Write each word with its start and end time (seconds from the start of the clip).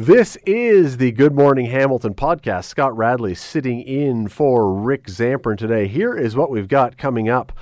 This 0.00 0.36
is 0.46 0.96
the 0.96 1.12
Good 1.12 1.34
Morning 1.34 1.66
Hamilton 1.66 2.14
podcast. 2.14 2.64
Scott 2.64 2.96
Radley 2.96 3.34
sitting 3.34 3.82
in 3.82 4.28
for 4.28 4.72
Rick 4.72 5.08
Zamperin 5.08 5.58
today. 5.58 5.88
Here 5.88 6.16
is 6.16 6.34
what 6.34 6.50
we've 6.50 6.68
got 6.68 6.96
coming 6.96 7.28
up 7.28 7.52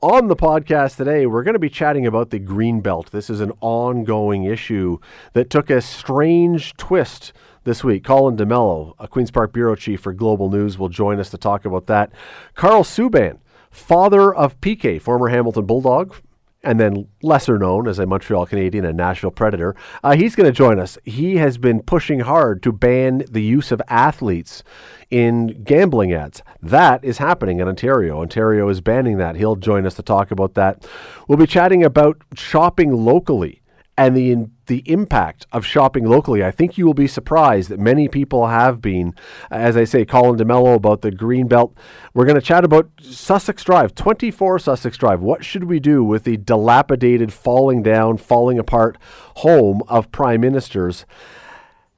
on 0.00 0.28
the 0.28 0.36
podcast 0.36 0.94
today. 0.96 1.26
We're 1.26 1.42
going 1.42 1.56
to 1.56 1.58
be 1.58 1.68
chatting 1.68 2.06
about 2.06 2.30
the 2.30 2.38
Green 2.38 2.82
Belt. 2.82 3.10
This 3.10 3.28
is 3.28 3.40
an 3.40 3.50
ongoing 3.60 4.44
issue 4.44 4.98
that 5.32 5.50
took 5.50 5.70
a 5.70 5.80
strange 5.80 6.76
twist 6.76 7.32
this 7.64 7.82
week. 7.82 8.04
Colin 8.04 8.36
D'Mello, 8.36 8.94
a 9.00 9.08
Queen's 9.08 9.32
Park 9.32 9.52
bureau 9.52 9.74
chief 9.74 10.02
for 10.02 10.12
Global 10.12 10.48
News, 10.50 10.78
will 10.78 10.88
join 10.88 11.18
us 11.18 11.30
to 11.30 11.36
talk 11.36 11.64
about 11.64 11.88
that. 11.88 12.12
Karl 12.54 12.84
Subban, 12.84 13.38
father 13.72 14.32
of 14.32 14.60
PK, 14.60 15.00
former 15.00 15.30
Hamilton 15.30 15.66
Bulldog, 15.66 16.14
and 16.64 16.78
then 16.78 17.08
lesser 17.22 17.58
known 17.58 17.88
as 17.88 17.98
a 17.98 18.06
Montreal 18.06 18.46
Canadian 18.46 18.84
and 18.84 18.96
Nashville 18.96 19.30
Predator. 19.30 19.74
Uh, 20.02 20.16
he's 20.16 20.36
going 20.36 20.46
to 20.46 20.52
join 20.52 20.78
us. 20.78 20.98
He 21.04 21.36
has 21.36 21.58
been 21.58 21.82
pushing 21.82 22.20
hard 22.20 22.62
to 22.62 22.72
ban 22.72 23.24
the 23.30 23.42
use 23.42 23.72
of 23.72 23.82
athletes 23.88 24.62
in 25.10 25.62
gambling 25.64 26.12
ads. 26.12 26.42
That 26.62 27.04
is 27.04 27.18
happening 27.18 27.60
in 27.60 27.68
Ontario. 27.68 28.20
Ontario 28.20 28.68
is 28.68 28.80
banning 28.80 29.18
that. 29.18 29.36
He'll 29.36 29.56
join 29.56 29.86
us 29.86 29.94
to 29.94 30.02
talk 30.02 30.30
about 30.30 30.54
that. 30.54 30.86
We'll 31.28 31.38
be 31.38 31.46
chatting 31.46 31.84
about 31.84 32.22
shopping 32.34 32.92
locally 32.92 33.61
and 33.96 34.16
the 34.16 34.46
the 34.66 34.82
impact 34.90 35.46
of 35.52 35.66
shopping 35.66 36.04
locally. 36.04 36.42
I 36.42 36.50
think 36.50 36.78
you 36.78 36.86
will 36.86 36.94
be 36.94 37.06
surprised 37.06 37.68
that 37.68 37.78
many 37.78 38.08
people 38.08 38.46
have 38.46 38.80
been, 38.80 39.14
as 39.50 39.76
I 39.76 39.84
say, 39.84 40.04
Colin 40.06 40.36
D'Mello 40.36 40.74
about 40.74 41.02
the 41.02 41.10
green 41.10 41.46
belt. 41.46 41.76
We're 42.14 42.24
going 42.24 42.36
to 42.36 42.40
chat 42.40 42.64
about 42.64 42.90
Sussex 43.00 43.64
Drive, 43.64 43.94
24 43.94 44.60
Sussex 44.60 44.96
Drive. 44.96 45.20
What 45.20 45.44
should 45.44 45.64
we 45.64 45.78
do 45.78 46.02
with 46.02 46.24
the 46.24 46.38
dilapidated, 46.38 47.32
falling 47.32 47.82
down, 47.82 48.16
falling 48.16 48.58
apart 48.58 48.96
home 49.36 49.82
of 49.88 50.10
prime 50.10 50.40
ministers? 50.40 51.04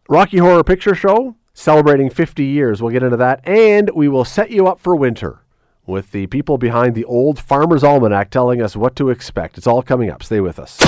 Rocky 0.08 0.38
Horror 0.38 0.64
Picture 0.64 0.94
Show 0.94 1.36
celebrating 1.52 2.10
50 2.10 2.44
years. 2.44 2.82
We'll 2.82 2.92
get 2.92 3.04
into 3.04 3.16
that, 3.18 3.40
and 3.46 3.90
we 3.94 4.08
will 4.08 4.24
set 4.24 4.50
you 4.50 4.66
up 4.66 4.80
for 4.80 4.96
winter 4.96 5.43
with 5.86 6.12
the 6.12 6.26
people 6.28 6.56
behind 6.58 6.94
the 6.94 7.04
old 7.04 7.38
Farmer's 7.38 7.84
Almanac 7.84 8.30
telling 8.30 8.62
us 8.62 8.74
what 8.74 8.96
to 8.96 9.10
expect. 9.10 9.58
It's 9.58 9.66
all 9.66 9.82
coming 9.82 10.10
up. 10.10 10.22
Stay 10.22 10.40
with 10.40 10.58
us. 10.58 10.78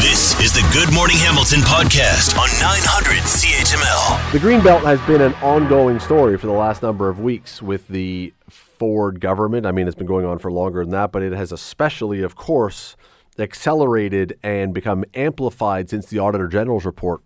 This 0.00 0.38
is 0.40 0.52
the 0.52 0.68
Good 0.72 0.92
Morning 0.92 1.16
Hamilton 1.18 1.60
podcast 1.60 2.36
on 2.36 2.48
900 2.60 3.22
CHML. 3.22 4.32
The 4.32 4.38
Greenbelt 4.38 4.82
has 4.82 5.00
been 5.06 5.20
an 5.20 5.34
ongoing 5.34 6.00
story 6.00 6.36
for 6.36 6.46
the 6.46 6.52
last 6.52 6.82
number 6.82 7.08
of 7.08 7.20
weeks 7.20 7.62
with 7.62 7.86
the 7.88 8.32
Ford 8.48 9.20
government. 9.20 9.64
I 9.64 9.72
mean, 9.72 9.86
it's 9.86 9.96
been 9.96 10.06
going 10.06 10.26
on 10.26 10.38
for 10.38 10.50
longer 10.50 10.82
than 10.82 10.90
that, 10.90 11.12
but 11.12 11.22
it 11.22 11.32
has 11.32 11.52
especially, 11.52 12.22
of 12.22 12.34
course, 12.34 12.96
accelerated 13.38 14.38
and 14.42 14.74
become 14.74 15.04
amplified 15.14 15.88
since 15.88 16.06
the 16.06 16.18
Auditor 16.18 16.48
General's 16.48 16.84
report 16.84 17.22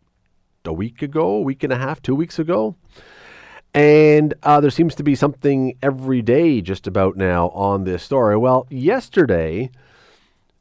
a 0.64 0.72
week 0.72 1.00
ago, 1.02 1.36
a 1.36 1.40
week 1.40 1.62
and 1.62 1.72
a 1.72 1.78
half, 1.78 2.02
two 2.02 2.14
weeks 2.14 2.38
ago. 2.38 2.76
And 3.72 4.34
uh, 4.42 4.60
there 4.60 4.70
seems 4.70 4.94
to 4.96 5.02
be 5.02 5.14
something 5.14 5.76
every 5.80 6.22
day 6.22 6.60
just 6.60 6.86
about 6.86 7.16
now 7.16 7.50
on 7.50 7.84
this 7.84 8.02
story. 8.02 8.36
Well, 8.36 8.66
yesterday 8.68 9.70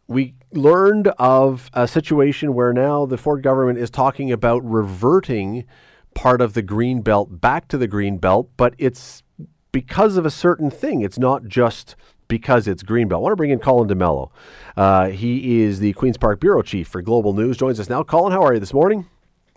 we 0.08 0.36
learned 0.52 1.08
of 1.20 1.70
a 1.74 1.88
situation 1.88 2.54
where 2.54 2.74
now 2.74 3.06
the 3.06 3.18
Ford 3.18 3.42
government 3.42 3.80
is 3.80 3.90
talking 3.90 4.32
about 4.32 4.64
reverting 4.64 5.66
part 6.14 6.42
of 6.42 6.54
the 6.54 6.62
green 6.62 7.02
belt 7.02 7.42
back 7.42 7.68
to 7.70 7.78
the 7.78 7.88
green 7.88 8.18
belt, 8.18 8.50
but 8.58 8.74
it's 8.78 9.24
because 9.72 10.18
of 10.18 10.26
a 10.26 10.32
certain 10.32 10.70
thing. 10.70 11.02
It's 11.02 11.20
not 11.20 11.46
just 11.46 11.96
because 12.28 12.68
it's 12.68 12.84
Greenbelt. 12.84 13.16
I 13.16 13.18
want 13.18 13.32
to 13.34 13.36
bring 13.36 13.50
in 13.50 13.60
Colin 13.60 13.88
D'Mello. 13.88 14.30
Uh, 14.78 15.10
he 15.10 15.62
is 15.62 15.80
the 15.80 15.94
Queen's 15.94 16.18
Park 16.18 16.40
Bureau 16.40 16.62
Chief 16.62 16.88
for 16.88 17.02
Global 17.02 17.34
News. 17.34 17.58
Joins 17.58 17.80
us 17.80 17.90
now. 17.90 18.04
Colin, 18.04 18.32
how 18.32 18.44
are 18.44 18.54
you 18.54 18.60
this 18.60 18.74
morning? 18.74 19.08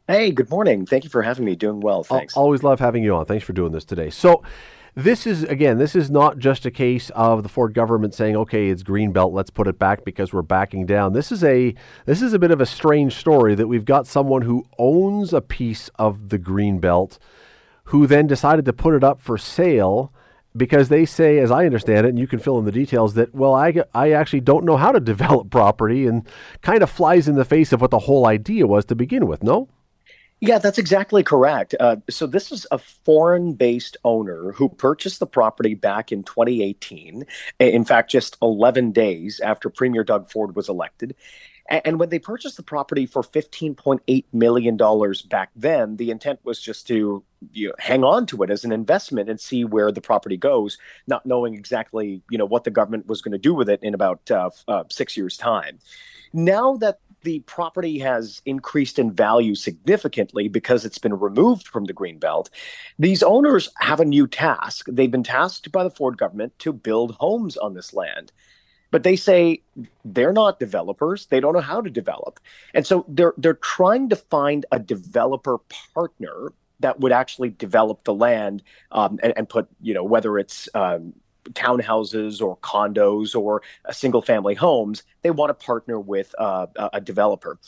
Hey, 0.09 0.33
good 0.33 0.51
morning. 0.51 0.85
Thank 0.85 1.05
you 1.05 1.11
for 1.11 1.23
having 1.23 1.45
me. 1.45 1.55
Doing 1.55 1.81
well. 1.81 2.03
Thanks. 2.03 2.37
always 2.37 2.65
love 2.65 2.81
having 2.81 3.05
you 3.05 3.15
on. 3.15 3.25
Thanks 3.25 3.45
for 3.45 3.53
doing 3.53 3.71
this 3.71 3.85
today. 3.85 4.11
So, 4.11 4.43
this 4.97 5.29
is 5.29 5.45
again, 5.45 5.79
this 5.79 5.95
is 5.95 6.11
not 6.11 6.39
just 6.39 6.67
a 6.67 6.71
case 6.73 7.11
of 7.11 7.45
the 7.45 7.49
Ford 7.49 7.73
government 7.73 8.13
saying, 8.13 8.37
"Okay, 8.37 8.69
it's 8.69 8.83
green 8.83 9.13
belt, 9.13 9.33
let's 9.33 9.51
put 9.51 9.69
it 9.69 9.79
back 9.79 10.05
because 10.05 10.33
we're 10.33 10.43
backing 10.43 10.87
down." 10.87 11.13
This 11.13 11.31
is 11.31 11.45
a 11.45 11.75
this 12.05 12.21
is 12.21 12.33
a 12.33 12.39
bit 12.39 12.51
of 12.51 12.61
a 12.61 12.67
strange 12.67 13.15
story 13.15 13.55
that 13.55 13.69
we've 13.69 13.85
got 13.85 14.09
someone 14.09 14.43
who 14.43 14.67
owns 14.77 15.33
a 15.33 15.41
piece 15.41 15.89
of 16.01 16.31
the 16.31 16.39
green 16.39 16.81
belt 16.81 17.19
who 17.85 18.07
then 18.07 18.27
decided 18.27 18.65
to 18.65 18.73
put 18.73 18.95
it 18.95 19.05
up 19.05 19.21
for 19.21 19.39
sale 19.39 20.13
because 20.57 20.89
they 20.89 21.05
say, 21.05 21.39
as 21.39 21.51
I 21.51 21.65
understand 21.65 22.07
it, 22.07 22.11
and 22.11 22.19
you 22.19 22.27
can 22.27 22.39
fill 22.39 22.59
in 22.59 22.65
the 22.65 22.73
details, 22.73 23.15
that, 23.15 23.35
well, 23.35 23.55
I, 23.55 23.75
I 23.95 24.13
actually 24.13 24.41
don't 24.41 24.65
know 24.65 24.77
how 24.77 24.93
to 24.93 25.01
develop 25.13 25.51
property 25.51 26.07
and 26.07 26.29
kind 26.61 26.83
of 26.83 26.91
flies 26.91 27.29
in 27.29 27.37
the 27.37 27.45
face 27.45 27.73
of 27.73 27.81
what 27.81 27.91
the 27.91 28.01
whole 28.01 28.27
idea 28.27 28.67
was 28.67 28.85
to 28.87 28.95
begin 28.95 29.27
with, 29.27 29.43
no? 29.43 29.69
Yeah, 30.43 30.59
that's 30.59 30.77
exactly 30.77 31.23
correct. 31.23 31.73
Uh, 31.79 31.99
so 32.11 32.27
this 32.27 32.51
is 32.51 32.67
a 32.73 32.79
foreign-based 32.79 33.97
owner 34.03 34.51
who 34.51 34.69
purchased 34.69 35.21
the 35.21 35.27
property 35.27 35.77
back 35.77 36.11
in 36.11 36.25
2018. 36.25 37.25
In 37.61 37.85
fact, 37.85 38.11
just 38.11 38.39
11 38.43 38.91
days 38.91 39.39
after 39.39 39.71
Premier 39.71 40.03
Doug 40.03 40.29
Ford 40.29 40.57
was 40.57 40.69
elected. 40.69 41.15
And 41.69 42.01
when 42.01 42.09
they 42.09 42.19
purchased 42.19 42.57
the 42.57 42.65
property 42.65 43.07
for 43.07 43.23
$15.8 43.23 44.25
million 44.33 44.77
back 45.29 45.51
then, 45.55 45.97
the 45.97 46.11
intent 46.11 46.41
was 46.43 46.61
just 46.61 46.89
to 46.89 47.23
you 47.53 47.69
know, 47.69 47.75
hang 47.79 48.03
on 48.03 48.27
to 48.27 48.43
it 48.43 48.51
as 48.51 48.65
an 48.65 48.73
investment 48.73 49.31
and 49.31 49.39
see 49.41 49.65
where 49.65 49.93
the 49.93 50.01
property 50.01 50.37
goes, 50.37 50.77
not 51.07 51.25
knowing 51.25 51.55
exactly 51.55 52.21
you 52.31 52.37
know 52.37 52.45
what 52.47 52.65
the 52.65 52.71
government 52.71 53.07
was 53.07 53.23
going 53.23 53.33
to 53.33 53.39
do 53.39 53.55
with 53.55 53.71
it 53.71 53.79
in 53.81 53.95
about 53.95 54.29
uh, 54.29 54.51
uh, 54.67 54.83
six 54.91 55.17
years' 55.17 55.37
time. 55.37 55.79
Now 56.33 56.77
that 56.79 56.99
the 57.23 57.41
property 57.41 57.99
has 57.99 58.43
increased 58.45 58.99
in 58.99 59.13
value 59.13 59.55
significantly 59.55 60.49
because 60.49 60.85
it's 60.85 60.99
been 60.99 61.19
removed 61.19 61.69
from 61.69 61.85
the 61.85 61.93
green 61.93 62.19
belt. 62.19 62.51
These 62.99 63.23
owners 63.23 63.69
have 63.79 64.01
a 64.01 64.05
new 64.05 64.27
task. 64.27 64.87
They've 64.89 65.11
been 65.11 65.23
tasked 65.23 65.73
by 65.73 65.85
the 65.85 65.91
Ford 65.91 66.19
government 66.19 66.59
to 66.61 66.73
build 66.73 67.17
homes 67.21 67.57
on 67.57 67.75
this 67.75 67.93
land. 67.93 68.33
But 68.91 69.05
they 69.05 69.17
say 69.17 69.63
they're 70.05 70.35
not 70.35 70.61
developers. 70.61 71.27
They 71.27 71.41
don't 71.41 71.55
know 71.55 71.61
how 71.61 71.81
to 71.81 71.91
develop. 71.91 72.39
And 72.75 72.87
so 72.87 73.07
they're 73.09 73.33
they're 73.39 73.55
trying 73.55 74.11
to 74.11 74.17
find 74.17 74.67
a 74.71 74.79
developer 74.79 75.59
partner 75.95 76.53
that 76.81 77.01
would 77.01 77.13
actually 77.13 77.51
develop 77.51 78.05
the 78.05 78.13
land 78.13 78.63
um, 78.91 79.19
and, 79.23 79.33
and, 79.37 79.49
put, 79.49 79.69
you 79.81 79.95
know, 79.95 80.05
whether 80.05 80.37
it's 80.37 80.69
um, 80.75 81.15
townhouses 81.51 82.41
or 82.41 82.57
condos 82.59 83.35
or 83.35 83.63
single 83.91 84.23
family 84.23 84.55
homes, 84.55 85.03
they 85.23 85.31
want 85.31 85.51
to 85.51 85.67
partner 85.67 85.99
with 85.99 86.35
uh, 86.39 86.67
a 86.93 87.01
developer. 87.01 87.59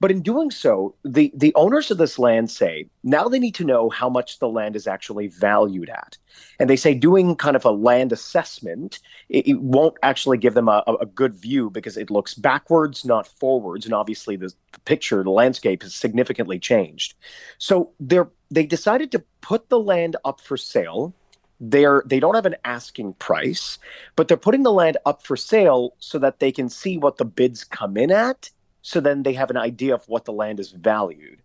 But 0.00 0.10
in 0.10 0.22
doing 0.22 0.50
so, 0.50 0.94
the, 1.04 1.30
the 1.34 1.54
owners 1.54 1.90
of 1.90 1.98
this 1.98 2.18
land 2.18 2.50
say 2.50 2.88
now 3.04 3.28
they 3.28 3.38
need 3.38 3.54
to 3.56 3.64
know 3.64 3.90
how 3.90 4.08
much 4.08 4.38
the 4.38 4.48
land 4.48 4.74
is 4.74 4.86
actually 4.86 5.26
valued 5.26 5.90
at. 5.90 6.16
And 6.58 6.70
they 6.70 6.76
say 6.76 6.94
doing 6.94 7.36
kind 7.36 7.54
of 7.54 7.66
a 7.66 7.70
land 7.70 8.10
assessment, 8.10 9.00
it, 9.28 9.46
it 9.46 9.60
won't 9.60 9.98
actually 10.02 10.38
give 10.38 10.54
them 10.54 10.70
a, 10.70 10.82
a, 11.00 11.04
good 11.04 11.36
view 11.36 11.68
because 11.68 11.98
it 11.98 12.10
looks 12.10 12.32
backwards, 12.32 13.04
not 13.04 13.26
forwards. 13.26 13.84
And 13.84 13.92
obviously, 13.92 14.36
the, 14.36 14.50
the 14.72 14.80
picture, 14.80 15.22
the 15.22 15.30
landscape 15.30 15.82
has 15.82 15.94
significantly 15.94 16.58
changed. 16.58 17.12
So 17.58 17.90
they're, 18.00 18.30
they 18.50 18.64
decided 18.64 19.12
to 19.12 19.22
put 19.42 19.68
the 19.68 19.78
land 19.78 20.16
up 20.24 20.40
for 20.40 20.56
sale 20.56 21.14
they're 21.60 22.02
they 22.06 22.20
don't 22.20 22.34
have 22.34 22.46
an 22.46 22.56
asking 22.64 23.14
price, 23.14 23.78
but 24.16 24.28
they're 24.28 24.36
putting 24.36 24.62
the 24.62 24.72
land 24.72 24.96
up 25.04 25.22
for 25.22 25.36
sale 25.36 25.94
so 25.98 26.18
that 26.18 26.40
they 26.40 26.50
can 26.50 26.68
see 26.68 26.96
what 26.96 27.18
the 27.18 27.24
bids 27.24 27.64
come 27.64 27.96
in 27.96 28.10
at. 28.10 28.50
So 28.82 29.00
then 29.00 29.22
they 29.22 29.34
have 29.34 29.50
an 29.50 29.58
idea 29.58 29.94
of 29.94 30.08
what 30.08 30.24
the 30.24 30.32
land 30.32 30.58
is 30.58 30.72
valued. 30.72 31.42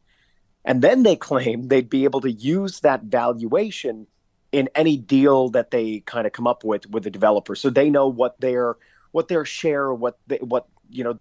And 0.64 0.82
then 0.82 1.04
they 1.04 1.16
claim 1.16 1.68
they'd 1.68 1.90
be 1.90 2.06
able 2.06 2.22
to 2.22 2.32
use 2.32 2.80
that 2.80 3.04
valuation 3.04 4.08
in 4.52 4.70
any 4.74 4.96
deal 4.96 5.50
that 5.50 5.72
they 5.72 6.00
kind 6.02 6.26
of 6.26 6.32
come 6.32 6.48
up 6.48 6.64
with 6.64 6.90
with 6.90 7.04
the 7.04 7.12
developer. 7.12 7.56
So 7.56 7.70
they 7.70 7.90
know 7.90 8.08
what 8.08 8.40
their 8.40 8.78
what 9.12 9.28
their 9.28 9.46
share, 9.46 9.94
what 9.94 10.18
they, 10.28 10.38
what 10.38 10.68
you 10.90 11.04
know 11.04 11.20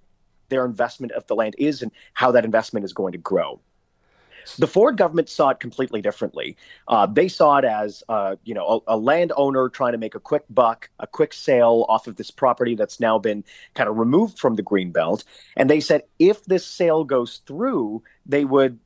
their 0.50 0.64
investment 0.64 1.12
of 1.12 1.26
the 1.26 1.34
land 1.34 1.56
is 1.58 1.82
and 1.82 1.90
how 2.12 2.30
that 2.30 2.44
investment 2.44 2.84
is 2.84 2.92
going 2.92 3.12
to 3.12 3.18
grow. 3.18 3.60
The 4.58 4.66
Ford 4.66 4.96
government 4.96 5.28
saw 5.28 5.50
it 5.50 5.60
completely 5.60 6.02
differently. 6.02 6.56
Uh, 6.88 7.06
they 7.06 7.28
saw 7.28 7.58
it 7.58 7.64
as, 7.64 8.02
uh, 8.08 8.36
you 8.44 8.54
know, 8.54 8.82
a, 8.86 8.94
a 8.94 8.96
landowner 8.96 9.68
trying 9.68 9.92
to 9.92 9.98
make 9.98 10.14
a 10.14 10.20
quick 10.20 10.44
buck, 10.50 10.90
a 10.98 11.06
quick 11.06 11.32
sale 11.32 11.86
off 11.88 12.06
of 12.06 12.16
this 12.16 12.30
property 12.30 12.74
that's 12.74 13.00
now 13.00 13.18
been 13.18 13.44
kind 13.74 13.88
of 13.88 13.96
removed 13.96 14.38
from 14.38 14.56
the 14.56 14.62
green 14.62 14.92
belt. 14.92 15.24
And 15.56 15.68
they 15.68 15.80
said 15.80 16.02
if 16.18 16.44
this 16.44 16.66
sale 16.66 17.04
goes 17.04 17.40
through, 17.46 18.02
they 18.26 18.44
would 18.44 18.78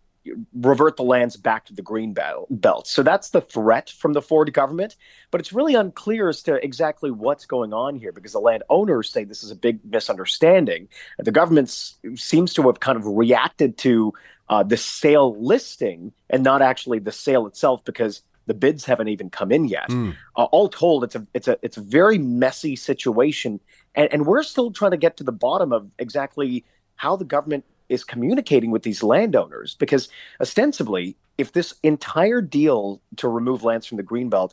revert 0.54 0.96
the 0.96 1.02
lands 1.02 1.36
back 1.36 1.66
to 1.66 1.72
the 1.72 1.82
green 1.82 2.14
belt. 2.14 2.86
So 2.86 3.02
that's 3.02 3.30
the 3.30 3.40
threat 3.40 3.90
from 3.90 4.12
the 4.12 4.22
Ford 4.22 4.52
government. 4.52 4.96
But 5.30 5.40
it's 5.40 5.52
really 5.52 5.74
unclear 5.74 6.28
as 6.28 6.42
to 6.44 6.62
exactly 6.64 7.10
what's 7.10 7.46
going 7.46 7.72
on 7.72 7.96
here 7.96 8.12
because 8.12 8.32
the 8.32 8.40
landowners 8.40 9.10
say 9.10 9.24
this 9.24 9.42
is 9.42 9.50
a 9.50 9.56
big 9.56 9.80
misunderstanding. 9.84 10.88
The 11.18 11.32
government 11.32 11.70
seems 12.16 12.54
to 12.54 12.62
have 12.62 12.80
kind 12.80 12.98
of 12.98 13.06
reacted 13.06 13.78
to 13.78 14.12
uh, 14.48 14.62
the 14.62 14.76
sale 14.76 15.36
listing 15.40 16.12
and 16.30 16.42
not 16.42 16.62
actually 16.62 16.98
the 16.98 17.12
sale 17.12 17.46
itself 17.46 17.84
because 17.84 18.22
the 18.46 18.54
bids 18.54 18.84
haven't 18.84 19.08
even 19.08 19.28
come 19.28 19.52
in 19.52 19.66
yet. 19.66 19.88
Mm. 19.90 20.16
Uh, 20.34 20.44
all 20.44 20.68
told, 20.68 21.04
it's 21.04 21.14
a 21.14 21.26
it's 21.34 21.48
a 21.48 21.58
it's 21.62 21.76
a 21.76 21.82
very 21.82 22.18
messy 22.18 22.76
situation, 22.76 23.60
and, 23.94 24.12
and 24.12 24.26
we're 24.26 24.42
still 24.42 24.70
trying 24.70 24.92
to 24.92 24.96
get 24.96 25.18
to 25.18 25.24
the 25.24 25.32
bottom 25.32 25.72
of 25.72 25.90
exactly 25.98 26.64
how 26.96 27.14
the 27.14 27.24
government 27.24 27.64
is 27.88 28.04
communicating 28.04 28.70
with 28.70 28.82
these 28.82 29.02
landowners 29.02 29.74
because 29.78 30.08
ostensibly, 30.40 31.16
if 31.38 31.52
this 31.52 31.74
entire 31.82 32.40
deal 32.40 33.00
to 33.16 33.28
remove 33.28 33.64
lands 33.64 33.86
from 33.86 33.96
the 33.96 34.02
greenbelt 34.02 34.52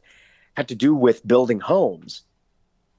had 0.56 0.68
to 0.68 0.76
do 0.76 0.94
with 0.94 1.26
building 1.28 1.60
homes, 1.60 2.24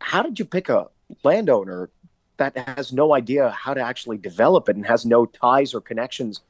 how 0.01 0.23
did 0.23 0.39
you 0.39 0.45
pick 0.45 0.69
a 0.69 0.89
landowner 1.25 1.91
that 2.39 2.57
has 2.57 2.93
no 2.93 3.15
idea 3.15 3.51
how 3.51 3.73
to 3.73 3.81
actually 3.81 4.19
develop 4.19 4.69
it 4.69 4.77
and 4.77 4.87
has 4.87 5.07
no 5.07 5.25
ties 5.25 5.73
or 5.73 5.81
connections 5.81 6.41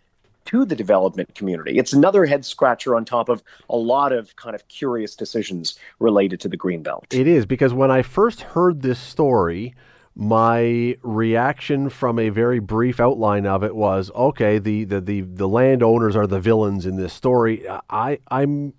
to 0.46 0.64
the 0.64 0.76
development 0.76 1.34
community. 1.34 1.78
It's 1.78 1.92
another 1.92 2.26
head 2.26 2.44
scratcher 2.44 2.94
on 2.94 3.04
top 3.04 3.28
of 3.28 3.42
a 3.68 3.76
lot 3.76 4.12
of 4.12 4.34
kind 4.36 4.54
of 4.54 4.66
curious 4.68 5.14
decisions 5.14 5.78
related 5.98 6.40
to 6.40 6.48
the 6.48 6.56
Greenbelt. 6.56 7.12
It 7.12 7.26
is 7.26 7.46
because 7.46 7.72
when 7.72 7.90
I 7.90 8.02
first 8.02 8.40
heard 8.40 8.82
this 8.82 8.98
story, 8.98 9.74
my 10.16 10.96
reaction 11.02 11.90
from 11.90 12.18
a 12.18 12.30
very 12.30 12.58
brief 12.58 13.00
outline 13.00 13.44
of 13.44 13.62
it 13.62 13.76
was 13.76 14.10
okay 14.14 14.58
the, 14.58 14.84
the 14.84 14.98
the 14.98 15.20
the 15.20 15.46
landowners 15.46 16.16
are 16.16 16.26
the 16.26 16.40
villains 16.40 16.86
in 16.86 16.96
this 16.96 17.12
story 17.12 17.66
i 17.90 18.18
i'm 18.30 18.72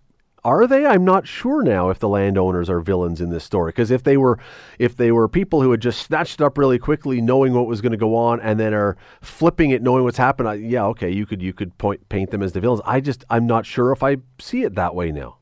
are 0.48 0.66
they? 0.66 0.86
I'm 0.86 1.04
not 1.04 1.28
sure 1.28 1.62
now 1.62 1.90
if 1.90 2.00
the 2.00 2.08
landowners 2.08 2.70
are 2.70 2.80
villains 2.80 3.20
in 3.20 3.32
this 3.32 3.44
story. 3.44 3.70
Because 3.70 3.92
if 3.92 4.04
they 4.04 4.16
were, 4.16 4.40
if 4.80 4.96
they 4.96 5.12
were 5.12 5.28
people 5.28 5.62
who 5.62 5.72
had 5.72 5.82
just 5.82 6.02
snatched 6.02 6.40
up 6.40 6.58
really 6.58 6.80
quickly, 6.80 7.20
knowing 7.20 7.54
what 7.54 7.68
was 7.68 7.82
going 7.82 7.92
to 7.92 7.98
go 7.98 8.16
on, 8.16 8.40
and 8.40 8.58
then 8.58 8.74
are 8.74 8.96
flipping 9.22 9.72
it, 9.72 9.82
knowing 9.82 10.06
what's 10.06 10.18
happened, 10.18 10.48
I, 10.48 10.54
yeah, 10.54 10.86
okay, 10.86 11.12
you 11.12 11.26
could 11.26 11.42
you 11.42 11.52
could 11.52 11.78
point 11.78 12.08
paint 12.08 12.32
them 12.32 12.42
as 12.42 12.54
the 12.54 12.62
villains. 12.62 12.80
I 12.86 13.02
just 13.02 13.26
I'm 13.30 13.46
not 13.46 13.66
sure 13.66 13.92
if 13.92 14.04
I 14.04 14.18
see 14.40 14.64
it 14.64 14.76
that 14.76 14.96
way 14.96 15.12
now. 15.12 15.38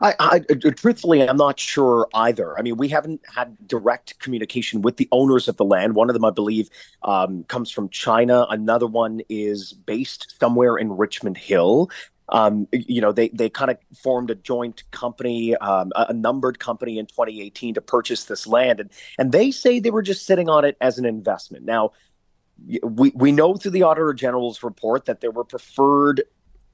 I, 0.00 0.14
I, 0.18 0.38
truthfully, 0.70 1.28
I'm 1.28 1.36
not 1.36 1.60
sure 1.60 2.08
either. 2.14 2.58
I 2.58 2.62
mean, 2.62 2.78
we 2.78 2.88
haven't 2.88 3.20
had 3.36 3.56
direct 3.68 4.18
communication 4.18 4.80
with 4.80 4.96
the 4.96 5.08
owners 5.12 5.46
of 5.46 5.58
the 5.58 5.64
land. 5.64 5.94
One 5.94 6.08
of 6.08 6.14
them, 6.14 6.24
I 6.24 6.30
believe, 6.30 6.70
um, 7.02 7.44
comes 7.44 7.70
from 7.70 7.90
China. 7.90 8.46
Another 8.48 8.86
one 8.86 9.20
is 9.28 9.74
based 9.74 10.36
somewhere 10.40 10.78
in 10.78 10.96
Richmond 10.96 11.36
Hill 11.36 11.90
um, 12.30 12.68
you 12.72 13.00
know, 13.00 13.12
they 13.12 13.28
they 13.28 13.48
kind 13.48 13.70
of 13.70 13.78
formed 13.96 14.30
a 14.30 14.34
joint 14.34 14.82
company, 14.90 15.56
um, 15.56 15.92
a, 15.96 16.06
a, 16.10 16.12
numbered 16.12 16.58
company 16.58 16.98
in 16.98 17.06
2018 17.06 17.74
to 17.74 17.80
purchase 17.80 18.24
this 18.24 18.46
land, 18.46 18.80
and 18.80 18.90
and 19.18 19.32
they 19.32 19.50
say 19.50 19.80
they 19.80 19.90
were 19.90 20.02
just 20.02 20.26
sitting 20.26 20.48
on 20.48 20.64
it 20.64 20.76
as 20.80 20.98
an 20.98 21.06
investment. 21.06 21.64
Now, 21.64 21.92
we 22.82 23.12
we 23.14 23.32
know 23.32 23.54
through 23.54 23.70
the 23.70 23.82
Auditor 23.82 24.12
General's 24.12 24.62
report 24.62 25.06
that 25.06 25.20
there 25.20 25.30
were 25.30 25.44
preferred 25.44 26.22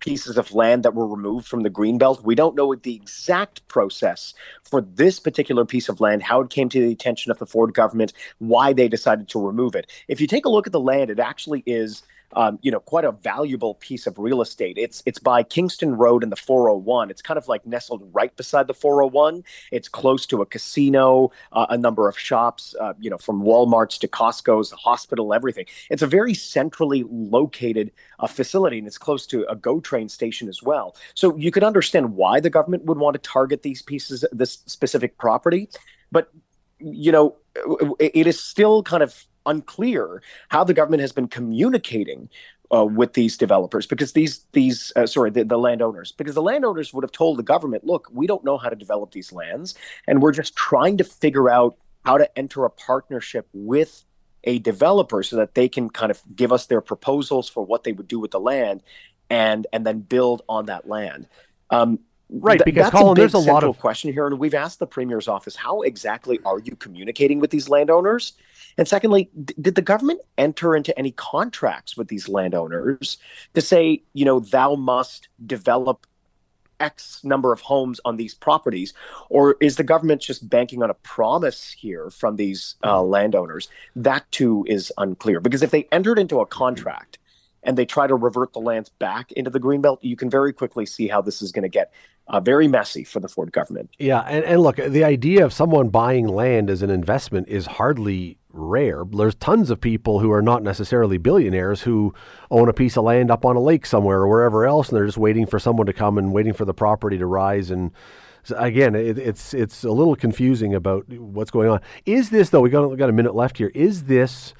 pieces 0.01 0.37
of 0.37 0.53
land 0.53 0.83
that 0.83 0.95
were 0.95 1.07
removed 1.07 1.47
from 1.47 1.63
the 1.63 1.71
greenbelt. 1.71 2.23
We 2.23 2.35
don't 2.35 2.55
know 2.55 2.75
the 2.75 2.95
exact 2.95 3.67
process 3.69 4.35
for 4.63 4.83
this 4.83 5.19
particular 5.19 5.65
piece 5.65 5.89
of 5.89 6.01
land, 6.01 6.23
how 6.23 6.41
it 6.43 6.51
came 6.51 6.69
to 6.69 6.81
the 6.81 6.93
attention 6.93 7.31
of 7.31 7.39
the 7.39 7.47
Ford 7.47 7.73
government, 7.73 8.13
why 8.39 8.73
they 8.75 8.89
decided 8.89 9.29
to 9.29 9.41
remove 9.41 9.75
it. 9.75 9.91
If 10.09 10.21
you 10.21 10.27
take 10.27 10.45
a 10.45 10.51
look 10.51 10.67
at 10.67 10.73
the 10.73 10.81
land, 10.81 11.11
it 11.11 11.19
actually 11.19 11.63
is 11.65 12.03
um, 12.35 12.59
you 12.63 12.71
know, 12.71 12.81
quite 12.81 13.05
a 13.05 13.13
valuable 13.13 13.75
piece 13.75 14.07
of 14.07 14.19
real 14.19 14.43
estate. 14.43 14.77
It's 14.79 15.03
it's 15.07 15.19
by 15.19 15.43
Kingston 15.43 15.95
Road 15.97 16.23
and 16.23 16.31
the 16.31 16.37
401. 16.37 17.11
It's 17.11 17.23
kind 17.23 17.39
of 17.39 17.49
like 17.49 17.67
nestled 17.67 18.09
right 18.13 18.35
beside 18.37 18.67
the 18.67 18.75
401. 18.75 19.45
It's 19.73 19.89
close 19.89 20.27
to 20.27 20.43
a 20.43 20.47
casino, 20.47 21.31
uh, 21.53 21.67
a 21.71 21.79
number 21.79 22.09
of 22.09 22.19
shops, 22.19 22.75
uh, 22.81 22.95
you 22.99 23.11
know, 23.11 23.19
from 23.19 23.43
Walmart's 23.43 23.99
to 23.99 24.09
Costco's, 24.09 24.71
hospital, 24.73 25.33
everything. 25.33 25.67
It's 25.91 26.03
a 26.03 26.07
very 26.07 26.35
centrally 26.35 27.05
located 27.11 27.93
uh, 28.21 28.27
facility, 28.27 28.79
and 28.79 28.87
it's 28.87 28.99
close 28.99 29.27
to 29.29 29.47
a 29.49 29.57
GO 29.57 29.81
train 29.81 30.09
station 30.09 30.49
as 30.49 30.63
well. 30.63 30.97
So 31.15 31.37
you 31.37 31.51
could 31.51 31.65
understand 31.65 32.15
why 32.15 32.41
the 32.41 32.51
government 32.51 32.85
would 32.85 32.99
want 32.99 33.15
to 33.15 33.21
target 33.21 33.63
these 33.63 33.83
pieces, 33.83 34.25
this 34.33 34.63
specific 34.67 35.19
property, 35.19 35.69
but 36.11 36.31
you 36.79 37.13
know, 37.13 37.37
it 37.99 38.27
is 38.27 38.43
still 38.43 38.83
kind 38.83 39.03
of 39.03 39.25
unclear 39.47 40.23
how 40.49 40.65
the 40.65 40.75
government 40.75 41.01
has 41.01 41.13
been 41.13 41.29
communicating 41.29 42.29
uh, 42.75 42.85
with 42.85 43.13
these 43.13 43.37
developers 43.37 43.87
because 43.87 44.13
these 44.13 44.47
these 44.53 44.93
uh, 44.97 45.07
sorry 45.07 45.31
the, 45.31 45.45
the 45.45 45.59
landowners 45.59 46.13
because 46.13 46.35
the 46.35 46.43
landowners 46.43 46.93
would 46.93 47.05
have 47.05 47.13
told 47.13 47.39
the 47.39 47.43
government 47.43 47.85
look 47.85 48.09
we 48.13 48.27
don't 48.27 48.45
know 48.45 48.57
how 48.57 48.69
to 48.69 48.77
develop 48.77 49.13
these 49.13 49.33
lands 49.33 49.75
and 50.07 50.23
we're 50.23 50.33
just 50.33 50.57
trying 50.57 50.97
to 50.97 51.05
figure 51.05 51.51
out 51.51 51.77
how 52.05 52.19
to 52.19 52.39
enter 52.39 52.65
a 52.65 52.71
partnership 52.71 53.47
with 53.53 54.05
a 54.45 54.59
developer 54.61 55.23
so 55.23 55.37
that 55.37 55.55
they 55.55 55.69
can 55.69 55.91
kind 55.91 56.11
of 56.11 56.21
give 56.35 56.53
us 56.53 56.67
their 56.67 56.81
proposals 56.81 57.49
for 57.49 57.65
what 57.65 57.85
they 57.85 57.93
would 57.93 58.09
do 58.09 58.19
with 58.19 58.31
the 58.31 58.41
land 58.41 58.83
and 59.31 59.67
and 59.73 59.87
then 59.87 60.01
build 60.01 60.43
on 60.49 60.67
that 60.67 60.89
land. 60.89 61.27
Um, 61.71 62.01
Right, 62.37 62.59
Th- 62.59 62.65
because 62.65 62.91
Colin, 62.91 63.17
a 63.17 63.21
there's 63.21 63.35
a 63.35 63.39
lot 63.39 63.63
of 63.63 63.79
question 63.79 64.13
here, 64.13 64.27
and 64.27 64.39
we've 64.39 64.55
asked 64.55 64.81
the 64.81 64.87
premier's 64.87 65.29
office, 65.29 65.55
how 65.55 65.83
exactly 65.83 66.41
are 66.45 66.59
you 66.59 66.75
communicating 66.75 67.39
with 67.39 67.51
these 67.51 67.69
landowners? 67.69 68.33
And 68.77 68.89
secondly, 68.89 69.31
d- 69.45 69.55
did 69.61 69.77
the 69.77 69.83
government 69.83 70.21
enter 70.37 70.75
into 70.75 70.97
any 70.99 71.13
contracts 71.13 71.97
with 71.97 72.09
these 72.09 72.29
landowners 72.29 73.19
to 73.55 73.61
say, 73.61 74.03
you 74.15 74.25
know, 74.25 74.41
thou 74.41 74.75
must 74.75 75.29
develop 75.47 76.09
X 76.81 77.23
number 77.23 77.53
of 77.53 77.61
homes 77.61 78.01
on 78.05 78.17
these 78.17 78.35
properties? 78.35 78.95
Or 79.29 79.57
is 79.61 79.77
the 79.77 79.85
government 79.85 80.21
just 80.21 80.49
banking 80.49 80.83
on 80.83 80.91
a 80.91 80.95
promise 80.95 81.71
here 81.71 82.11
from 82.11 82.35
these 82.35 82.75
uh, 82.83 83.01
landowners? 83.01 83.69
That 83.95 84.29
too 84.33 84.65
is 84.69 84.93
unclear. 84.99 85.39
Because 85.39 85.63
if 85.63 85.71
they 85.71 85.87
entered 85.93 86.19
into 86.19 86.41
a 86.41 86.47
contract 86.47 87.19
and 87.65 87.77
they 87.77 87.87
try 87.87 88.07
to 88.07 88.15
revert 88.15 88.53
the 88.53 88.61
lands 88.61 88.91
back 88.91 89.33
into 89.33 89.51
the 89.51 89.61
greenbelt, 89.61 89.99
you 90.03 90.17
can 90.17 90.31
very 90.31 90.53
quickly 90.53 90.87
see 90.87 91.09
how 91.09 91.21
this 91.21 91.43
is 91.43 91.51
going 91.51 91.63
to 91.63 91.69
get 91.69 91.93
uh, 92.29 92.41
very 92.41 92.69
messy 92.69 93.05
for 93.05 93.21
the 93.21 93.29
Ford 93.29 93.53
government. 93.53 93.91
Yeah, 93.99 94.21
and, 94.21 94.45
and 94.45 94.63
look, 94.63 94.77
the 94.77 95.05
idea 95.05 95.45
of 95.45 95.53
someone 95.53 95.89
buying 95.89 96.29
land 96.29 96.71
as 96.71 96.83
an 96.83 96.91
investment 96.91 97.49
is 97.49 97.67
hardly 97.67 98.39
rare. 98.51 99.05
There's 99.05 99.35
tons 99.35 99.71
of 99.71 99.81
people 99.81 100.21
who 100.21 100.31
are 100.31 100.43
not 100.43 100.63
necessarily 100.63 101.19
billionaires 101.19 101.83
who 101.83 102.15
own 102.51 102.69
a 102.69 102.73
piece 102.73 102.97
of 102.97 103.05
land 103.05 103.31
up 103.31 103.45
on 103.45 103.57
a 103.57 103.61
lake 103.61 103.85
somewhere 103.85 104.21
or 104.21 104.29
wherever 104.29 104.65
else, 104.65 104.89
and 104.89 104.97
they're 104.97 105.07
just 105.07 105.19
waiting 105.19 105.47
for 105.47 105.59
someone 105.59 105.87
to 105.87 105.93
come 105.93 106.17
and 106.19 106.33
waiting 106.33 106.53
for 106.53 106.65
the 106.65 106.75
property 106.75 107.19
to 107.19 107.27
rise. 107.27 107.71
And 107.71 107.91
again, 108.57 108.95
it, 108.95 109.19
it's 109.19 109.53
it's 109.55 109.85
a 109.85 109.91
little 109.91 110.17
confusing 110.17 110.75
about 110.75 111.09
what's 111.09 111.51
going 111.51 111.69
on. 111.69 111.81
Is 112.07 112.31
this 112.31 112.51
though? 112.51 112.61
We 112.61 112.71
got 112.71 112.89
we 112.89 112.97
got 112.97 113.11
a 113.11 113.13
minute 113.13 113.35
left 113.35 113.59
here. 113.59 113.73
Is 113.75 114.05
this? 114.05 114.55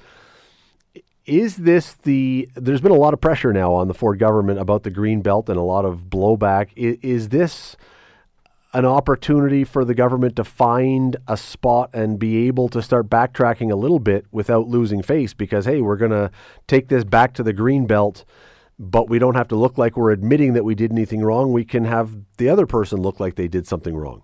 Is 1.25 1.57
this 1.57 1.93
the? 2.03 2.47
There's 2.53 2.81
been 2.81 2.91
a 2.91 2.95
lot 2.95 3.13
of 3.13 3.21
pressure 3.21 3.51
now 3.51 3.73
on 3.73 3.87
the 3.87 3.93
Ford 3.95 4.19
government 4.19 4.59
about 4.59 4.83
the 4.83 4.91
green 4.91 5.21
belt 5.21 5.49
and 5.49 5.57
a 5.57 5.63
lot 5.63 5.85
of 5.85 6.01
blowback. 6.09 6.69
Is, 6.75 6.97
is 7.01 7.29
this 7.29 7.75
an 8.73 8.85
opportunity 8.85 9.63
for 9.63 9.83
the 9.83 9.95
government 9.95 10.35
to 10.35 10.43
find 10.43 11.17
a 11.27 11.35
spot 11.35 11.89
and 11.93 12.19
be 12.19 12.45
able 12.47 12.67
to 12.69 12.81
start 12.81 13.09
backtracking 13.09 13.71
a 13.71 13.75
little 13.75 13.99
bit 13.99 14.25
without 14.31 14.67
losing 14.67 15.01
face? 15.01 15.33
Because 15.33 15.65
hey, 15.65 15.81
we're 15.81 15.97
going 15.97 16.11
to 16.11 16.29
take 16.67 16.89
this 16.89 17.03
back 17.03 17.33
to 17.35 17.43
the 17.43 17.53
green 17.53 17.87
belt, 17.87 18.23
but 18.77 19.09
we 19.09 19.17
don't 19.17 19.35
have 19.35 19.47
to 19.47 19.55
look 19.55 19.79
like 19.79 19.97
we're 19.97 20.11
admitting 20.11 20.53
that 20.53 20.63
we 20.63 20.75
did 20.75 20.91
anything 20.91 21.21
wrong. 21.21 21.51
We 21.51 21.65
can 21.65 21.85
have 21.85 22.15
the 22.37 22.49
other 22.49 22.67
person 22.67 23.01
look 23.01 23.19
like 23.19 23.33
they 23.33 23.47
did 23.47 23.65
something 23.65 23.95
wrong. 23.95 24.21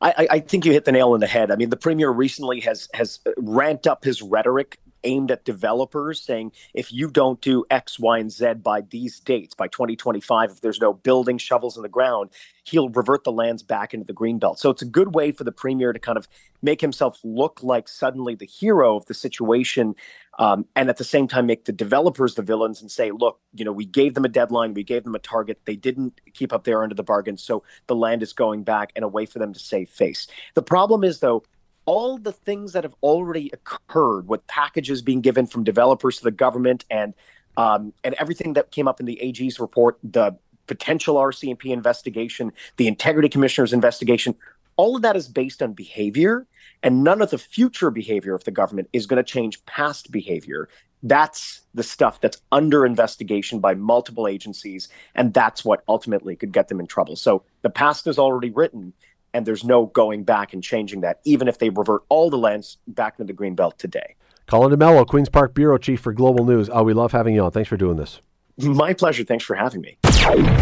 I, 0.00 0.28
I, 0.30 0.40
think 0.40 0.64
you 0.64 0.72
hit 0.72 0.84
the 0.84 0.92
nail 0.92 1.12
on 1.12 1.20
the 1.20 1.26
head. 1.26 1.50
I 1.50 1.56
mean, 1.56 1.70
the 1.70 1.76
premier 1.76 2.10
recently 2.10 2.60
has 2.60 2.88
has 2.94 3.18
ramped 3.36 3.86
up 3.86 4.04
his 4.04 4.22
rhetoric 4.22 4.78
aimed 5.04 5.30
at 5.30 5.44
developers 5.44 6.20
saying 6.20 6.52
if 6.74 6.92
you 6.92 7.10
don't 7.10 7.40
do 7.40 7.64
X, 7.70 7.98
Y, 7.98 8.18
and 8.18 8.30
Z 8.30 8.54
by 8.62 8.82
these 8.82 9.20
dates, 9.20 9.54
by 9.54 9.68
2025, 9.68 10.50
if 10.50 10.60
there's 10.60 10.80
no 10.80 10.92
building 10.92 11.38
shovels 11.38 11.76
in 11.76 11.82
the 11.82 11.88
ground, 11.88 12.30
he'll 12.64 12.88
revert 12.90 13.24
the 13.24 13.32
lands 13.32 13.62
back 13.62 13.94
into 13.94 14.04
the 14.04 14.12
green 14.12 14.38
belt. 14.38 14.58
So 14.58 14.70
it's 14.70 14.82
a 14.82 14.86
good 14.86 15.14
way 15.14 15.32
for 15.32 15.44
the 15.44 15.52
premier 15.52 15.92
to 15.92 15.98
kind 15.98 16.18
of 16.18 16.28
make 16.62 16.80
himself 16.80 17.18
look 17.24 17.62
like 17.62 17.88
suddenly 17.88 18.34
the 18.34 18.46
hero 18.46 18.96
of 18.96 19.06
the 19.06 19.14
situation. 19.14 19.94
Um, 20.38 20.66
and 20.76 20.88
at 20.88 20.98
the 20.98 21.04
same 21.04 21.26
time, 21.26 21.46
make 21.46 21.64
the 21.64 21.72
developers 21.72 22.34
the 22.34 22.42
villains 22.42 22.80
and 22.80 22.90
say, 22.90 23.10
look, 23.10 23.40
you 23.54 23.64
know, 23.64 23.72
we 23.72 23.86
gave 23.86 24.14
them 24.14 24.24
a 24.24 24.28
deadline, 24.28 24.74
we 24.74 24.84
gave 24.84 25.04
them 25.04 25.14
a 25.14 25.18
target, 25.18 25.60
they 25.64 25.76
didn't 25.76 26.20
keep 26.34 26.52
up 26.52 26.64
their 26.64 26.82
end 26.82 26.92
of 26.92 26.96
the 26.96 27.02
bargain, 27.02 27.36
so 27.36 27.64
the 27.86 27.96
land 27.96 28.22
is 28.22 28.32
going 28.32 28.62
back 28.62 28.92
and 28.94 29.04
a 29.04 29.08
way 29.08 29.26
for 29.26 29.38
them 29.38 29.52
to 29.52 29.58
save 29.58 29.88
face. 29.88 30.28
The 30.54 30.62
problem 30.62 31.02
is, 31.02 31.20
though, 31.20 31.42
all 31.88 32.18
the 32.18 32.32
things 32.32 32.74
that 32.74 32.84
have 32.84 32.94
already 33.02 33.50
occurred 33.54 34.28
with 34.28 34.46
packages 34.46 35.00
being 35.00 35.22
given 35.22 35.46
from 35.46 35.64
developers 35.64 36.18
to 36.18 36.24
the 36.24 36.30
government 36.30 36.84
and 36.90 37.14
um, 37.56 37.94
and 38.04 38.14
everything 38.18 38.52
that 38.52 38.70
came 38.70 38.86
up 38.86 39.00
in 39.00 39.06
the 39.06 39.18
AG's 39.22 39.58
report, 39.58 39.98
the 40.04 40.36
potential 40.66 41.16
RCMP 41.16 41.72
investigation, 41.72 42.52
the 42.76 42.88
Integrity 42.88 43.30
Commissioner's 43.30 43.72
investigation, 43.72 44.34
all 44.76 44.96
of 44.96 45.02
that 45.02 45.16
is 45.16 45.28
based 45.28 45.62
on 45.62 45.72
behavior, 45.72 46.46
and 46.82 47.02
none 47.02 47.22
of 47.22 47.30
the 47.30 47.38
future 47.38 47.90
behavior 47.90 48.34
of 48.34 48.44
the 48.44 48.50
government 48.50 48.90
is 48.92 49.06
going 49.06 49.16
to 49.16 49.24
change 49.24 49.64
past 49.64 50.12
behavior. 50.12 50.68
That's 51.02 51.62
the 51.72 51.82
stuff 51.82 52.20
that's 52.20 52.42
under 52.52 52.84
investigation 52.84 53.60
by 53.60 53.74
multiple 53.74 54.28
agencies, 54.28 54.88
and 55.14 55.32
that's 55.32 55.64
what 55.64 55.84
ultimately 55.88 56.36
could 56.36 56.52
get 56.52 56.68
them 56.68 56.80
in 56.80 56.86
trouble. 56.86 57.16
So 57.16 57.44
the 57.62 57.70
past 57.70 58.06
is 58.06 58.18
already 58.18 58.50
written 58.50 58.92
and 59.34 59.46
there's 59.46 59.64
no 59.64 59.86
going 59.86 60.24
back 60.24 60.52
and 60.52 60.62
changing 60.62 61.02
that, 61.02 61.20
even 61.24 61.48
if 61.48 61.58
they 61.58 61.70
revert 61.70 62.02
all 62.08 62.30
the 62.30 62.38
lands 62.38 62.78
back 62.86 63.14
into 63.18 63.24
the 63.24 63.32
green 63.32 63.54
belt 63.54 63.78
today. 63.78 64.14
Colin 64.46 64.70
D'Mello, 64.70 65.06
Queens 65.06 65.28
Park 65.28 65.54
Bureau 65.54 65.76
Chief 65.76 66.00
for 66.00 66.12
Global 66.12 66.44
News. 66.44 66.70
Oh, 66.72 66.82
we 66.82 66.94
love 66.94 67.12
having 67.12 67.34
you 67.34 67.42
on. 67.42 67.50
Thanks 67.50 67.68
for 67.68 67.76
doing 67.76 67.96
this. 67.96 68.20
My 68.58 68.92
pleasure. 68.92 69.22
Thanks 69.22 69.44
for 69.44 69.54
having 69.54 69.82
me. 69.82 69.98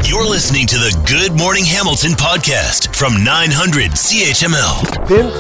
You're 0.05 0.29
listening 0.29 0.67
to 0.67 0.77
the 0.77 1.03
Good 1.09 1.39
Morning 1.39 1.65
Hamilton 1.65 2.11
podcast 2.13 2.95
from 2.95 3.25
900 3.25 3.93
CHML. 3.93 5.09
Since 5.09 5.35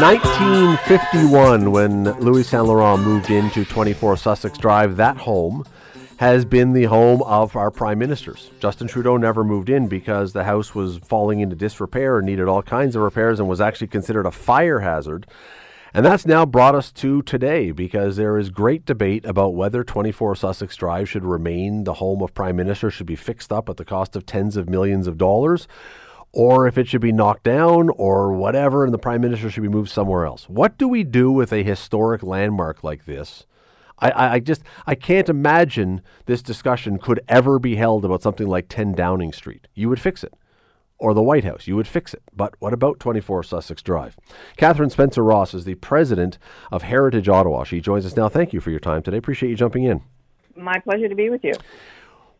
1951, 0.00 1.72
when 1.72 2.04
Louis 2.20 2.46
Saint 2.46 2.66
Laurent 2.66 3.02
moved 3.02 3.30
into 3.30 3.64
24 3.64 4.16
Sussex 4.16 4.56
Drive, 4.58 4.96
that 4.96 5.16
home 5.16 5.64
has 6.18 6.44
been 6.44 6.72
the 6.72 6.84
home 6.84 7.22
of 7.22 7.56
our 7.56 7.70
prime 7.70 7.98
ministers. 7.98 8.50
Justin 8.60 8.86
Trudeau 8.86 9.16
never 9.16 9.42
moved 9.44 9.68
in 9.68 9.88
because 9.88 10.32
the 10.32 10.44
house 10.44 10.74
was 10.74 10.98
falling 10.98 11.40
into 11.40 11.56
disrepair 11.56 12.18
and 12.18 12.26
needed 12.26 12.48
all 12.48 12.62
kinds 12.62 12.94
of 12.94 13.02
repairs 13.02 13.40
and 13.40 13.48
was 13.48 13.60
actually 13.60 13.88
considered 13.88 14.26
a 14.26 14.30
fire 14.30 14.80
hazard. 14.80 15.26
And 15.94 16.06
that's 16.06 16.24
now 16.24 16.46
brought 16.46 16.74
us 16.74 16.90
to 16.92 17.20
today 17.22 17.70
because 17.70 18.16
there 18.16 18.38
is 18.38 18.48
great 18.48 18.86
debate 18.86 19.26
about 19.26 19.54
whether 19.54 19.84
24 19.84 20.36
Sussex 20.36 20.74
Drive 20.74 21.08
should 21.08 21.24
remain 21.24 21.84
the 21.84 21.94
home 21.94 22.22
of 22.22 22.32
Prime 22.32 22.56
Minister, 22.56 22.90
should 22.90 23.06
be 23.06 23.16
fixed 23.16 23.52
up 23.52 23.68
at 23.68 23.76
the 23.76 23.84
cost 23.84 24.16
of 24.16 24.24
tens 24.24 24.56
of 24.56 24.70
millions 24.70 25.06
of 25.06 25.18
dollars, 25.18 25.68
or 26.32 26.66
if 26.66 26.78
it 26.78 26.88
should 26.88 27.02
be 27.02 27.12
knocked 27.12 27.42
down 27.42 27.90
or 27.90 28.32
whatever, 28.32 28.84
and 28.84 28.94
the 28.94 28.98
Prime 28.98 29.20
Minister 29.20 29.50
should 29.50 29.62
be 29.62 29.68
moved 29.68 29.90
somewhere 29.90 30.24
else. 30.24 30.48
What 30.48 30.78
do 30.78 30.88
we 30.88 31.04
do 31.04 31.30
with 31.30 31.52
a 31.52 31.62
historic 31.62 32.22
landmark 32.22 32.82
like 32.82 33.04
this? 33.04 33.44
I, 34.10 34.34
I 34.34 34.40
just 34.40 34.62
I 34.86 34.94
can't 34.94 35.28
imagine 35.28 36.02
this 36.26 36.42
discussion 36.42 36.98
could 36.98 37.20
ever 37.28 37.58
be 37.58 37.76
held 37.76 38.04
about 38.04 38.22
something 38.22 38.46
like 38.46 38.68
10 38.68 38.92
Downing 38.92 39.32
Street. 39.32 39.68
You 39.74 39.88
would 39.88 40.00
fix 40.00 40.24
it 40.24 40.34
or 41.02 41.14
the 41.14 41.22
White 41.22 41.44
House. 41.44 41.66
You 41.66 41.74
would 41.74 41.88
fix 41.88 42.14
it. 42.14 42.22
But 42.34 42.54
what 42.60 42.72
about 42.72 43.00
24 43.00 43.42
Sussex 43.42 43.82
Drive? 43.82 44.16
Katherine 44.56 44.88
Spencer-Ross 44.88 45.52
is 45.52 45.64
the 45.64 45.74
president 45.74 46.38
of 46.70 46.82
Heritage 46.82 47.28
Ottawa. 47.28 47.64
She 47.64 47.80
joins 47.80 48.06
us 48.06 48.16
now. 48.16 48.28
Thank 48.28 48.52
you 48.52 48.60
for 48.60 48.70
your 48.70 48.78
time 48.78 49.02
today. 49.02 49.16
Appreciate 49.16 49.50
you 49.50 49.56
jumping 49.56 49.82
in. 49.82 50.02
My 50.54 50.78
pleasure 50.78 51.08
to 51.08 51.14
be 51.16 51.28
with 51.28 51.42
you. 51.42 51.54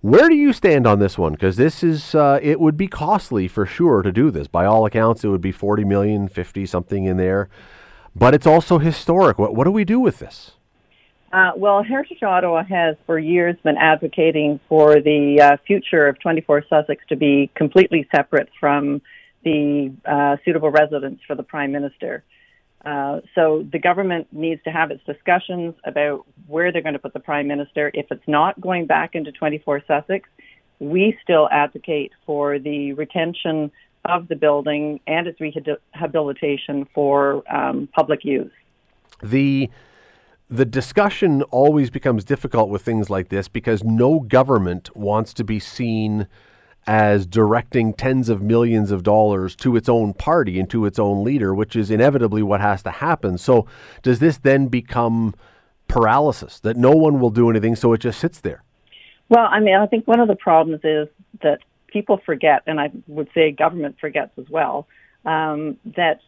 Where 0.00 0.28
do 0.28 0.36
you 0.36 0.52
stand 0.52 0.86
on 0.86 1.00
this 1.00 1.18
one? 1.18 1.32
Because 1.32 1.56
this 1.56 1.82
is, 1.82 2.14
uh, 2.14 2.38
it 2.40 2.60
would 2.60 2.76
be 2.76 2.86
costly 2.86 3.48
for 3.48 3.66
sure 3.66 4.00
to 4.02 4.12
do 4.12 4.30
this. 4.30 4.46
By 4.46 4.64
all 4.64 4.86
accounts, 4.86 5.24
it 5.24 5.28
would 5.28 5.40
be 5.40 5.52
40 5.52 5.84
million, 5.84 6.28
50 6.28 6.64
something 6.64 7.04
in 7.04 7.16
there. 7.16 7.48
But 8.14 8.32
it's 8.32 8.46
also 8.46 8.78
historic. 8.78 9.40
What, 9.40 9.56
what 9.56 9.64
do 9.64 9.72
we 9.72 9.84
do 9.84 9.98
with 9.98 10.20
this? 10.20 10.52
Uh, 11.32 11.52
well, 11.56 11.82
Heritage 11.82 12.22
Ottawa 12.22 12.62
has 12.62 12.96
for 13.06 13.18
years 13.18 13.56
been 13.64 13.78
advocating 13.78 14.60
for 14.68 15.00
the 15.00 15.40
uh, 15.40 15.56
future 15.66 16.06
of 16.06 16.18
24 16.20 16.64
Sussex 16.68 17.02
to 17.08 17.16
be 17.16 17.50
completely 17.54 18.06
separate 18.14 18.50
from 18.60 19.00
the 19.42 19.92
uh, 20.04 20.36
suitable 20.44 20.70
residence 20.70 21.20
for 21.26 21.34
the 21.34 21.42
Prime 21.42 21.72
Minister. 21.72 22.22
Uh, 22.84 23.20
so 23.34 23.66
the 23.72 23.78
government 23.78 24.26
needs 24.30 24.62
to 24.64 24.70
have 24.70 24.90
its 24.90 25.02
discussions 25.04 25.74
about 25.84 26.26
where 26.48 26.70
they're 26.70 26.82
going 26.82 26.92
to 26.92 26.98
put 26.98 27.14
the 27.14 27.20
Prime 27.20 27.46
Minister. 27.46 27.90
If 27.94 28.06
it's 28.10 28.26
not 28.26 28.60
going 28.60 28.86
back 28.86 29.14
into 29.14 29.32
24 29.32 29.84
Sussex, 29.86 30.28
we 30.80 31.16
still 31.22 31.48
advocate 31.50 32.12
for 32.26 32.58
the 32.58 32.92
retention 32.92 33.70
of 34.04 34.28
the 34.28 34.36
building 34.36 35.00
and 35.06 35.28
its 35.28 35.40
rehabilitation 35.40 36.86
for 36.92 37.42
um, 37.50 37.88
public 37.94 38.24
use. 38.24 38.50
The 39.22 39.70
the 40.52 40.66
discussion 40.66 41.42
always 41.44 41.88
becomes 41.88 42.24
difficult 42.24 42.68
with 42.68 42.82
things 42.82 43.08
like 43.08 43.30
this 43.30 43.48
because 43.48 43.82
no 43.82 44.20
government 44.20 44.94
wants 44.94 45.32
to 45.32 45.44
be 45.44 45.58
seen 45.58 46.26
as 46.86 47.24
directing 47.24 47.94
tens 47.94 48.28
of 48.28 48.42
millions 48.42 48.90
of 48.90 49.02
dollars 49.02 49.56
to 49.56 49.76
its 49.76 49.88
own 49.88 50.12
party 50.12 50.60
and 50.60 50.68
to 50.68 50.84
its 50.84 50.98
own 50.98 51.24
leader, 51.24 51.54
which 51.54 51.74
is 51.74 51.90
inevitably 51.90 52.42
what 52.42 52.60
has 52.60 52.82
to 52.82 52.90
happen. 52.90 53.38
So, 53.38 53.66
does 54.02 54.18
this 54.18 54.36
then 54.36 54.66
become 54.66 55.34
paralysis 55.88 56.60
that 56.60 56.76
no 56.76 56.90
one 56.90 57.18
will 57.18 57.30
do 57.30 57.48
anything, 57.48 57.74
so 57.74 57.94
it 57.94 57.98
just 57.98 58.20
sits 58.20 58.40
there? 58.40 58.62
Well, 59.30 59.46
I 59.50 59.60
mean, 59.60 59.76
I 59.76 59.86
think 59.86 60.06
one 60.06 60.20
of 60.20 60.28
the 60.28 60.36
problems 60.36 60.80
is 60.84 61.08
that 61.42 61.60
people 61.86 62.20
forget, 62.26 62.62
and 62.66 62.78
I 62.78 62.90
would 63.06 63.28
say 63.32 63.52
government 63.52 63.96
forgets 63.98 64.32
as 64.36 64.50
well, 64.50 64.86
um, 65.24 65.78
that 65.96 66.20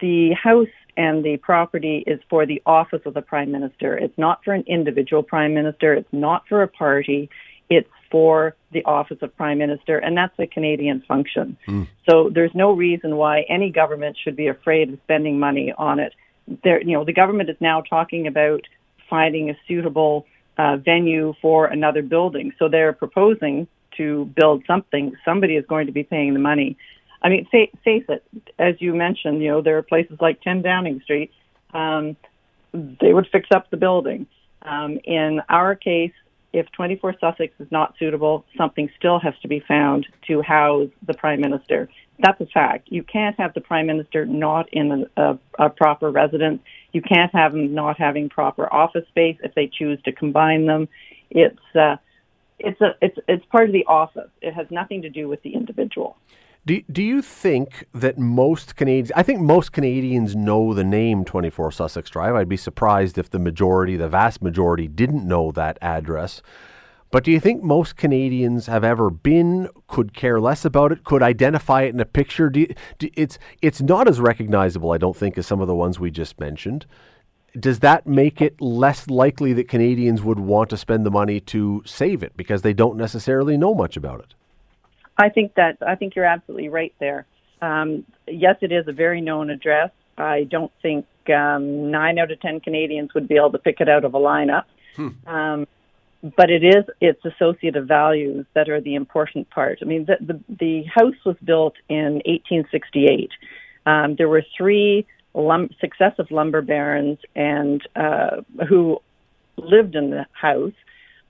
the 0.00 0.32
House 0.32 0.68
and 0.96 1.24
the 1.24 1.36
property 1.36 2.02
is 2.06 2.20
for 2.30 2.46
the 2.46 2.62
office 2.64 3.02
of 3.04 3.14
the 3.14 3.22
prime 3.22 3.52
minister. 3.52 3.96
It's 3.96 4.16
not 4.16 4.42
for 4.44 4.54
an 4.54 4.64
individual 4.66 5.22
prime 5.22 5.54
minister. 5.54 5.94
It's 5.94 6.12
not 6.12 6.46
for 6.48 6.62
a 6.62 6.68
party. 6.68 7.28
It's 7.68 7.88
for 8.10 8.54
the 8.72 8.84
office 8.84 9.18
of 9.22 9.36
prime 9.36 9.58
minister, 9.58 9.98
and 9.98 10.16
that's 10.16 10.38
a 10.38 10.46
Canadian 10.46 11.02
function. 11.06 11.56
Mm. 11.66 11.88
So 12.08 12.30
there's 12.32 12.54
no 12.54 12.72
reason 12.72 13.16
why 13.16 13.42
any 13.48 13.70
government 13.70 14.16
should 14.22 14.36
be 14.36 14.46
afraid 14.46 14.92
of 14.92 14.98
spending 15.04 15.38
money 15.38 15.72
on 15.76 15.98
it. 15.98 16.14
There, 16.62 16.80
you 16.80 16.92
know, 16.92 17.04
the 17.04 17.12
government 17.12 17.50
is 17.50 17.56
now 17.60 17.80
talking 17.80 18.26
about 18.26 18.62
finding 19.10 19.50
a 19.50 19.56
suitable 19.66 20.26
uh, 20.56 20.76
venue 20.76 21.34
for 21.42 21.66
another 21.66 22.02
building. 22.02 22.52
So 22.58 22.68
they're 22.68 22.92
proposing 22.92 23.66
to 23.96 24.26
build 24.36 24.62
something. 24.66 25.14
Somebody 25.24 25.56
is 25.56 25.66
going 25.66 25.86
to 25.86 25.92
be 25.92 26.02
paying 26.02 26.34
the 26.34 26.40
money. 26.40 26.76
I 27.26 27.28
mean, 27.28 27.44
face, 27.46 27.72
face 27.84 28.04
it, 28.08 28.24
as 28.56 28.76
you 28.78 28.94
mentioned, 28.94 29.42
you 29.42 29.48
know, 29.48 29.60
there 29.60 29.76
are 29.78 29.82
places 29.82 30.16
like 30.20 30.40
10 30.42 30.62
Downing 30.62 31.00
Street. 31.00 31.32
Um, 31.74 32.16
they 32.72 33.12
would 33.12 33.26
fix 33.32 33.48
up 33.52 33.68
the 33.68 33.76
building. 33.76 34.28
Um, 34.62 35.00
in 35.02 35.42
our 35.48 35.74
case, 35.74 36.12
if 36.52 36.70
24 36.70 37.16
Sussex 37.20 37.52
is 37.58 37.66
not 37.72 37.96
suitable, 37.98 38.44
something 38.56 38.88
still 38.96 39.18
has 39.18 39.34
to 39.42 39.48
be 39.48 39.58
found 39.58 40.06
to 40.28 40.40
house 40.40 40.88
the 41.04 41.14
Prime 41.14 41.40
Minister. 41.40 41.88
That's 42.20 42.40
a 42.40 42.46
fact. 42.46 42.92
You 42.92 43.02
can't 43.02 43.36
have 43.40 43.54
the 43.54 43.60
Prime 43.60 43.88
Minister 43.88 44.24
not 44.24 44.68
in 44.72 45.08
a, 45.16 45.20
a, 45.20 45.38
a 45.58 45.70
proper 45.70 46.12
residence. 46.12 46.62
You 46.92 47.02
can't 47.02 47.34
have 47.34 47.54
him 47.54 47.74
not 47.74 47.98
having 47.98 48.28
proper 48.28 48.72
office 48.72 49.06
space 49.08 49.36
if 49.42 49.52
they 49.56 49.66
choose 49.66 50.00
to 50.04 50.12
combine 50.12 50.66
them. 50.66 50.88
It's 51.30 51.58
uh, 51.74 51.96
it's 52.60 52.80
a 52.80 52.94
it's 53.02 53.18
it's 53.26 53.44
part 53.46 53.64
of 53.64 53.72
the 53.72 53.84
office. 53.86 54.30
It 54.40 54.54
has 54.54 54.70
nothing 54.70 55.02
to 55.02 55.10
do 55.10 55.26
with 55.26 55.42
the 55.42 55.54
individual. 55.54 56.16
Do, 56.66 56.82
do 56.90 57.00
you 57.00 57.22
think 57.22 57.86
that 57.94 58.18
most 58.18 58.74
Canadians, 58.74 59.12
I 59.14 59.22
think 59.22 59.40
most 59.40 59.70
Canadians 59.70 60.34
know 60.34 60.74
the 60.74 60.82
name 60.82 61.24
24 61.24 61.70
Sussex 61.70 62.10
Drive. 62.10 62.34
I'd 62.34 62.48
be 62.48 62.56
surprised 62.56 63.18
if 63.18 63.30
the 63.30 63.38
majority, 63.38 63.96
the 63.96 64.08
vast 64.08 64.42
majority, 64.42 64.88
didn't 64.88 65.26
know 65.26 65.52
that 65.52 65.78
address. 65.80 66.42
But 67.12 67.22
do 67.22 67.30
you 67.30 67.38
think 67.38 67.62
most 67.62 67.96
Canadians 67.96 68.66
have 68.66 68.82
ever 68.82 69.10
been, 69.10 69.68
could 69.86 70.12
care 70.12 70.40
less 70.40 70.64
about 70.64 70.90
it, 70.90 71.04
could 71.04 71.22
identify 71.22 71.82
it 71.82 71.94
in 71.94 72.00
a 72.00 72.04
picture? 72.04 72.50
Do, 72.50 72.58
you, 72.58 72.74
do 72.98 73.10
it's, 73.14 73.38
it's 73.62 73.80
not 73.80 74.08
as 74.08 74.18
recognizable, 74.18 74.90
I 74.90 74.98
don't 74.98 75.16
think, 75.16 75.38
as 75.38 75.46
some 75.46 75.60
of 75.60 75.68
the 75.68 75.74
ones 75.76 76.00
we 76.00 76.10
just 76.10 76.40
mentioned. 76.40 76.84
Does 77.58 77.78
that 77.78 78.08
make 78.08 78.42
it 78.42 78.60
less 78.60 79.08
likely 79.08 79.52
that 79.52 79.68
Canadians 79.68 80.20
would 80.20 80.40
want 80.40 80.70
to 80.70 80.76
spend 80.76 81.06
the 81.06 81.12
money 81.12 81.38
to 81.42 81.84
save 81.86 82.24
it 82.24 82.36
because 82.36 82.62
they 82.62 82.74
don't 82.74 82.96
necessarily 82.96 83.56
know 83.56 83.72
much 83.72 83.96
about 83.96 84.18
it? 84.18 84.34
I 85.18 85.28
think 85.28 85.54
that 85.54 85.78
I 85.86 85.94
think 85.94 86.14
you're 86.14 86.24
absolutely 86.24 86.68
right 86.68 86.94
there. 86.98 87.26
Um, 87.62 88.04
yes, 88.26 88.56
it 88.60 88.72
is 88.72 88.86
a 88.86 88.92
very 88.92 89.20
known 89.20 89.50
address. 89.50 89.90
I 90.18 90.44
don't 90.44 90.72
think 90.82 91.06
um, 91.30 91.90
nine 91.90 92.18
out 92.18 92.30
of 92.30 92.40
ten 92.40 92.60
Canadians 92.60 93.14
would 93.14 93.28
be 93.28 93.36
able 93.36 93.52
to 93.52 93.58
pick 93.58 93.80
it 93.80 93.88
out 93.88 94.04
of 94.04 94.14
a 94.14 94.18
lineup. 94.18 94.64
Hmm. 94.94 95.08
Um, 95.26 95.66
but 96.36 96.50
it 96.50 96.64
is 96.64 96.84
its 97.00 97.24
associative 97.24 97.86
values 97.86 98.46
that 98.54 98.68
are 98.68 98.80
the 98.80 98.94
important 98.94 99.48
part. 99.50 99.78
I 99.82 99.84
mean, 99.84 100.06
the 100.06 100.16
the, 100.20 100.40
the 100.48 100.84
house 100.84 101.16
was 101.24 101.36
built 101.44 101.74
in 101.88 102.22
1868. 102.26 103.30
Um, 103.84 104.16
there 104.16 104.28
were 104.28 104.44
three 104.56 105.06
lum- 105.34 105.70
successive 105.80 106.30
lumber 106.30 106.62
barons 106.62 107.18
and 107.34 107.86
uh, 107.94 108.42
who 108.68 109.00
lived 109.56 109.94
in 109.94 110.10
the 110.10 110.26
house, 110.32 110.72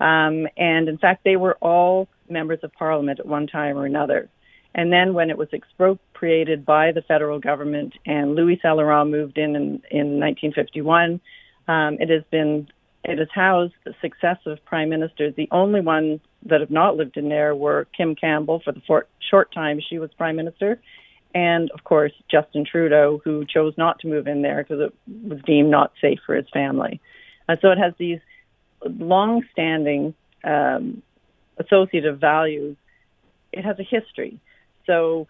um, 0.00 0.49
and 0.57 0.88
in 0.88 0.99
fact, 0.99 1.25
they 1.25 1.37
were 1.37 1.57
all 1.61 2.09
members 2.30 2.61
of 2.62 2.73
parliament 2.73 3.21
at 3.21 3.26
one 3.26 3.47
time 3.47 3.76
or 3.76 3.87
another. 3.87 4.28
And 4.75 4.92
then 4.92 5.14
when 5.14 5.30
it 5.30 5.38
was 5.38 5.49
expropriated 5.52 6.66
by 6.66 6.92
the 6.92 7.00
federal 7.02 7.38
government 7.40 7.95
and 8.04 8.35
Louis 8.35 8.61
Saint 8.62 8.76
moved 9.09 9.38
in 9.38 9.56
in, 9.56 9.83
in 9.90 10.21
1951, 10.21 11.21
um, 11.66 11.97
it 11.99 12.11
has 12.11 12.23
been 12.30 12.68
it 13.02 13.18
has 13.18 13.28
housed 13.33 13.75
successive 14.00 14.59
prime 14.64 14.90
ministers. 14.90 15.35
The 15.37 15.49
only 15.50 15.80
ones 15.80 16.21
that 16.45 16.61
have 16.61 16.71
not 16.71 16.97
lived 16.97 17.16
in 17.16 17.28
there 17.28 17.54
were 17.54 17.87
Kim 17.97 18.14
Campbell 18.14 18.61
for 18.64 18.73
the 18.73 18.83
short 19.30 19.52
time 19.52 19.80
she 19.80 19.99
was 19.99 20.12
prime 20.14 20.37
minister, 20.37 20.80
and 21.35 21.71
of 21.71 21.85
course 21.85 22.12
Justin 22.30 22.66
Trudeau, 22.71 23.21
who 23.25 23.47
chose 23.47 23.73
not 23.78 24.00
to 24.00 24.09
move 24.09 24.26
in 24.26 24.42
there 24.42 24.62
because 24.62 24.80
it 24.80 24.92
was 25.26 25.40
deemed 25.47 25.71
not 25.71 25.92
safe 26.00 26.18
for 26.26 26.35
his 26.35 26.47
family. 26.52 27.00
And 27.49 27.59
so 27.62 27.71
it 27.71 27.78
has 27.78 27.95
these 27.97 28.21
long-standing 28.85 30.14
um, 30.45 31.02
associative 31.59 32.19
values, 32.19 32.77
it 33.53 33.65
has 33.65 33.79
a 33.79 33.83
history. 33.83 34.41
So, 34.87 35.27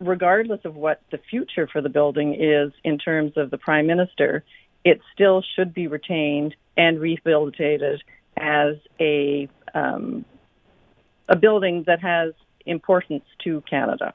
regardless 0.00 0.60
of 0.64 0.74
what 0.74 1.02
the 1.10 1.18
future 1.18 1.68
for 1.70 1.82
the 1.82 1.88
building 1.88 2.34
is 2.34 2.72
in 2.84 2.98
terms 2.98 3.32
of 3.36 3.50
the 3.50 3.58
prime 3.58 3.86
minister, 3.86 4.44
it 4.84 5.00
still 5.12 5.44
should 5.54 5.74
be 5.74 5.86
retained 5.86 6.54
and 6.76 6.98
rehabilitated 6.98 8.02
as 8.36 8.76
a 8.98 9.48
um, 9.74 10.24
a 11.28 11.36
building 11.36 11.84
that 11.86 12.00
has 12.00 12.32
importance 12.66 13.24
to 13.44 13.62
Canada. 13.68 14.12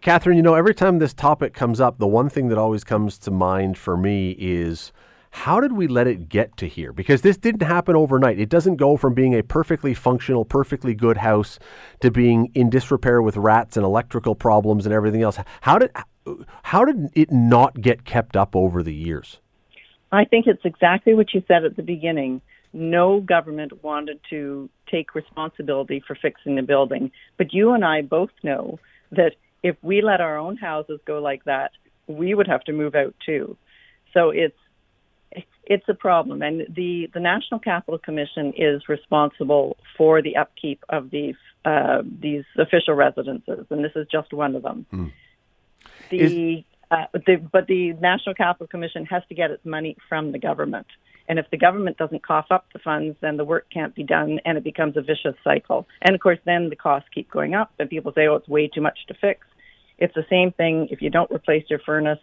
Katherine, 0.00 0.36
you 0.36 0.42
know, 0.42 0.54
every 0.54 0.74
time 0.74 0.98
this 0.98 1.12
topic 1.12 1.52
comes 1.52 1.80
up, 1.80 1.98
the 1.98 2.06
one 2.06 2.30
thing 2.30 2.48
that 2.48 2.56
always 2.56 2.84
comes 2.84 3.18
to 3.18 3.30
mind 3.30 3.76
for 3.76 3.96
me 3.96 4.34
is 4.38 4.92
How 5.32 5.60
did 5.60 5.72
we 5.72 5.88
let 5.88 6.06
it 6.06 6.28
get 6.28 6.56
to 6.58 6.68
here? 6.68 6.92
Because 6.92 7.22
this 7.22 7.38
didn't 7.38 7.62
happen 7.62 7.96
overnight. 7.96 8.38
It 8.38 8.50
doesn't 8.50 8.76
go 8.76 8.98
from 8.98 9.14
being 9.14 9.34
a 9.34 9.42
perfectly 9.42 9.94
functional, 9.94 10.44
perfectly 10.44 10.94
good 10.94 11.16
house 11.16 11.58
to 12.00 12.10
being 12.10 12.52
in 12.54 12.68
disrepair 12.68 13.22
with 13.22 13.38
rats 13.38 13.78
and 13.78 13.84
electrical 13.84 14.34
problems 14.34 14.84
and 14.84 14.94
everything 14.94 15.22
else. 15.22 15.38
How 15.62 15.78
did 15.78 15.90
how 16.62 16.84
did 16.84 17.08
it 17.14 17.32
not 17.32 17.80
get 17.80 18.04
kept 18.04 18.36
up 18.36 18.54
over 18.54 18.82
the 18.82 18.94
years? 18.94 19.40
I 20.12 20.26
think 20.26 20.46
it's 20.46 20.64
exactly 20.66 21.14
what 21.14 21.32
you 21.32 21.42
said 21.48 21.64
at 21.64 21.76
the 21.76 21.82
beginning. 21.82 22.42
No 22.74 23.20
government 23.20 23.82
wanted 23.82 24.20
to 24.28 24.68
take 24.90 25.14
responsibility 25.14 26.02
for 26.06 26.14
fixing 26.14 26.56
the 26.56 26.62
building. 26.62 27.10
But 27.38 27.54
you 27.54 27.72
and 27.72 27.84
I 27.84 28.02
both 28.02 28.30
know 28.42 28.78
that 29.10 29.32
if 29.62 29.76
we 29.82 30.02
let 30.02 30.20
our 30.20 30.36
own 30.36 30.58
houses 30.58 31.00
go 31.06 31.20
like 31.20 31.44
that, 31.44 31.72
we 32.06 32.34
would 32.34 32.48
have 32.48 32.64
to 32.64 32.72
move 32.72 32.94
out 32.94 33.14
too. 33.24 33.56
So 34.12 34.28
it's 34.28 34.56
it's 35.64 35.88
a 35.88 35.94
problem, 35.94 36.42
and 36.42 36.66
the 36.74 37.08
the 37.14 37.20
National 37.20 37.60
Capital 37.60 37.98
Commission 37.98 38.52
is 38.56 38.88
responsible 38.88 39.76
for 39.96 40.20
the 40.20 40.36
upkeep 40.36 40.84
of 40.88 41.10
these 41.10 41.36
uh, 41.64 42.02
these 42.04 42.44
official 42.58 42.94
residences, 42.94 43.66
and 43.70 43.84
this 43.84 43.92
is 43.94 44.06
just 44.10 44.32
one 44.32 44.56
of 44.56 44.62
them. 44.62 44.86
Mm. 44.92 45.12
The, 46.10 46.18
is- 46.18 46.64
uh, 46.90 47.06
the 47.14 47.36
but 47.36 47.66
the 47.68 47.92
National 47.94 48.34
Capital 48.34 48.66
Commission 48.66 49.06
has 49.06 49.22
to 49.28 49.34
get 49.34 49.50
its 49.50 49.64
money 49.64 49.96
from 50.08 50.32
the 50.32 50.38
government. 50.38 50.86
And 51.28 51.38
if 51.38 51.48
the 51.50 51.56
government 51.56 51.96
doesn't 51.96 52.26
cough 52.26 52.46
up 52.50 52.66
the 52.72 52.80
funds, 52.80 53.16
then 53.20 53.36
the 53.36 53.44
work 53.44 53.66
can't 53.72 53.94
be 53.94 54.02
done 54.02 54.40
and 54.44 54.58
it 54.58 54.64
becomes 54.64 54.96
a 54.96 55.00
vicious 55.00 55.36
cycle. 55.44 55.86
And 56.02 56.14
of 56.14 56.20
course, 56.20 56.38
then 56.44 56.68
the 56.68 56.76
costs 56.76 57.08
keep 57.14 57.30
going 57.30 57.54
up 57.54 57.72
and 57.78 57.88
people 57.88 58.12
say, 58.12 58.26
oh, 58.26 58.34
it's 58.34 58.48
way 58.48 58.68
too 58.68 58.80
much 58.80 58.98
to 59.06 59.14
fix. 59.14 59.46
It's 59.98 60.14
the 60.14 60.26
same 60.28 60.50
thing. 60.52 60.88
If 60.90 61.00
you 61.00 61.10
don't 61.10 61.30
replace 61.30 61.64
your 61.70 61.78
furnace, 61.78 62.18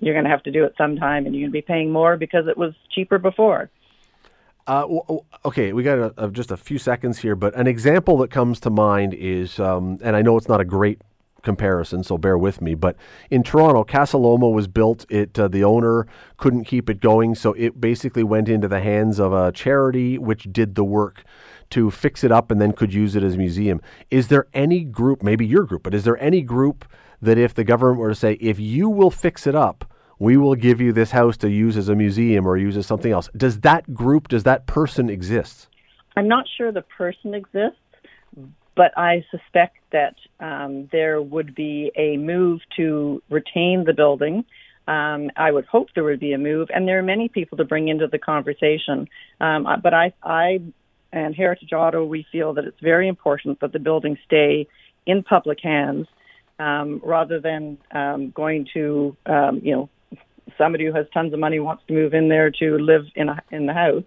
you're 0.00 0.14
going 0.14 0.24
to 0.24 0.30
have 0.30 0.42
to 0.44 0.50
do 0.50 0.64
it 0.64 0.74
sometime 0.76 1.26
and 1.26 1.34
you're 1.34 1.42
going 1.42 1.52
to 1.52 1.52
be 1.52 1.62
paying 1.62 1.92
more 1.92 2.16
because 2.16 2.46
it 2.48 2.56
was 2.56 2.74
cheaper 2.90 3.18
before. 3.18 3.70
Uh, 4.66 4.86
okay, 5.44 5.72
we 5.72 5.82
got 5.82 5.98
a, 5.98 6.24
a, 6.24 6.30
just 6.30 6.50
a 6.50 6.56
few 6.56 6.78
seconds 6.78 7.18
here, 7.18 7.34
but 7.34 7.54
an 7.54 7.66
example 7.66 8.18
that 8.18 8.30
comes 8.30 8.60
to 8.60 8.70
mind 8.70 9.14
is, 9.14 9.58
um, 9.58 9.98
and 10.02 10.14
I 10.14 10.22
know 10.22 10.36
it's 10.36 10.48
not 10.48 10.60
a 10.60 10.64
great 10.64 11.00
comparison, 11.42 12.04
so 12.04 12.18
bear 12.18 12.36
with 12.36 12.60
me. 12.60 12.74
But 12.74 12.96
in 13.30 13.42
Toronto, 13.42 13.84
Casa 13.84 14.18
Loma 14.18 14.48
was 14.48 14.68
built. 14.68 15.06
It 15.08 15.38
uh, 15.38 15.48
the 15.48 15.64
owner 15.64 16.06
couldn't 16.36 16.64
keep 16.64 16.90
it 16.90 17.00
going, 17.00 17.34
so 17.34 17.52
it 17.54 17.80
basically 17.80 18.22
went 18.22 18.48
into 18.48 18.68
the 18.68 18.80
hands 18.80 19.18
of 19.18 19.32
a 19.32 19.50
charity 19.52 20.18
which 20.18 20.52
did 20.52 20.74
the 20.74 20.84
work 20.84 21.24
to 21.70 21.90
fix 21.90 22.24
it 22.24 22.32
up 22.32 22.50
and 22.50 22.60
then 22.60 22.72
could 22.72 22.92
use 22.92 23.16
it 23.16 23.22
as 23.22 23.34
a 23.34 23.38
museum. 23.38 23.80
Is 24.10 24.28
there 24.28 24.46
any 24.52 24.84
group, 24.84 25.22
maybe 25.22 25.46
your 25.46 25.64
group, 25.64 25.84
but 25.84 25.94
is 25.94 26.04
there 26.04 26.20
any 26.22 26.42
group 26.42 26.84
that 27.22 27.38
if 27.38 27.54
the 27.54 27.64
government 27.64 27.98
were 27.98 28.10
to 28.10 28.14
say, 28.14 28.34
if 28.34 28.58
you 28.58 28.88
will 28.88 29.10
fix 29.10 29.46
it 29.46 29.54
up, 29.54 29.84
we 30.18 30.36
will 30.36 30.54
give 30.54 30.80
you 30.80 30.92
this 30.92 31.10
house 31.10 31.36
to 31.38 31.50
use 31.50 31.76
as 31.76 31.88
a 31.88 31.94
museum 31.94 32.46
or 32.46 32.56
use 32.56 32.76
as 32.76 32.86
something 32.86 33.10
else. 33.10 33.28
Does 33.36 33.60
that 33.60 33.94
group, 33.94 34.28
does 34.28 34.42
that 34.44 34.66
person 34.66 35.08
exist? 35.08 35.68
I'm 36.16 36.28
not 36.28 36.44
sure 36.56 36.72
the 36.72 36.82
person 36.82 37.34
exists, 37.34 37.78
but 38.76 38.96
I 38.98 39.24
suspect 39.30 39.78
that 39.92 40.16
um, 40.38 40.88
there 40.92 41.22
would 41.22 41.54
be 41.54 41.90
a 41.96 42.16
move 42.18 42.60
to 42.76 43.22
retain 43.30 43.84
the 43.84 43.94
building. 43.94 44.44
Um, 44.86 45.30
I 45.36 45.50
would 45.52 45.66
hope 45.66 45.88
there 45.94 46.04
would 46.04 46.20
be 46.20 46.32
a 46.32 46.38
move, 46.38 46.68
and 46.74 46.86
there 46.86 46.98
are 46.98 47.02
many 47.02 47.28
people 47.28 47.56
to 47.58 47.64
bring 47.64 47.88
into 47.88 48.06
the 48.06 48.18
conversation. 48.18 49.08
Um, 49.40 49.66
but 49.82 49.94
I, 49.94 50.12
I 50.22 50.60
and 51.12 51.34
Heritage 51.34 51.72
Ottawa, 51.72 52.04
we 52.04 52.26
feel 52.30 52.54
that 52.54 52.64
it's 52.64 52.80
very 52.80 53.08
important 53.08 53.60
that 53.60 53.72
the 53.72 53.78
building 53.78 54.18
stay 54.26 54.66
in 55.06 55.22
public 55.22 55.60
hands 55.62 56.06
um, 56.60 57.00
rather 57.04 57.40
than 57.40 57.78
um, 57.92 58.30
going 58.30 58.68
to, 58.74 59.16
um, 59.26 59.60
you 59.62 59.72
know, 59.74 59.88
somebody 60.58 60.84
who 60.86 60.92
has 60.92 61.06
tons 61.14 61.32
of 61.32 61.38
money 61.38 61.58
wants 61.58 61.82
to 61.88 61.92
move 61.94 62.12
in 62.14 62.28
there 62.28 62.50
to 62.50 62.78
live 62.78 63.04
in 63.14 63.28
a, 63.28 63.42
in 63.50 63.66
the 63.66 63.72
house 63.72 64.04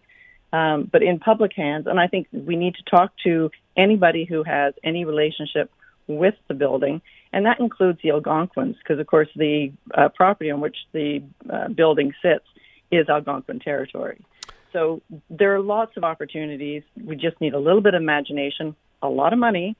um, 0.53 0.87
but 0.89 1.01
in 1.01 1.19
public 1.19 1.51
hands. 1.53 1.87
And 1.87 1.99
I 1.99 2.07
think 2.07 2.27
we 2.31 2.55
need 2.55 2.75
to 2.75 2.83
talk 2.83 3.11
to 3.23 3.49
anybody 3.75 4.23
who 4.23 4.43
has 4.43 4.75
any 4.83 5.03
relationship 5.03 5.71
with 6.07 6.35
the 6.47 6.53
building, 6.53 7.01
and 7.33 7.45
that 7.45 7.59
includes 7.59 7.99
the 8.03 8.11
Algonquins, 8.11 8.77
because 8.77 8.99
of 8.99 9.07
course 9.07 9.29
the 9.35 9.71
uh, 9.93 10.09
property 10.09 10.51
on 10.51 10.61
which 10.61 10.77
the 10.91 11.23
uh, 11.49 11.69
building 11.69 12.13
sits 12.21 12.45
is 12.91 13.09
Algonquin 13.09 13.59
territory. 13.59 14.23
So 14.71 15.01
there 15.29 15.55
are 15.55 15.59
lots 15.59 15.97
of 15.97 16.03
opportunities. 16.03 16.83
We 17.01 17.15
just 17.15 17.39
need 17.41 17.53
a 17.53 17.59
little 17.59 17.81
bit 17.81 17.93
of 17.95 18.01
imagination, 18.01 18.75
a 19.01 19.09
lot 19.09 19.33
of 19.33 19.39
money, 19.39 19.75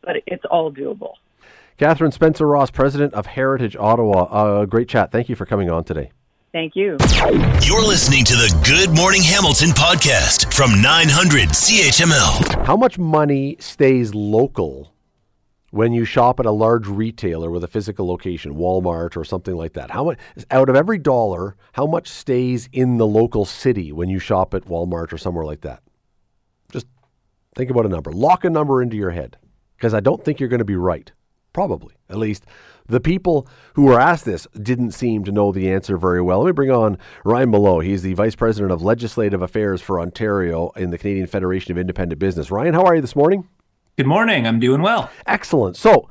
but 0.00 0.16
it's 0.26 0.44
all 0.44 0.72
doable. 0.72 1.14
Katherine 1.80 2.12
Spencer-Ross, 2.12 2.70
president 2.72 3.14
of 3.14 3.24
Heritage 3.24 3.74
Ottawa. 3.74 4.24
Uh, 4.24 4.66
great 4.66 4.86
chat. 4.86 5.10
Thank 5.10 5.30
you 5.30 5.34
for 5.34 5.46
coming 5.46 5.70
on 5.70 5.82
today. 5.82 6.10
Thank 6.52 6.76
you. 6.76 6.98
You're 7.62 7.80
listening 7.80 8.22
to 8.26 8.34
the 8.34 8.54
Good 8.66 8.94
Morning 8.94 9.22
Hamilton 9.22 9.70
podcast 9.70 10.52
from 10.52 10.82
900 10.82 11.48
CHML. 11.48 12.66
How 12.66 12.76
much 12.76 12.98
money 12.98 13.56
stays 13.60 14.14
local 14.14 14.92
when 15.70 15.94
you 15.94 16.04
shop 16.04 16.38
at 16.38 16.44
a 16.44 16.50
large 16.50 16.86
retailer 16.86 17.50
with 17.50 17.64
a 17.64 17.68
physical 17.68 18.06
location, 18.06 18.56
Walmart 18.56 19.16
or 19.16 19.24
something 19.24 19.56
like 19.56 19.72
that? 19.72 19.90
How 19.90 20.04
much 20.04 20.18
out 20.50 20.68
of 20.68 20.76
every 20.76 20.98
dollar, 20.98 21.56
how 21.72 21.86
much 21.86 22.08
stays 22.08 22.68
in 22.74 22.98
the 22.98 23.06
local 23.06 23.46
city 23.46 23.90
when 23.90 24.10
you 24.10 24.18
shop 24.18 24.52
at 24.52 24.66
Walmart 24.66 25.14
or 25.14 25.16
somewhere 25.16 25.46
like 25.46 25.62
that? 25.62 25.82
Just 26.72 26.88
think 27.54 27.70
about 27.70 27.86
a 27.86 27.88
number. 27.88 28.12
Lock 28.12 28.44
a 28.44 28.50
number 28.50 28.82
into 28.82 28.98
your 28.98 29.12
head 29.12 29.38
because 29.78 29.94
I 29.94 30.00
don't 30.00 30.22
think 30.22 30.40
you're 30.40 30.50
going 30.50 30.58
to 30.58 30.64
be 30.66 30.76
right. 30.76 31.10
Probably, 31.60 31.92
at 32.08 32.16
least 32.16 32.46
the 32.86 33.00
people 33.00 33.46
who 33.74 33.82
were 33.82 34.00
asked 34.00 34.24
this 34.24 34.46
didn't 34.62 34.92
seem 34.92 35.24
to 35.24 35.30
know 35.30 35.52
the 35.52 35.70
answer 35.70 35.98
very 35.98 36.22
well. 36.22 36.38
Let 36.38 36.46
me 36.46 36.52
bring 36.52 36.70
on 36.70 36.96
Ryan 37.22 37.50
Mallough. 37.50 37.80
He's 37.80 38.00
the 38.00 38.14
Vice 38.14 38.34
President 38.34 38.72
of 38.72 38.80
Legislative 38.80 39.42
Affairs 39.42 39.82
for 39.82 40.00
Ontario 40.00 40.70
in 40.70 40.88
the 40.88 40.96
Canadian 40.96 41.26
Federation 41.26 41.70
of 41.70 41.76
Independent 41.76 42.18
Business. 42.18 42.50
Ryan, 42.50 42.72
how 42.72 42.86
are 42.86 42.94
you 42.94 43.02
this 43.02 43.14
morning? 43.14 43.46
Good 43.98 44.06
morning. 44.06 44.46
I'm 44.46 44.58
doing 44.58 44.80
well. 44.80 45.10
Excellent. 45.26 45.76
So, 45.76 46.08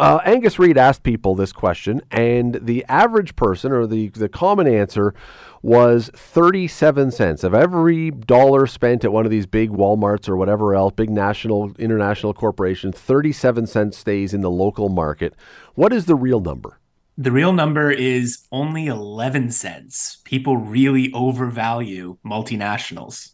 uh, 0.00 0.20
Angus 0.24 0.58
Reid 0.58 0.78
asked 0.78 1.02
people 1.02 1.34
this 1.34 1.52
question, 1.52 2.00
and 2.10 2.54
the 2.54 2.84
average 2.88 3.36
person, 3.36 3.70
or 3.70 3.86
the, 3.86 4.08
the 4.08 4.28
common 4.28 4.66
answer, 4.66 5.14
was 5.62 6.10
37 6.14 7.10
cents. 7.10 7.44
Of 7.44 7.52
every 7.52 8.10
dollar 8.10 8.66
spent 8.66 9.04
at 9.04 9.12
one 9.12 9.26
of 9.26 9.30
these 9.30 9.44
big 9.44 9.70
Walmarts 9.70 10.28
or 10.28 10.36
whatever 10.36 10.74
else, 10.74 10.94
big 10.96 11.10
national, 11.10 11.72
international 11.78 12.32
corporations, 12.32 12.96
37 12.98 13.66
cents 13.66 13.98
stays 13.98 14.32
in 14.32 14.40
the 14.40 14.50
local 14.50 14.88
market. 14.88 15.34
What 15.74 15.92
is 15.92 16.06
the 16.06 16.14
real 16.14 16.40
number? 16.40 16.80
The 17.18 17.30
real 17.32 17.52
number 17.52 17.90
is 17.90 18.46
only 18.50 18.86
11 18.86 19.50
cents. 19.50 20.22
People 20.24 20.56
really 20.56 21.12
overvalue 21.12 22.16
multinationals. 22.24 23.32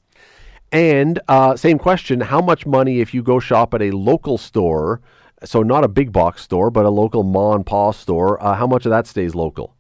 And 0.73 1.21
uh, 1.29 1.55
same 1.55 1.79
question 1.79 2.23
how 2.23 2.41
much 2.41 2.67
money 2.67 3.01
if 3.01 3.15
you 3.15 3.23
go 3.23 3.39
shop 3.39 3.73
at 3.73 3.83
a 3.83 3.93
local 3.93 4.37
store? 4.37 5.01
So, 5.45 5.63
not 5.63 5.85
a 5.85 5.89
big 5.89 6.13
box 6.13 6.43
store, 6.43 6.71
but 6.71 6.87
a 6.87 6.91
local 6.91 7.23
ma 7.23 7.55
and 7.55 7.65
pa 7.65 7.91
store. 7.91 8.43
Uh, 8.43 8.55
how 8.55 8.67
much 8.67 8.87
of 8.87 8.91
that 8.91 9.07
stays 9.07 9.35
local? 9.35 9.77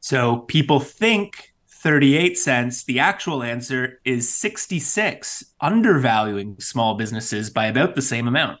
So, 0.00 0.38
people 0.38 0.80
think 0.80 1.54
38 1.68 2.36
cents. 2.36 2.84
The 2.84 2.98
actual 2.98 3.42
answer 3.42 4.00
is 4.04 4.28
66, 4.28 5.44
undervaluing 5.60 6.58
small 6.58 6.96
businesses 6.96 7.50
by 7.50 7.66
about 7.66 7.94
the 7.94 8.02
same 8.02 8.26
amount. 8.26 8.60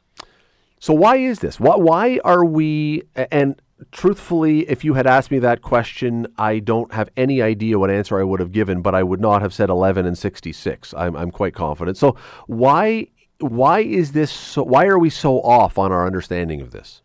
So 0.80 0.94
why 0.94 1.16
is 1.16 1.40
this? 1.40 1.58
Why, 1.58 1.74
why 1.76 2.20
are 2.24 2.44
we 2.44 3.02
and 3.16 3.60
truthfully, 3.90 4.68
if 4.68 4.84
you 4.84 4.94
had 4.94 5.06
asked 5.06 5.30
me 5.30 5.38
that 5.40 5.62
question, 5.62 6.26
I 6.36 6.58
don't 6.58 6.92
have 6.92 7.10
any 7.16 7.42
idea 7.42 7.78
what 7.78 7.90
answer 7.90 8.18
I 8.18 8.24
would 8.24 8.40
have 8.40 8.52
given, 8.52 8.82
but 8.82 8.94
I 8.94 9.02
would 9.02 9.20
not 9.20 9.42
have 9.42 9.52
said 9.52 9.70
11 9.70 10.06
and 10.06 10.16
66. 10.16 10.94
I'm, 10.96 11.16
I'm 11.16 11.30
quite 11.30 11.54
confident. 11.54 11.96
So 11.96 12.16
why 12.46 13.08
why 13.40 13.80
is 13.80 14.12
this 14.12 14.32
so 14.32 14.62
why 14.62 14.86
are 14.86 14.98
we 14.98 15.10
so 15.10 15.40
off 15.42 15.78
on 15.78 15.92
our 15.92 16.06
understanding 16.06 16.60
of 16.60 16.72
this? 16.72 17.02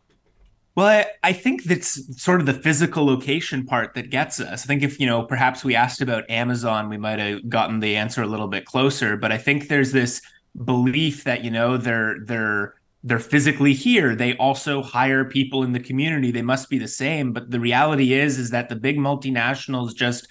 Well, 0.76 1.06
I, 1.22 1.34
think 1.34 1.66
that's 1.66 2.20
sort 2.22 2.40
of 2.40 2.48
the 2.48 2.54
physical 2.54 3.06
location 3.06 3.64
part 3.64 3.94
that 3.94 4.10
gets 4.10 4.40
us. 4.40 4.64
I 4.64 4.66
think 4.66 4.82
if, 4.82 5.00
you 5.00 5.06
know, 5.06 5.22
perhaps 5.22 5.64
we 5.64 5.76
asked 5.76 6.02
about 6.02 6.28
Amazon, 6.32 6.90
we 6.90 6.98
might 6.98 7.20
have 7.20 7.48
gotten 7.48 7.80
the 7.80 7.96
answer 7.96 8.24
a 8.24 8.28
little 8.28 8.48
bit 8.48 8.66
closer. 8.66 9.16
But 9.16 9.32
I 9.32 9.38
think 9.38 9.68
there's 9.68 9.92
this 9.92 10.20
belief 10.66 11.26
that, 11.26 11.44
you 11.44 11.52
know, 11.52 11.78
they're 11.78 12.18
they're 12.26 12.74
they're 13.04 13.20
physically 13.20 13.74
here. 13.74 14.16
They 14.16 14.36
also 14.38 14.82
hire 14.82 15.26
people 15.26 15.62
in 15.62 15.74
the 15.74 15.80
community. 15.80 16.32
They 16.32 16.42
must 16.42 16.72
be 16.72 16.80
the 16.80 16.88
same. 16.88 17.34
But 17.34 17.52
the 17.52 17.60
reality 17.60 18.14
is, 18.14 18.40
is 18.40 18.50
that 18.50 18.70
the 18.70 18.76
big 18.76 18.98
multinationals 18.98 19.94
just 19.94 20.28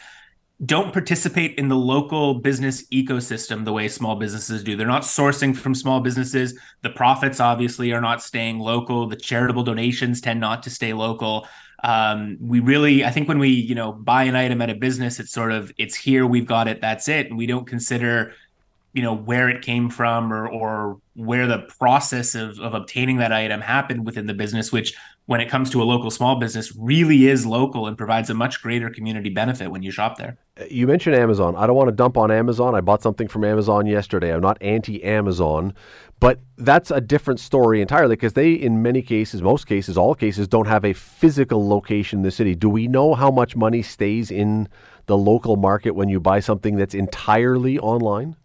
don't 0.64 0.92
participate 0.92 1.58
in 1.58 1.68
the 1.68 1.76
local 1.76 2.34
business 2.34 2.86
ecosystem 2.88 3.64
the 3.64 3.72
way 3.72 3.88
small 3.88 4.14
businesses 4.14 4.62
do. 4.62 4.76
They're 4.76 4.86
not 4.86 5.02
sourcing 5.02 5.56
from 5.56 5.74
small 5.74 6.00
businesses. 6.00 6.58
The 6.82 6.90
profits 6.90 7.40
obviously 7.40 7.92
are 7.92 8.00
not 8.00 8.22
staying 8.22 8.60
local. 8.60 9.08
The 9.08 9.16
charitable 9.16 9.64
donations 9.64 10.20
tend 10.20 10.40
not 10.40 10.62
to 10.64 10.70
stay 10.70 10.92
local. 10.92 11.48
Um, 11.82 12.36
we 12.40 12.60
really, 12.60 13.04
I 13.04 13.10
think, 13.10 13.26
when 13.26 13.40
we 13.40 13.48
you 13.48 13.74
know 13.74 13.92
buy 13.92 14.22
an 14.24 14.36
item 14.36 14.62
at 14.62 14.70
a 14.70 14.74
business, 14.74 15.18
it's 15.18 15.32
sort 15.32 15.50
of 15.50 15.72
it's 15.78 15.96
here, 15.96 16.26
we've 16.26 16.46
got 16.46 16.68
it, 16.68 16.80
that's 16.80 17.08
it, 17.08 17.26
and 17.26 17.36
we 17.36 17.46
don't 17.46 17.66
consider 17.66 18.34
you 18.92 19.02
know 19.02 19.14
where 19.14 19.48
it 19.48 19.62
came 19.62 19.90
from 19.90 20.32
or 20.32 20.48
or 20.48 21.00
where 21.14 21.46
the 21.46 21.66
process 21.78 22.34
of, 22.34 22.60
of 22.60 22.74
obtaining 22.74 23.16
that 23.16 23.32
item 23.32 23.60
happened 23.60 24.04
within 24.04 24.26
the 24.26 24.34
business 24.34 24.70
which 24.70 24.94
when 25.32 25.40
it 25.40 25.48
comes 25.48 25.70
to 25.70 25.82
a 25.82 25.84
local 25.84 26.10
small 26.10 26.36
business 26.36 26.76
really 26.76 27.26
is 27.26 27.46
local 27.46 27.86
and 27.86 27.96
provides 27.96 28.28
a 28.28 28.34
much 28.34 28.60
greater 28.60 28.90
community 28.90 29.30
benefit 29.30 29.70
when 29.70 29.82
you 29.82 29.90
shop 29.90 30.18
there 30.18 30.36
you 30.68 30.86
mentioned 30.86 31.16
amazon 31.16 31.56
i 31.56 31.66
don't 31.66 31.74
want 31.74 31.88
to 31.88 31.96
dump 31.96 32.18
on 32.18 32.30
amazon 32.30 32.74
i 32.74 32.82
bought 32.82 33.02
something 33.02 33.26
from 33.26 33.42
amazon 33.42 33.86
yesterday 33.86 34.34
i'm 34.34 34.42
not 34.42 34.58
anti 34.60 35.02
amazon 35.02 35.72
but 36.20 36.38
that's 36.58 36.90
a 36.90 37.00
different 37.00 37.40
story 37.40 37.80
entirely 37.80 38.14
because 38.14 38.34
they 38.34 38.52
in 38.52 38.82
many 38.82 39.00
cases 39.00 39.40
most 39.40 39.66
cases 39.66 39.96
all 39.96 40.14
cases 40.14 40.46
don't 40.46 40.66
have 40.66 40.84
a 40.84 40.92
physical 40.92 41.66
location 41.66 42.18
in 42.18 42.22
the 42.22 42.30
city 42.30 42.54
do 42.54 42.68
we 42.68 42.86
know 42.86 43.14
how 43.14 43.30
much 43.30 43.56
money 43.56 43.80
stays 43.80 44.30
in 44.30 44.68
the 45.06 45.16
local 45.16 45.56
market 45.56 45.92
when 45.92 46.10
you 46.10 46.20
buy 46.20 46.40
something 46.40 46.76
that's 46.76 46.94
entirely 46.94 47.78
online 47.78 48.36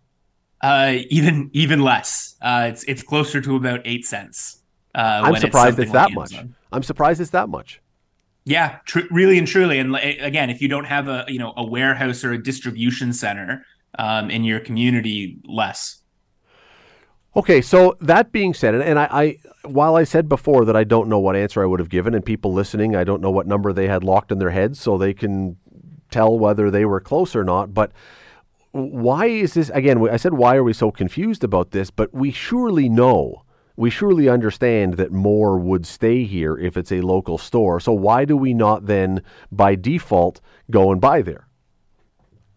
uh, 0.61 0.95
even 1.09 1.51
even 1.53 1.81
less. 1.81 2.35
Uh, 2.41 2.69
it's 2.71 2.83
it's 2.85 3.03
closer 3.03 3.39
to 3.41 3.55
about 3.55 3.81
eight 3.85 4.05
cents. 4.05 4.63
Uh, 4.95 5.21
I'm 5.25 5.35
surprised 5.35 5.77
it's, 5.77 5.83
it's 5.85 5.91
that 5.91 6.11
much. 6.11 6.33
I'm 6.71 6.83
surprised 6.83 7.21
it's 7.21 7.31
that 7.31 7.49
much. 7.49 7.81
Yeah, 8.45 8.79
tr- 8.85 9.01
really 9.11 9.37
and 9.37 9.47
truly. 9.47 9.79
And 9.79 9.95
again, 9.95 10.49
if 10.49 10.61
you 10.61 10.67
don't 10.67 10.85
have 10.85 11.07
a 11.07 11.25
you 11.27 11.39
know 11.39 11.53
a 11.57 11.65
warehouse 11.65 12.23
or 12.23 12.31
a 12.31 12.41
distribution 12.41 13.13
center 13.13 13.65
um, 13.99 14.29
in 14.29 14.43
your 14.43 14.59
community, 14.59 15.37
less. 15.45 16.01
Okay, 17.35 17.61
so 17.61 17.95
that 18.01 18.31
being 18.31 18.53
said, 18.53 18.73
and, 18.73 18.83
and 18.83 18.97
I, 18.97 19.07
I, 19.11 19.37
while 19.67 19.95
I 19.95 20.05
said 20.05 20.27
before 20.27 20.65
that 20.65 20.75
I 20.75 20.83
don't 20.83 21.07
know 21.07 21.19
what 21.19 21.35
answer 21.35 21.61
I 21.61 21.67
would 21.67 21.79
have 21.79 21.89
given, 21.89 22.15
and 22.15 22.25
people 22.25 22.51
listening, 22.51 22.95
I 22.95 23.03
don't 23.03 23.21
know 23.21 23.29
what 23.29 23.45
number 23.45 23.73
they 23.73 23.87
had 23.87 24.03
locked 24.03 24.31
in 24.31 24.39
their 24.39 24.49
heads, 24.49 24.79
so 24.79 24.97
they 24.97 25.13
can 25.13 25.57
tell 26.09 26.39
whether 26.39 26.71
they 26.71 26.85
were 26.85 26.99
close 26.99 27.35
or 27.35 27.43
not. 27.43 27.73
But 27.73 27.91
why 28.71 29.25
is 29.25 29.53
this 29.55 29.69
again 29.69 30.07
i 30.09 30.17
said 30.17 30.33
why 30.33 30.55
are 30.55 30.63
we 30.63 30.73
so 30.73 30.91
confused 30.91 31.43
about 31.43 31.71
this 31.71 31.89
but 31.89 32.13
we 32.13 32.31
surely 32.31 32.87
know 32.87 33.43
we 33.77 33.91
surely 33.91 34.27
understand 34.27 34.95
that 34.95 35.11
more 35.11 35.57
would 35.57 35.85
stay 35.85 36.23
here 36.23 36.57
if 36.57 36.75
it's 36.75 36.91
a 36.91 37.01
local 37.01 37.37
store. 37.37 37.79
So 37.79 37.93
why 37.93 38.25
do 38.25 38.35
we 38.35 38.53
not 38.53 38.87
then 38.87 39.21
by 39.51 39.75
default 39.75 40.41
go 40.69 40.91
and 40.91 40.99
buy 40.99 41.21
there? 41.21 41.47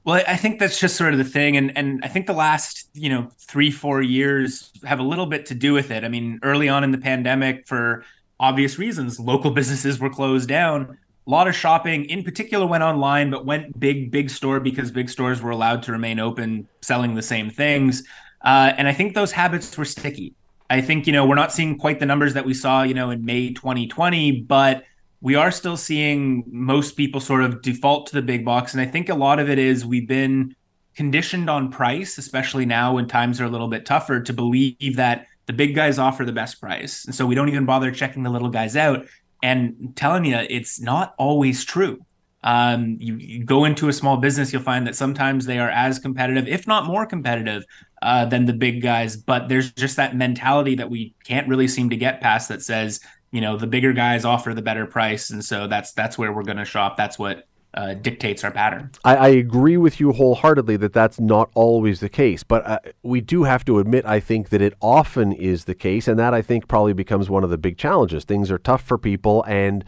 Well 0.02 0.24
i 0.26 0.34
think 0.34 0.58
that's 0.58 0.80
just 0.80 0.96
sort 0.96 1.12
of 1.12 1.18
the 1.18 1.24
thing 1.24 1.58
and 1.58 1.76
and 1.76 2.00
i 2.02 2.08
think 2.08 2.26
the 2.26 2.32
last 2.32 2.88
you 2.94 3.10
know 3.10 3.28
3 3.38 3.70
4 3.70 4.00
years 4.00 4.72
have 4.82 4.98
a 4.98 5.02
little 5.02 5.26
bit 5.26 5.44
to 5.46 5.54
do 5.54 5.74
with 5.74 5.90
it. 5.90 6.04
I 6.04 6.08
mean 6.08 6.40
early 6.42 6.70
on 6.70 6.82
in 6.84 6.90
the 6.90 6.98
pandemic 6.98 7.68
for 7.68 8.02
obvious 8.40 8.78
reasons 8.78 9.20
local 9.20 9.50
businesses 9.60 10.00
were 10.00 10.08
closed 10.08 10.48
down. 10.48 10.96
A 11.26 11.30
lot 11.30 11.48
of 11.48 11.54
shopping 11.54 12.06
in 12.06 12.24
particular 12.24 12.66
went 12.66 12.82
online 12.82 13.30
but 13.30 13.44
went 13.44 13.78
big 13.78 14.10
big 14.10 14.30
store 14.30 14.58
because 14.58 14.90
big 14.90 15.10
stores 15.10 15.42
were 15.42 15.50
allowed 15.50 15.82
to 15.82 15.92
remain 15.92 16.18
open 16.18 16.66
selling 16.80 17.14
the 17.14 17.22
same 17.22 17.50
things. 17.50 18.02
Uh, 18.42 18.72
and 18.78 18.88
i 18.88 18.94
think 18.94 19.14
those 19.14 19.32
habits 19.32 19.76
were 19.76 19.84
sticky 19.84 20.34
i 20.70 20.80
think 20.80 21.06
you 21.06 21.12
know 21.12 21.26
we're 21.26 21.34
not 21.34 21.52
seeing 21.52 21.76
quite 21.76 22.00
the 22.00 22.06
numbers 22.06 22.34
that 22.34 22.46
we 22.46 22.54
saw 22.54 22.82
you 22.82 22.94
know 22.94 23.10
in 23.10 23.24
may 23.24 23.52
2020 23.52 24.40
but 24.42 24.84
we 25.22 25.34
are 25.34 25.50
still 25.50 25.76
seeing 25.76 26.44
most 26.46 26.96
people 26.96 27.20
sort 27.20 27.42
of 27.42 27.60
default 27.60 28.06
to 28.06 28.14
the 28.14 28.22
big 28.22 28.44
box. 28.44 28.72
And 28.72 28.80
i 28.80 28.86
think 28.86 29.08
a 29.08 29.14
lot 29.14 29.38
of 29.38 29.50
it 29.50 29.58
is 29.58 29.84
we've 29.84 30.08
been 30.08 30.56
conditioned 30.94 31.50
on 31.50 31.70
price 31.70 32.16
especially 32.16 32.64
now 32.64 32.94
when 32.94 33.06
times 33.06 33.40
are 33.40 33.44
a 33.44 33.50
little 33.50 33.68
bit 33.68 33.84
tougher 33.84 34.20
to 34.22 34.32
believe 34.32 34.96
that 34.96 35.26
the 35.50 35.56
big 35.56 35.74
guys 35.74 35.98
offer 35.98 36.24
the 36.24 36.32
best 36.32 36.60
price. 36.60 37.04
And 37.04 37.12
so 37.12 37.26
we 37.26 37.34
don't 37.34 37.48
even 37.48 37.64
bother 37.64 37.90
checking 37.90 38.22
the 38.22 38.30
little 38.30 38.50
guys 38.50 38.76
out. 38.76 39.06
And 39.42 39.94
telling 39.96 40.24
you, 40.26 40.36
it's 40.36 40.80
not 40.80 41.14
always 41.18 41.64
true. 41.64 42.04
Um, 42.42 42.96
you, 43.00 43.16
you, 43.16 43.44
go 43.44 43.66
into 43.66 43.88
a 43.88 43.92
small 43.92 44.16
business, 44.16 44.52
you'll 44.52 44.62
find 44.62 44.86
that 44.86 44.96
sometimes 44.96 45.44
they 45.44 45.58
are 45.58 45.68
as 45.68 45.98
competitive, 45.98 46.48
if 46.48 46.66
not 46.66 46.86
more 46.86 47.04
competitive, 47.04 47.64
uh, 48.00 48.24
than 48.24 48.46
the 48.46 48.54
big 48.54 48.80
guys. 48.80 49.16
But 49.16 49.48
there's 49.48 49.72
just 49.72 49.96
that 49.96 50.16
mentality 50.16 50.74
that 50.76 50.88
we 50.88 51.14
can't 51.24 51.46
really 51.48 51.68
seem 51.68 51.90
to 51.90 51.96
get 51.96 52.22
past 52.22 52.48
that 52.48 52.62
says, 52.62 53.00
you 53.30 53.40
know, 53.40 53.56
the 53.56 53.66
bigger 53.66 53.92
guys 53.92 54.24
offer 54.24 54.54
the 54.54 54.62
better 54.62 54.86
price, 54.86 55.30
and 55.30 55.44
so 55.44 55.66
that's 55.66 55.92
that's 55.92 56.16
where 56.16 56.32
we're 56.32 56.42
going 56.42 56.56
to 56.56 56.64
shop. 56.64 56.96
That's 56.96 57.18
what 57.18 57.46
uh, 57.74 57.94
dictates 57.94 58.42
our 58.42 58.50
pattern. 58.50 58.90
I, 59.04 59.16
I, 59.16 59.28
agree 59.28 59.76
with 59.76 60.00
you 60.00 60.12
wholeheartedly 60.12 60.76
that 60.78 60.92
that's 60.92 61.20
not 61.20 61.50
always 61.54 62.00
the 62.00 62.08
case, 62.08 62.42
but 62.42 62.66
uh, 62.66 62.80
we 63.04 63.20
do 63.20 63.44
have 63.44 63.64
to 63.66 63.78
admit, 63.78 64.04
I 64.04 64.18
think, 64.18 64.48
that 64.48 64.60
it 64.60 64.74
often 64.80 65.32
is 65.32 65.66
the 65.66 65.74
case, 65.74 66.08
and 66.08 66.18
that 66.18 66.34
I 66.34 66.42
think 66.42 66.66
probably 66.66 66.94
becomes 66.94 67.30
one 67.30 67.44
of 67.44 67.50
the 67.50 67.58
big 67.58 67.78
challenges. 67.78 68.24
Things 68.24 68.50
are 68.50 68.58
tough 68.58 68.82
for 68.82 68.98
people, 68.98 69.44
and 69.44 69.84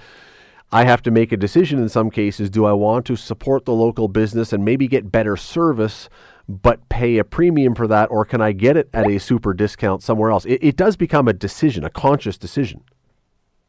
I 0.72 0.84
have 0.84 1.02
to 1.02 1.10
make 1.10 1.32
a 1.32 1.36
decision 1.36 1.78
in 1.78 1.88
some 1.88 2.10
cases. 2.10 2.48
Do 2.48 2.64
I 2.64 2.72
want 2.72 3.04
to 3.06 3.16
support 3.16 3.66
the 3.66 3.74
local 3.74 4.08
business 4.08 4.52
and 4.52 4.64
maybe 4.64 4.88
get 4.88 5.12
better 5.12 5.36
service? 5.36 6.08
But 6.48 6.88
pay 6.88 7.18
a 7.18 7.24
premium 7.24 7.74
for 7.74 7.86
that, 7.86 8.10
or 8.10 8.24
can 8.24 8.40
I 8.40 8.52
get 8.52 8.76
it 8.76 8.88
at 8.92 9.08
a 9.08 9.18
super 9.18 9.54
discount 9.54 10.02
somewhere 10.02 10.30
else? 10.30 10.44
It, 10.44 10.58
it 10.60 10.76
does 10.76 10.96
become 10.96 11.28
a 11.28 11.32
decision, 11.32 11.84
a 11.84 11.90
conscious 11.90 12.36
decision. 12.36 12.82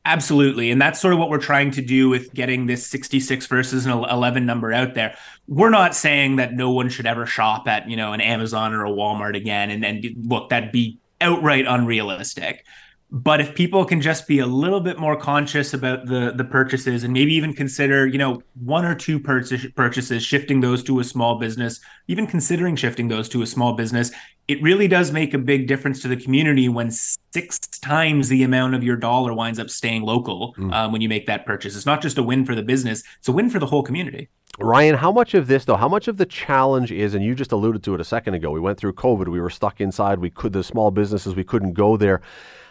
Absolutely. 0.06 0.70
And 0.70 0.82
that's 0.82 1.00
sort 1.00 1.14
of 1.14 1.20
what 1.20 1.30
we're 1.30 1.38
trying 1.38 1.72
to 1.72 1.82
do 1.82 2.10
with 2.10 2.34
getting 2.34 2.66
this 2.66 2.86
66 2.88 3.46
versus 3.48 3.86
an 3.86 3.92
11 3.92 4.46
number 4.46 4.74
out 4.74 4.96
there. 4.96 5.16
We're 5.48 5.70
not 5.70 5.96
saying 5.96 6.38
that 6.38 6.54
no 6.54 6.72
one 6.72 6.90
should 6.90 7.06
ever 7.06 7.26
shop 7.26 7.68
at, 7.68 7.90
you 7.90 7.96
know, 7.96 8.12
an 8.12 8.20
Amazon 8.20 8.74
or 8.74 8.86
a 8.86 8.90
Walmart 8.90 9.38
again. 9.38 9.70
And, 9.70 9.86
and 9.86 10.06
look, 10.28 10.50
that'd 10.50 10.74
be 10.74 11.00
outright 11.22 11.66
unrealistic. 11.68 12.66
But 13.16 13.40
if 13.40 13.54
people 13.54 13.86
can 13.86 14.02
just 14.02 14.28
be 14.28 14.40
a 14.40 14.46
little 14.48 14.80
bit 14.80 14.98
more 14.98 15.16
conscious 15.16 15.76
about 15.76 16.08
the 16.08 16.34
the 16.36 16.44
purchases 16.44 17.04
and 17.04 17.14
maybe 17.14 17.36
even 17.36 17.54
consider, 17.54 18.08
you 18.08 18.18
know, 18.18 18.42
one 18.56 18.86
or 18.86 18.96
two 18.96 19.20
purchase, 19.20 19.68
purchases, 19.76 20.26
shifting 20.26 20.62
those 20.62 20.82
to 20.86 21.00
a 21.00 21.04
small 21.04 21.38
business, 21.38 21.80
even 22.08 22.26
considering 22.26 22.76
shifting 22.76 23.10
those 23.10 23.30
to 23.30 23.44
a 23.44 23.46
small 23.46 23.74
business, 23.74 24.10
it 24.48 24.60
really 24.64 24.88
does 24.88 25.12
make 25.12 25.36
a 25.36 25.38
big 25.38 25.68
difference 25.68 26.02
to 26.02 26.08
the 26.08 26.18
community 26.18 26.68
when 26.70 26.90
six 26.90 27.60
times 27.60 28.30
the 28.30 28.42
amount 28.42 28.74
of 28.74 28.84
your 28.84 28.96
dollar 28.96 29.32
winds 29.32 29.60
up 29.60 29.70
staying 29.70 30.02
local 30.02 30.56
mm. 30.56 30.74
um, 30.74 30.92
when 30.92 31.02
you 31.02 31.08
make 31.08 31.28
that 31.28 31.46
purchase. 31.46 31.76
It's 31.76 31.86
not 31.86 32.02
just 32.02 32.18
a 32.18 32.24
win 32.24 32.48
for 32.48 32.56
the 32.56 32.64
business; 32.64 33.04
it's 33.20 33.28
a 33.28 33.32
win 33.32 33.52
for 33.52 33.60
the 33.60 33.68
whole 33.68 33.84
community. 33.84 34.28
Ryan, 34.58 34.96
how 34.96 35.12
much 35.12 35.36
of 35.36 35.46
this 35.46 35.66
though, 35.66 35.76
how 35.76 35.88
much 35.88 36.08
of 36.08 36.18
the 36.18 36.26
challenge 36.26 36.92
is, 36.92 37.14
and 37.14 37.24
you 37.24 37.36
just 37.36 37.52
alluded 37.52 37.84
to 37.84 37.94
it 37.94 38.02
a 38.02 38.04
second 38.04 38.34
ago, 38.34 38.50
we 38.50 38.60
went 38.60 38.80
through 38.80 38.94
COVID, 38.94 39.28
we 39.28 39.40
were 39.40 39.52
stuck 39.52 39.80
inside, 39.80 40.18
we 40.18 40.32
could 40.32 40.54
the 40.54 40.64
small 40.64 40.90
businesses, 40.90 41.36
we 41.36 41.44
couldn't 41.44 41.74
go 41.74 41.96
there. 41.96 42.20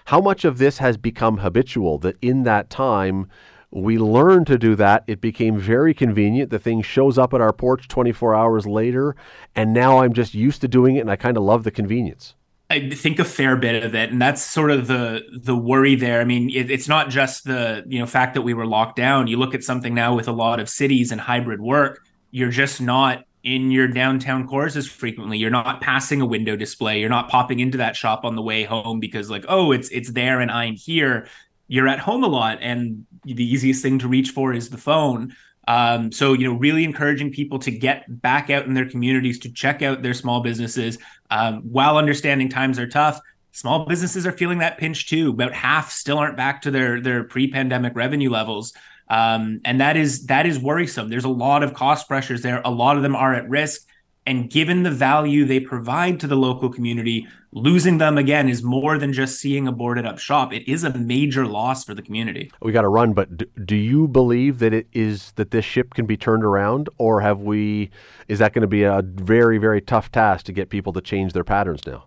How 0.07 0.21
much 0.21 0.45
of 0.45 0.59
this 0.59 0.79
has 0.79 0.97
become 0.97 1.39
habitual 1.39 1.99
that 1.99 2.17
in 2.21 2.43
that 2.45 2.71
time 2.71 3.29
we 3.71 3.99
learned 3.99 4.47
to 4.49 4.59
do 4.59 4.75
that? 4.77 5.05
It 5.07 5.21
became 5.21 5.59
very 5.59 5.95
convenient. 5.95 6.51
The 6.51 6.59
thing 6.59 6.83
shows 6.83 7.19
up 7.19 7.33
at 7.33 7.41
our 7.41 7.53
porch 7.53 7.89
24 7.89 8.35
hours 8.35 8.67
later, 8.67 9.17
and 9.55 9.73
now 9.73 9.99
I'm 9.99 10.13
just 10.13 10.35
used 10.35 10.61
to 10.63 10.69
doing 10.69 10.97
it 10.97 11.01
and 11.01 11.11
I 11.11 11.17
kind 11.17 11.37
of 11.37 11.43
love 11.43 11.65
the 11.65 11.71
convenience. 11.71 12.35
I 12.71 12.89
think 12.89 13.19
a 13.19 13.25
fair 13.25 13.57
bit 13.57 13.85
of 13.85 13.95
it, 13.95 14.11
and 14.11 14.21
that's 14.21 14.41
sort 14.41 14.71
of 14.71 14.87
the 14.87 15.23
the 15.31 15.55
worry 15.55 15.95
there. 15.95 16.23
I 16.23 16.25
mean, 16.25 16.49
it, 16.49 16.71
it's 16.71 16.89
not 16.89 17.11
just 17.11 17.45
the 17.45 17.85
you 17.87 17.99
know 17.99 18.07
fact 18.07 18.33
that 18.33 18.43
we 18.43 18.55
were 18.55 18.65
locked 18.65 18.97
down. 18.97 19.27
You 19.27 19.37
look 19.37 19.55
at 19.55 19.63
something 19.63 19.93
now 19.93 20.15
with 20.15 20.27
a 20.27 20.33
lot 20.33 20.59
of 20.59 20.71
cities 20.71 21.13
and 21.13 21.21
hybrid 21.21 21.61
work. 21.61 22.01
You're 22.31 22.51
just 22.51 22.81
not 22.81 23.25
in 23.45 23.71
your 23.71 23.89
downtown 23.89 24.47
cores 24.47 24.77
as 24.77 24.87
frequently. 24.87 25.39
You're 25.39 25.51
not 25.51 25.81
passing 25.81 26.21
a 26.21 26.27
window 26.27 26.57
display. 26.57 27.01
You're 27.01 27.09
not 27.09 27.29
popping 27.29 27.61
into 27.61 27.79
that 27.79 27.97
shop 27.97 28.25
on 28.25 28.37
the 28.37 28.43
way 28.43 28.65
home 28.65 29.01
because 29.01 29.31
like, 29.31 29.45
oh, 29.49 29.73
it's 29.73 29.89
it's 29.89 30.13
there 30.13 30.41
and 30.41 30.51
I'm 30.51 30.75
here. 30.75 31.27
You're 31.67 31.89
at 31.89 31.99
home 31.99 32.23
a 32.23 32.29
lot 32.29 32.59
and 32.61 33.07
the 33.25 33.45
easiest 33.45 33.83
thing 33.83 33.99
to 34.01 34.09
reach 34.09 34.31
for 34.31 34.53
is 34.53 34.71
the 34.71 34.79
phone. 34.79 35.35
Um, 35.69 36.11
so 36.13 36.33
you 36.33 36.45
know, 36.45 36.55
really 36.55 36.85
encouraging 36.85 37.33
people 37.33 37.59
to 37.61 37.71
get 37.71 38.05
back 38.21 38.51
out 38.51 38.67
in 38.67 38.75
their 38.75 38.89
communities 38.89 39.39
to 39.41 39.53
check 39.53 39.83
out 39.83 40.03
their 40.03 40.15
small 40.15 40.41
businesses. 40.41 40.99
Um, 41.31 41.63
while 41.63 41.97
understanding 41.97 42.49
times 42.49 42.79
are 42.79 42.89
tough, 42.89 43.21
small 43.53 43.87
businesses 43.87 44.27
are 44.27 44.33
feeling 44.33 44.59
that 44.59 44.79
pinch 44.79 45.09
too. 45.09 45.31
About 45.31 45.53
half 45.53 45.91
still 45.91 46.19
aren't 46.19 46.37
back 46.37 46.63
to 46.63 46.71
their 46.71 47.01
their 47.01 47.25
pre-pandemic 47.25 47.95
revenue 47.97 48.31
levels. 48.31 48.73
Um, 49.13 49.61
and 49.67 49.79
that 49.79 49.99
is 49.99 50.27
that 50.27 50.47
is 50.47 50.59
worrisome. 50.59 51.11
There's 51.11 51.27
a 51.27 51.29
lot 51.29 51.63
of 51.63 51.75
cost 51.75 52.09
pressures 52.09 52.41
there. 52.41 52.63
A 52.65 52.71
lot 52.71 52.97
of 52.97 53.03
them 53.03 53.15
are 53.15 53.35
at 53.35 53.47
risk. 53.47 53.87
And 54.25 54.49
given 54.49 54.85
the 54.85 54.91
value 54.91 55.45
they 55.45 55.61
provide 55.61 56.19
to 56.21 56.27
the 56.27 56.37
local 56.37 56.71
community, 56.71 57.27
losing 57.51 57.99
them 57.99 58.17
again 58.17 58.49
is 58.49 58.63
more 58.63 58.97
than 58.97 59.13
just 59.13 59.39
seeing 59.39 59.69
a 59.69 59.73
boarded 59.73 60.07
up 60.07 60.19
shop. 60.19 60.53
It 60.53 60.67
is 60.71 60.85
a 60.85 60.97
major 60.97 61.45
loss 61.45 61.85
for 61.85 61.93
the 61.93 62.01
community. 62.01 62.51
We 62.63 62.73
got 62.73 62.83
to 62.83 62.89
run, 62.89 63.13
but 63.13 63.37
do, 63.37 63.45
do 63.65 63.77
you 63.77 64.09
believe 64.09 64.61
that 64.61 64.73
it 64.73 64.87
is 64.93 65.33
that 65.33 65.51
this 65.51 65.65
ship 65.65 65.93
can 65.93 66.07
be 66.07 66.17
turned 66.17 66.45
around, 66.45 66.89
or 66.97 67.21
have 67.21 67.41
we? 67.41 67.91
Is 68.29 68.39
that 68.39 68.55
going 68.55 68.63
to 68.63 68.69
be 68.69 68.85
a 68.85 69.03
very 69.03 69.59
very 69.59 69.83
tough 69.83 70.11
task 70.11 70.47
to 70.47 70.53
get 70.53 70.71
people 70.71 70.93
to 70.95 71.03
change 71.03 71.35
their 71.35 71.45
patterns 71.45 71.85
now? 71.87 72.07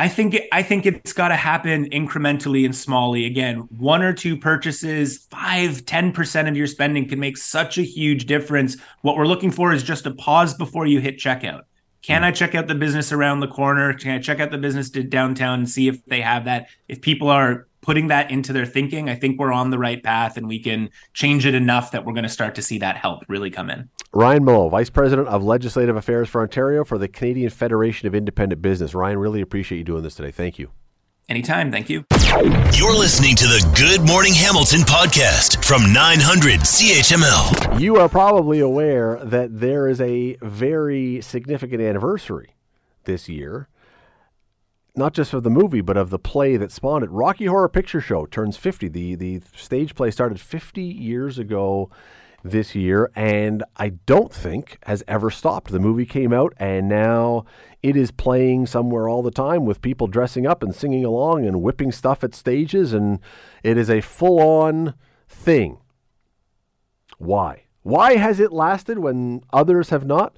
I 0.00 0.08
think 0.08 0.32
it, 0.32 0.48
I 0.50 0.62
think 0.62 0.86
it's 0.86 1.12
got 1.12 1.28
to 1.28 1.36
happen 1.36 1.90
incrementally 1.90 2.64
and 2.64 2.72
smallly. 2.72 3.26
Again, 3.26 3.68
one 3.68 4.02
or 4.02 4.14
two 4.14 4.34
purchases, 4.34 5.26
five, 5.30 5.84
ten 5.84 6.10
percent 6.10 6.48
of 6.48 6.56
your 6.56 6.66
spending 6.66 7.06
can 7.06 7.20
make 7.20 7.36
such 7.36 7.76
a 7.76 7.82
huge 7.82 8.24
difference. 8.24 8.78
What 9.02 9.18
we're 9.18 9.26
looking 9.26 9.50
for 9.50 9.74
is 9.74 9.82
just 9.82 10.06
a 10.06 10.12
pause 10.12 10.54
before 10.54 10.86
you 10.86 11.00
hit 11.00 11.18
checkout. 11.18 11.64
Can 12.00 12.24
I 12.24 12.30
check 12.30 12.54
out 12.54 12.66
the 12.66 12.74
business 12.74 13.12
around 13.12 13.40
the 13.40 13.48
corner? 13.48 13.92
Can 13.92 14.12
I 14.12 14.20
check 14.20 14.40
out 14.40 14.50
the 14.50 14.56
business 14.56 14.88
downtown 14.88 15.58
and 15.58 15.68
see 15.68 15.86
if 15.86 16.02
they 16.06 16.22
have 16.22 16.46
that? 16.46 16.68
If 16.88 17.02
people 17.02 17.28
are 17.28 17.68
putting 17.82 18.08
that 18.08 18.30
into 18.30 18.52
their 18.52 18.66
thinking, 18.66 19.08
I 19.08 19.14
think 19.14 19.38
we're 19.38 19.52
on 19.52 19.70
the 19.70 19.78
right 19.78 20.02
path 20.02 20.36
and 20.36 20.46
we 20.46 20.58
can 20.58 20.90
change 21.14 21.46
it 21.46 21.54
enough 21.54 21.92
that 21.92 22.04
we're 22.04 22.12
going 22.12 22.24
to 22.24 22.28
start 22.28 22.54
to 22.56 22.62
see 22.62 22.78
that 22.78 22.96
help 22.96 23.24
really 23.28 23.50
come 23.50 23.70
in. 23.70 23.88
Ryan 24.12 24.44
Mallough, 24.44 24.70
Vice 24.70 24.90
President 24.90 25.28
of 25.28 25.42
Legislative 25.42 25.96
Affairs 25.96 26.28
for 26.28 26.42
Ontario 26.42 26.84
for 26.84 26.98
the 26.98 27.08
Canadian 27.08 27.50
Federation 27.50 28.08
of 28.08 28.14
Independent 28.14 28.60
Business. 28.60 28.94
Ryan, 28.94 29.18
really 29.18 29.40
appreciate 29.40 29.78
you 29.78 29.84
doing 29.84 30.02
this 30.02 30.14
today. 30.14 30.30
Thank 30.30 30.58
you. 30.58 30.70
Anytime. 31.28 31.70
Thank 31.70 31.88
you. 31.88 32.04
You're 32.74 32.98
listening 32.98 33.36
to 33.36 33.44
the 33.44 33.74
Good 33.76 34.04
Morning 34.04 34.34
Hamilton 34.34 34.80
podcast 34.80 35.64
from 35.64 35.92
900 35.92 36.58
CHML. 36.60 37.78
You 37.80 37.96
are 37.96 38.08
probably 38.08 38.58
aware 38.58 39.20
that 39.24 39.60
there 39.60 39.86
is 39.86 40.00
a 40.00 40.36
very 40.42 41.20
significant 41.20 41.80
anniversary 41.80 42.56
this 43.04 43.28
year 43.28 43.68
not 45.00 45.14
just 45.14 45.32
of 45.32 45.42
the 45.42 45.50
movie, 45.50 45.80
but 45.80 45.96
of 45.96 46.10
the 46.10 46.18
play 46.18 46.56
that 46.58 46.70
spawned 46.70 47.02
it. 47.02 47.10
Rocky 47.10 47.46
Horror 47.46 47.70
Picture 47.70 48.00
Show 48.00 48.26
turns 48.26 48.56
50. 48.56 48.88
The 48.88 49.14
the 49.16 49.40
stage 49.56 49.94
play 49.96 50.10
started 50.10 50.38
50 50.38 50.82
years 50.82 51.38
ago 51.38 51.90
this 52.44 52.74
year, 52.74 53.10
and 53.16 53.64
I 53.76 53.90
don't 54.06 54.32
think 54.32 54.78
has 54.84 55.02
ever 55.08 55.30
stopped. 55.30 55.72
The 55.72 55.80
movie 55.80 56.06
came 56.06 56.32
out, 56.32 56.52
and 56.58 56.88
now 56.88 57.46
it 57.82 57.96
is 57.96 58.10
playing 58.10 58.66
somewhere 58.66 59.08
all 59.08 59.22
the 59.22 59.30
time 59.30 59.64
with 59.64 59.82
people 59.82 60.06
dressing 60.06 60.46
up 60.46 60.62
and 60.62 60.74
singing 60.74 61.04
along 61.04 61.46
and 61.46 61.62
whipping 61.62 61.92
stuff 61.92 62.22
at 62.22 62.34
stages, 62.34 62.92
and 62.92 63.20
it 63.62 63.76
is 63.78 63.90
a 63.90 64.02
full 64.02 64.40
on 64.40 64.94
thing. 65.28 65.78
Why? 67.18 67.64
Why 67.82 68.16
has 68.16 68.38
it 68.38 68.52
lasted 68.52 68.98
when 68.98 69.42
others 69.52 69.88
have 69.88 70.04
not? 70.04 70.36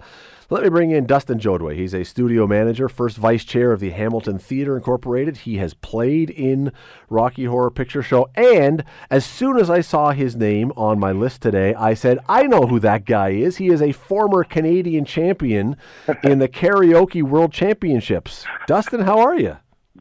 Let 0.52 0.64
me 0.64 0.68
bring 0.68 0.90
in 0.90 1.06
Dustin 1.06 1.38
Jodway. 1.38 1.76
He's 1.76 1.94
a 1.94 2.04
studio 2.04 2.46
manager, 2.46 2.86
first 2.86 3.16
vice 3.16 3.42
chair 3.42 3.72
of 3.72 3.80
the 3.80 3.88
Hamilton 3.88 4.38
Theatre 4.38 4.76
Incorporated. 4.76 5.38
He 5.38 5.56
has 5.56 5.72
played 5.72 6.28
in 6.28 6.72
Rocky 7.08 7.46
Horror 7.46 7.70
Picture 7.70 8.02
Show. 8.02 8.28
And 8.34 8.84
as 9.08 9.24
soon 9.24 9.56
as 9.56 9.70
I 9.70 9.80
saw 9.80 10.10
his 10.10 10.36
name 10.36 10.70
on 10.76 10.98
my 10.98 11.10
list 11.10 11.40
today, 11.40 11.72
I 11.72 11.94
said, 11.94 12.18
I 12.28 12.42
know 12.42 12.66
who 12.66 12.78
that 12.80 13.06
guy 13.06 13.30
is. 13.30 13.56
He 13.56 13.68
is 13.68 13.80
a 13.80 13.92
former 13.92 14.44
Canadian 14.44 15.06
champion 15.06 15.78
in 16.22 16.38
the 16.38 16.48
Karaoke 16.48 17.22
World 17.22 17.54
Championships. 17.54 18.44
Dustin, 18.66 19.00
how 19.00 19.20
are 19.20 19.38
you? 19.38 19.56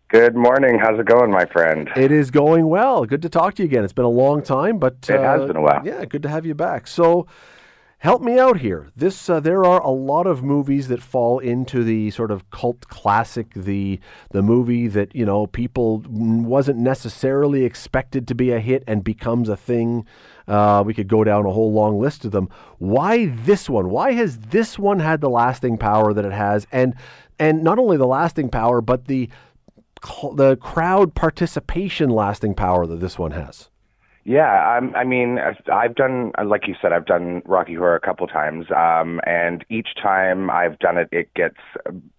Good 0.09 0.35
morning. 0.35 0.77
How's 0.77 0.99
it 0.99 1.05
going, 1.05 1.31
my 1.31 1.45
friend? 1.45 1.89
It 1.95 2.11
is 2.11 2.29
going 2.29 2.67
well. 2.67 3.05
Good 3.05 3.21
to 3.21 3.29
talk 3.29 3.55
to 3.55 3.63
you 3.63 3.69
again. 3.69 3.85
It's 3.85 3.93
been 3.93 4.03
a 4.03 4.09
long 4.09 4.43
time, 4.43 4.79
but 4.79 4.97
it 5.07 5.15
uh, 5.15 5.23
has 5.23 5.47
been 5.47 5.55
a 5.55 5.61
while. 5.61 5.81
Yeah, 5.85 6.03
good 6.03 6.23
to 6.23 6.29
have 6.29 6.45
you 6.45 6.53
back. 6.53 6.87
So, 6.87 7.27
help 8.01 8.19
me 8.23 8.39
out 8.39 8.59
here. 8.59 8.89
This 8.95 9.29
uh, 9.29 9.39
there 9.39 9.63
are 9.63 9.79
a 9.79 9.91
lot 9.91 10.25
of 10.25 10.43
movies 10.43 10.87
that 10.87 11.01
fall 11.03 11.37
into 11.37 11.83
the 11.83 12.09
sort 12.09 12.31
of 12.31 12.49
cult 12.49 12.87
classic, 12.87 13.53
the 13.53 13.99
the 14.31 14.41
movie 14.41 14.87
that 14.87 15.15
you 15.15 15.25
know 15.25 15.47
people 15.47 16.03
wasn't 16.09 16.79
necessarily 16.79 17.63
expected 17.63 18.27
to 18.27 18.35
be 18.35 18.51
a 18.51 18.59
hit 18.59 18.83
and 18.87 19.03
becomes 19.03 19.49
a 19.49 19.55
thing. 19.55 20.05
Uh, 20.47 20.83
we 20.85 20.93
could 20.93 21.07
go 21.07 21.23
down 21.23 21.45
a 21.45 21.51
whole 21.51 21.71
long 21.71 21.99
list 21.99 22.25
of 22.25 22.31
them. 22.31 22.49
Why 22.79 23.27
this 23.27 23.69
one? 23.69 23.89
Why 23.89 24.13
has 24.13 24.37
this 24.37 24.79
one 24.79 24.99
had 24.99 25.21
the 25.21 25.29
lasting 25.29 25.77
power 25.77 26.11
that 26.11 26.25
it 26.25 26.33
has? 26.33 26.65
And 26.71 26.95
and 27.37 27.63
not 27.63 27.77
only 27.77 27.97
the 27.97 28.07
lasting 28.07 28.49
power, 28.49 28.81
but 28.81 29.05
the 29.05 29.29
the 30.33 30.57
crowd 30.59 31.13
participation 31.13 32.09
lasting 32.09 32.55
power 32.55 32.87
that 32.87 32.99
this 32.99 33.19
one 33.19 33.31
has. 33.31 33.69
Yeah, 34.23 34.77
I'm, 34.77 34.95
I 34.95 35.03
mean, 35.03 35.39
I've 35.71 35.95
done, 35.95 36.31
like 36.45 36.67
you 36.67 36.75
said, 36.79 36.93
I've 36.93 37.07
done 37.07 37.41
Rocky 37.45 37.73
Horror 37.73 37.95
a 37.95 37.99
couple 37.99 38.27
times, 38.27 38.67
um, 38.75 39.19
and 39.25 39.65
each 39.69 39.89
time 40.01 40.49
I've 40.51 40.77
done 40.77 40.97
it, 40.97 41.09
it 41.11 41.33
gets 41.33 41.57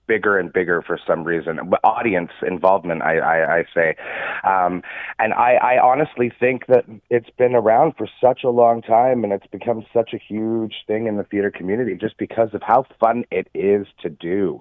bigger 0.07 0.39
and 0.39 0.53
bigger 0.53 0.83
for 0.83 0.99
some 1.07 1.25
reason. 1.25 1.59
Audience 1.85 2.31
involvement, 2.47 3.03
I, 3.03 3.19
I, 3.19 3.59
I 3.59 3.65
say, 3.75 3.97
um, 4.45 4.83
and 5.19 5.33
I, 5.35 5.55
I 5.55 5.83
honestly 5.83 6.33
think 6.39 6.67
that 6.67 6.85
it's 7.11 7.31
been 7.39 7.55
around 7.55 7.95
for 7.97 8.09
such 8.21 8.45
a 8.45 8.51
long 8.51 8.83
time, 8.83 9.25
and 9.25 9.33
it's 9.33 9.47
become 9.47 9.85
such 9.93 10.13
a 10.13 10.19
huge 10.19 10.75
thing 10.87 11.07
in 11.07 11.17
the 11.17 11.25
theater 11.25 11.51
community 11.51 11.97
just 11.97 12.17
because 12.19 12.51
of 12.53 12.63
how 12.63 12.85
fun 13.01 13.25
it 13.31 13.49
is 13.55 13.87
to 14.01 14.11
do. 14.11 14.61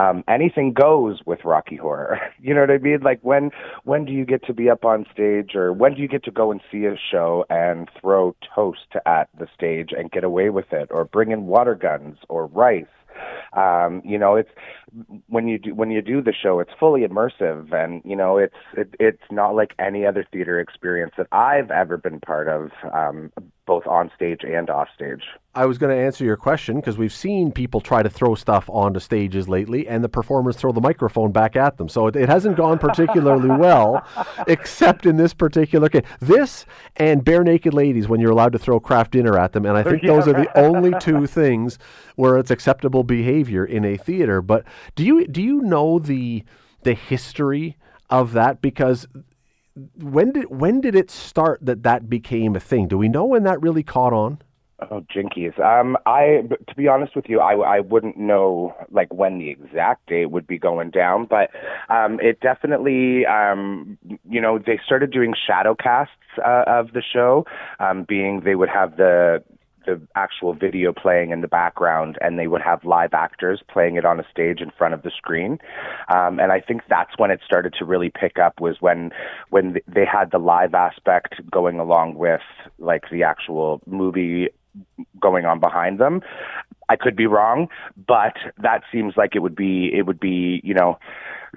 Um, 0.00 0.24
anything 0.28 0.72
goes 0.72 1.20
with 1.26 1.40
Rocky 1.44 1.76
Horror. 1.76 2.20
You 2.44 2.54
know 2.54 2.62
what 2.62 2.70
I 2.70 2.78
mean? 2.78 3.00
Like 3.02 3.20
when 3.22 3.50
when 3.84 4.04
do 4.04 4.12
you 4.12 4.24
get 4.24 4.44
to 4.46 4.52
be 4.52 4.68
up 4.68 4.84
on 4.84 5.06
stage, 5.12 5.54
or 5.54 5.72
when 5.72 5.94
do 5.94 6.02
you 6.02 6.08
get 6.08 6.24
to 6.24 6.32
go 6.32 6.50
and 6.50 6.60
see 6.72 6.86
a 6.86 6.96
show 6.96 7.44
and 7.50 7.88
throw 8.00 8.34
toast 8.52 8.96
at 9.06 9.28
the 9.38 9.46
stage 9.54 9.90
and 9.96 10.10
get 10.10 10.24
away 10.24 10.50
with 10.50 10.72
it, 10.72 10.88
or 10.90 11.04
bring 11.04 11.30
in 11.30 11.46
water 11.46 11.76
guns 11.76 12.18
or 12.28 12.46
rice? 12.46 12.86
Um, 13.52 14.02
you 14.04 14.18
know, 14.18 14.36
it's 14.36 14.50
when 15.28 15.48
you 15.48 15.58
do 15.58 15.74
when 15.74 15.90
you 15.90 16.02
do 16.02 16.22
the 16.22 16.32
show, 16.32 16.60
it's 16.60 16.72
fully 16.78 17.02
immersive, 17.02 17.72
and 17.72 18.02
you 18.04 18.16
know, 18.16 18.38
it's 18.38 18.54
it, 18.76 18.94
it's 18.98 19.22
not 19.30 19.54
like 19.54 19.74
any 19.78 20.06
other 20.06 20.26
theater 20.32 20.58
experience 20.60 21.12
that 21.18 21.26
I've 21.32 21.70
ever 21.70 21.96
been 21.96 22.20
part 22.20 22.48
of, 22.48 22.70
um, 22.92 23.32
both 23.66 23.86
on 23.86 24.10
stage 24.14 24.40
and 24.42 24.70
off 24.70 24.88
stage. 24.94 25.24
I 25.54 25.66
was 25.66 25.76
going 25.76 25.94
to 25.94 26.02
answer 26.02 26.24
your 26.24 26.38
question 26.38 26.76
because 26.76 26.96
we've 26.96 27.12
seen 27.12 27.52
people 27.52 27.82
try 27.82 28.02
to 28.02 28.08
throw 28.08 28.34
stuff 28.34 28.70
onto 28.70 29.00
stages 29.00 29.50
lately, 29.50 29.86
and 29.86 30.02
the 30.02 30.08
performers 30.08 30.56
throw 30.56 30.72
the 30.72 30.80
microphone 30.80 31.30
back 31.30 31.56
at 31.56 31.76
them. 31.76 31.90
So 31.90 32.06
it, 32.06 32.16
it 32.16 32.30
hasn't 32.30 32.56
gone 32.56 32.78
particularly 32.78 33.50
well, 33.50 34.02
except 34.46 35.04
in 35.04 35.18
this 35.18 35.34
particular 35.34 35.90
case. 35.90 36.04
This 36.20 36.64
and 36.96 37.22
Barenaked 37.22 37.74
Ladies, 37.74 38.08
when 38.08 38.18
you're 38.18 38.30
allowed 38.30 38.52
to 38.52 38.58
throw 38.58 38.80
Kraft 38.80 39.10
Dinner 39.10 39.38
at 39.38 39.52
them, 39.52 39.66
and 39.66 39.76
I 39.76 39.82
think 39.82 40.02
those 40.06 40.26
are 40.26 40.32
the 40.32 40.58
only 40.58 40.98
two 40.98 41.26
things 41.26 41.78
where 42.16 42.38
it's 42.38 42.50
acceptable 42.50 43.04
behavior 43.04 43.64
in 43.66 43.84
a 43.84 43.98
theater. 43.98 44.40
But 44.40 44.64
do 44.94 45.04
you 45.04 45.26
do 45.26 45.42
you 45.42 45.60
know 45.60 45.98
the 45.98 46.44
the 46.82 46.94
history 46.94 47.76
of 48.08 48.32
that? 48.32 48.62
Because 48.62 49.06
when 49.96 50.32
did 50.32 50.44
when 50.50 50.80
did 50.80 50.94
it 50.94 51.10
start 51.10 51.58
that 51.60 51.82
that 51.82 52.08
became 52.08 52.56
a 52.56 52.60
thing? 52.60 52.88
Do 52.88 52.96
we 52.96 53.08
know 53.08 53.26
when 53.26 53.42
that 53.42 53.60
really 53.60 53.82
caught 53.82 54.14
on? 54.14 54.38
Oh, 54.90 55.04
jinkies. 55.14 55.58
Um, 55.60 55.96
I, 56.06 56.42
to 56.68 56.74
be 56.74 56.88
honest 56.88 57.14
with 57.14 57.26
you, 57.28 57.40
I, 57.40 57.54
I 57.54 57.80
wouldn't 57.80 58.16
know 58.16 58.74
like 58.90 59.12
when 59.12 59.38
the 59.38 59.50
exact 59.50 60.08
date 60.08 60.30
would 60.30 60.46
be 60.46 60.58
going 60.58 60.90
down, 60.90 61.26
but 61.26 61.50
um, 61.88 62.18
it 62.20 62.40
definitely, 62.40 63.24
um, 63.26 63.98
you 64.28 64.40
know, 64.40 64.58
they 64.58 64.80
started 64.84 65.12
doing 65.12 65.34
shadow 65.46 65.74
casts 65.74 66.14
uh, 66.38 66.64
of 66.66 66.92
the 66.92 67.02
show, 67.02 67.46
um, 67.78 68.04
being 68.08 68.42
they 68.44 68.54
would 68.54 68.68
have 68.68 68.96
the 68.96 69.42
the 69.84 70.00
actual 70.14 70.54
video 70.54 70.92
playing 70.92 71.30
in 71.30 71.40
the 71.40 71.48
background, 71.48 72.16
and 72.20 72.38
they 72.38 72.46
would 72.46 72.62
have 72.62 72.84
live 72.84 73.14
actors 73.14 73.62
playing 73.68 73.96
it 73.96 74.04
on 74.04 74.20
a 74.20 74.24
stage 74.30 74.60
in 74.60 74.70
front 74.70 74.94
of 74.94 75.02
the 75.02 75.10
screen. 75.10 75.58
Um, 76.14 76.38
and 76.38 76.52
I 76.52 76.60
think 76.60 76.82
that's 76.88 77.18
when 77.18 77.30
it 77.30 77.40
started 77.44 77.74
to 77.78 77.84
really 77.84 78.10
pick 78.10 78.38
up 78.38 78.60
was 78.60 78.76
when 78.80 79.10
when 79.50 79.78
they 79.86 80.04
had 80.04 80.30
the 80.30 80.38
live 80.38 80.74
aspect 80.74 81.34
going 81.50 81.78
along 81.78 82.14
with 82.14 82.40
like 82.78 83.04
the 83.10 83.22
actual 83.22 83.80
movie 83.86 84.48
going 85.20 85.44
on 85.44 85.60
behind 85.60 85.98
them. 85.98 86.22
I 86.88 86.96
could 86.96 87.16
be 87.16 87.26
wrong, 87.26 87.68
but 88.06 88.34
that 88.58 88.82
seems 88.92 89.14
like 89.16 89.34
it 89.34 89.40
would 89.40 89.56
be 89.56 89.90
it 89.94 90.06
would 90.06 90.20
be 90.20 90.60
you 90.64 90.74
know 90.74 90.98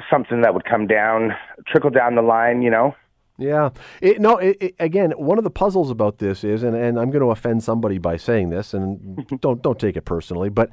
something 0.10 0.42
that 0.42 0.54
would 0.54 0.66
come 0.66 0.88
down 0.88 1.32
trickle 1.68 1.90
down 1.90 2.16
the 2.16 2.22
line 2.22 2.62
you 2.62 2.70
know 2.70 2.96
yeah. 3.38 3.72
It, 4.02 4.22
no, 4.22 4.38
it, 4.38 4.58
it, 4.62 4.76
again, 4.80 5.12
one 5.12 5.38
of 5.38 5.44
the 5.44 5.50
puzzles 5.50 5.92
about 5.92 6.20
this 6.20 6.44
is, 6.44 6.64
and, 6.64 6.76
and 6.76 6.98
I'm 6.98 7.12
going 7.12 7.22
to 7.22 7.32
offend 7.32 7.64
somebody 7.64 7.98
by 7.98 8.16
saying 8.16 8.50
this, 8.50 8.74
and 8.74 9.28
don't 9.42 9.62
don't 9.62 9.78
take 9.78 9.98
it 9.98 10.06
personally, 10.06 10.50
but 10.50 10.70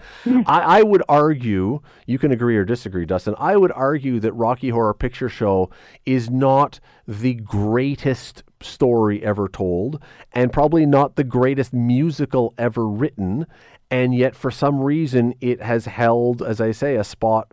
I, 0.47 0.79
I, 0.79 0.83
would 0.83 1.03
argue, 1.09 1.81
you 2.07 2.19
can 2.19 2.31
agree 2.31 2.57
or 2.57 2.65
disagree, 2.65 3.05
Dustin, 3.05 3.35
I 3.39 3.57
would 3.57 3.73
argue 3.73 4.21
that 4.21 4.33
Rocky 4.33 4.69
Horror 4.69 4.95
Picture 4.95 5.29
Show 5.29 5.71
is 6.07 6.31
not 6.31 6.79
the 7.09 7.35
greatest 7.35 8.45
story 8.63 9.23
ever 9.25 9.49
told, 9.49 10.03
and 10.33 10.53
probably 10.53 10.87
not 10.87 11.17
the 11.17 11.25
greatest 11.25 11.73
musical 11.73 12.55
ever 12.59 12.87
written, 12.87 13.47
and 13.91 14.15
yet 14.15 14.35
for 14.35 14.51
some 14.51 14.81
reason 14.81 15.35
it 15.41 15.63
has 15.63 15.87
held, 15.87 16.43
as 16.43 16.61
I 16.61 16.73
say, 16.73 16.97
a 16.97 17.05
spot 17.05 17.53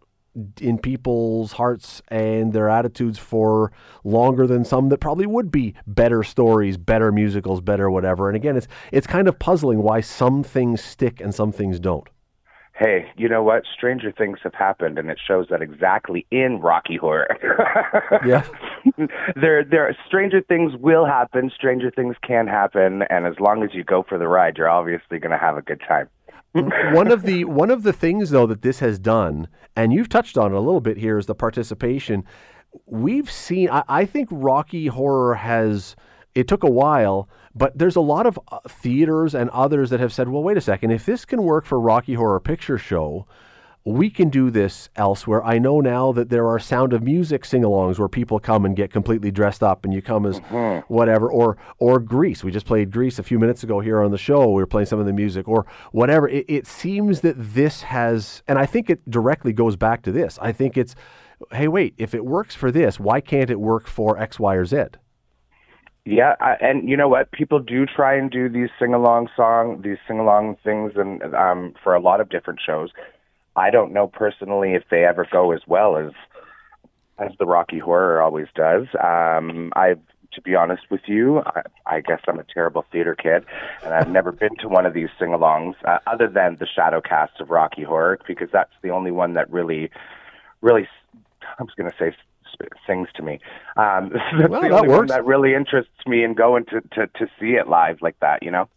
in 0.61 0.77
people's 0.77 1.53
hearts 1.53 2.01
and 2.07 2.53
their 2.53 2.69
attitudes 2.69 3.17
for 3.17 3.71
longer 4.03 4.47
than 4.47 4.63
some 4.63 4.89
that 4.89 4.99
probably 4.99 5.25
would 5.25 5.51
be 5.51 5.73
better 5.87 6.23
stories, 6.23 6.77
better 6.77 7.11
musicals, 7.11 7.61
better 7.61 7.89
whatever. 7.89 8.29
And 8.29 8.35
again, 8.35 8.55
it's 8.55 8.67
it's 8.91 9.07
kind 9.07 9.27
of 9.27 9.39
puzzling 9.39 9.81
why 9.81 10.01
some 10.01 10.43
things 10.43 10.81
stick 10.81 11.19
and 11.19 11.33
some 11.33 11.51
things 11.51 11.79
don't. 11.79 12.07
Hey, 12.79 13.11
you 13.17 13.27
know 13.27 13.43
what? 13.43 13.63
Stranger 13.75 14.11
things 14.11 14.39
have 14.41 14.53
happened, 14.53 14.97
and 14.97 15.09
it 15.09 15.19
shows 15.27 15.47
that 15.49 15.61
exactly 15.61 16.25
in 16.31 16.61
Rocky 16.61 16.95
Horror. 16.95 17.27
yeah, 18.25 18.47
there, 19.35 19.65
there. 19.65 19.95
Stranger 20.07 20.41
things 20.41 20.71
will 20.79 21.05
happen. 21.05 21.51
Stranger 21.53 21.91
things 21.91 22.15
can 22.25 22.47
happen, 22.47 23.03
and 23.09 23.27
as 23.27 23.37
long 23.39 23.63
as 23.63 23.71
you 23.73 23.83
go 23.83 24.03
for 24.07 24.17
the 24.17 24.29
ride, 24.29 24.57
you're 24.57 24.69
obviously 24.69 25.19
going 25.19 25.31
to 25.31 25.37
have 25.37 25.57
a 25.57 25.61
good 25.61 25.81
time 25.85 26.07
one 26.53 27.11
of 27.11 27.23
the 27.23 27.45
one 27.45 27.69
of 27.69 27.83
the 27.83 27.93
things 27.93 28.31
though 28.31 28.47
that 28.47 28.61
this 28.61 28.79
has 28.79 28.97
done, 28.97 29.47
and 29.75 29.93
you've 29.93 30.09
touched 30.09 30.37
on 30.37 30.51
it 30.51 30.55
a 30.55 30.59
little 30.59 30.81
bit 30.81 30.97
here, 30.97 31.17
is 31.17 31.27
the 31.27 31.35
participation. 31.35 32.23
We've 32.85 33.29
seen. 33.29 33.69
I, 33.69 33.83
I 33.87 34.05
think 34.05 34.29
Rocky 34.31 34.87
Horror 34.87 35.35
has. 35.35 35.95
It 36.35 36.47
took 36.47 36.63
a 36.63 36.69
while, 36.69 37.27
but 37.55 37.77
there's 37.77 37.95
a 37.95 38.01
lot 38.01 38.25
of 38.25 38.39
uh, 38.51 38.59
theaters 38.67 39.33
and 39.35 39.49
others 39.49 39.89
that 39.89 39.99
have 39.99 40.13
said, 40.13 40.29
"Well, 40.29 40.43
wait 40.43 40.57
a 40.57 40.61
second. 40.61 40.91
If 40.91 41.05
this 41.05 41.25
can 41.25 41.43
work 41.43 41.65
for 41.65 41.79
Rocky 41.79 42.13
Horror 42.15 42.39
Picture 42.39 42.77
Show." 42.77 43.25
we 43.85 44.09
can 44.09 44.29
do 44.29 44.51
this 44.51 44.89
elsewhere. 44.97 45.43
I 45.43 45.57
know 45.57 45.79
now 45.79 46.11
that 46.11 46.29
there 46.29 46.45
are 46.47 46.59
Sound 46.59 46.91
of 46.91 47.01
Music 47.01 47.45
sing-alongs 47.45 47.97
where 47.97 48.09
people 48.09 48.37
come 48.37 48.65
and 48.65 48.75
get 48.75 48.91
completely 48.91 49.31
dressed 49.31 49.63
up, 49.63 49.85
and 49.85 49.93
you 49.93 50.01
come 50.01 50.25
as 50.25 50.39
Mm-hmm. 50.41 50.93
whatever, 50.93 51.31
or 51.31 51.57
or 51.79 51.99
Grease. 51.99 52.43
We 52.43 52.51
just 52.51 52.65
played 52.65 52.91
Grease 52.91 53.19
a 53.19 53.23
few 53.23 53.39
minutes 53.39 53.63
ago 53.63 53.79
here 53.79 54.01
on 54.01 54.11
the 54.11 54.17
show. 54.17 54.47
We 54.49 54.61
were 54.61 54.67
playing 54.67 54.87
some 54.87 54.99
of 54.99 55.05
the 55.05 55.13
music, 55.13 55.47
or 55.47 55.65
whatever. 55.93 56.27
It, 56.27 56.45
it 56.49 56.67
seems 56.67 57.21
that 57.21 57.35
this 57.37 57.83
has, 57.83 58.43
and 58.49 58.59
I 58.59 58.65
think 58.65 58.89
it 58.89 59.09
directly 59.09 59.53
goes 59.53 59.77
back 59.77 60.03
to 60.03 60.11
this. 60.11 60.37
I 60.41 60.51
think 60.51 60.77
it's, 60.77 60.93
hey, 61.53 61.69
wait, 61.69 61.93
if 61.97 62.13
it 62.13 62.25
works 62.25 62.53
for 62.55 62.71
this, 62.71 62.99
why 62.99 63.21
can't 63.21 63.49
it 63.49 63.61
work 63.61 63.87
for 63.87 64.19
X, 64.19 64.39
Y, 64.39 64.55
or 64.55 64.65
Z? 64.65 64.83
Yeah, 66.09 66.33
I, 66.39 66.55
and 66.59 66.89
you 66.89 66.97
know 66.97 67.07
what? 67.07 67.31
People 67.31 67.59
do 67.59 67.85
try 67.85 68.15
and 68.15 68.31
do 68.31 68.49
these 68.49 68.69
sing 68.79 68.95
along 68.95 69.29
song, 69.35 69.83
these 69.83 69.99
sing 70.07 70.17
along 70.19 70.57
things, 70.63 70.93
and 70.95 71.21
um, 71.35 71.75
for 71.83 71.93
a 71.93 72.01
lot 72.01 72.19
of 72.19 72.29
different 72.29 72.59
shows. 72.65 72.89
I 73.55 73.69
don't 73.69 73.93
know 73.93 74.07
personally 74.07 74.73
if 74.73 74.81
they 74.89 75.05
ever 75.05 75.27
go 75.31 75.51
as 75.51 75.61
well 75.67 75.97
as 75.97 76.11
as 77.19 77.31
the 77.37 77.45
Rocky 77.45 77.77
Horror 77.77 78.23
always 78.23 78.47
does. 78.55 78.87
Um, 79.03 79.71
I've, 79.75 79.99
to 80.33 80.41
be 80.41 80.55
honest 80.55 80.81
with 80.89 81.01
you, 81.05 81.43
I, 81.45 81.61
I 81.85 82.01
guess 82.01 82.21
I'm 82.27 82.39
a 82.39 82.45
terrible 82.51 82.85
theater 82.91 83.13
kid, 83.13 83.45
and 83.83 83.93
I've 83.93 84.09
never 84.09 84.31
been 84.31 84.55
to 84.61 84.67
one 84.67 84.87
of 84.87 84.95
these 84.95 85.09
sing-alongs 85.19 85.75
uh, 85.85 85.99
other 86.07 86.27
than 86.27 86.57
the 86.59 86.65
shadow 86.65 87.01
cast 87.01 87.39
of 87.39 87.51
Rocky 87.51 87.83
Horror 87.83 88.17
because 88.27 88.49
that's 88.51 88.73
the 88.81 88.89
only 88.89 89.11
one 89.11 89.35
that 89.35 89.51
really, 89.51 89.91
really, 90.61 90.87
I 91.43 91.61
was 91.61 91.73
going 91.77 91.91
to 91.91 91.97
say 91.99 92.15
sings 92.85 93.07
to 93.15 93.23
me. 93.23 93.39
Um, 93.77 94.11
that's 94.37 94.49
Well, 94.49 94.61
the 94.61 94.69
that 94.69 94.73
only 94.73 94.89
one 94.89 95.07
that 95.07 95.25
really 95.25 95.53
interests 95.53 96.05
me 96.05 96.23
in 96.23 96.33
going 96.33 96.65
to, 96.65 96.81
to, 96.81 97.07
to 97.07 97.27
see 97.39 97.51
it 97.51 97.67
live 97.67 98.01
like 98.01 98.19
that, 98.19 98.43
you 98.43 98.51
know? 98.51 98.69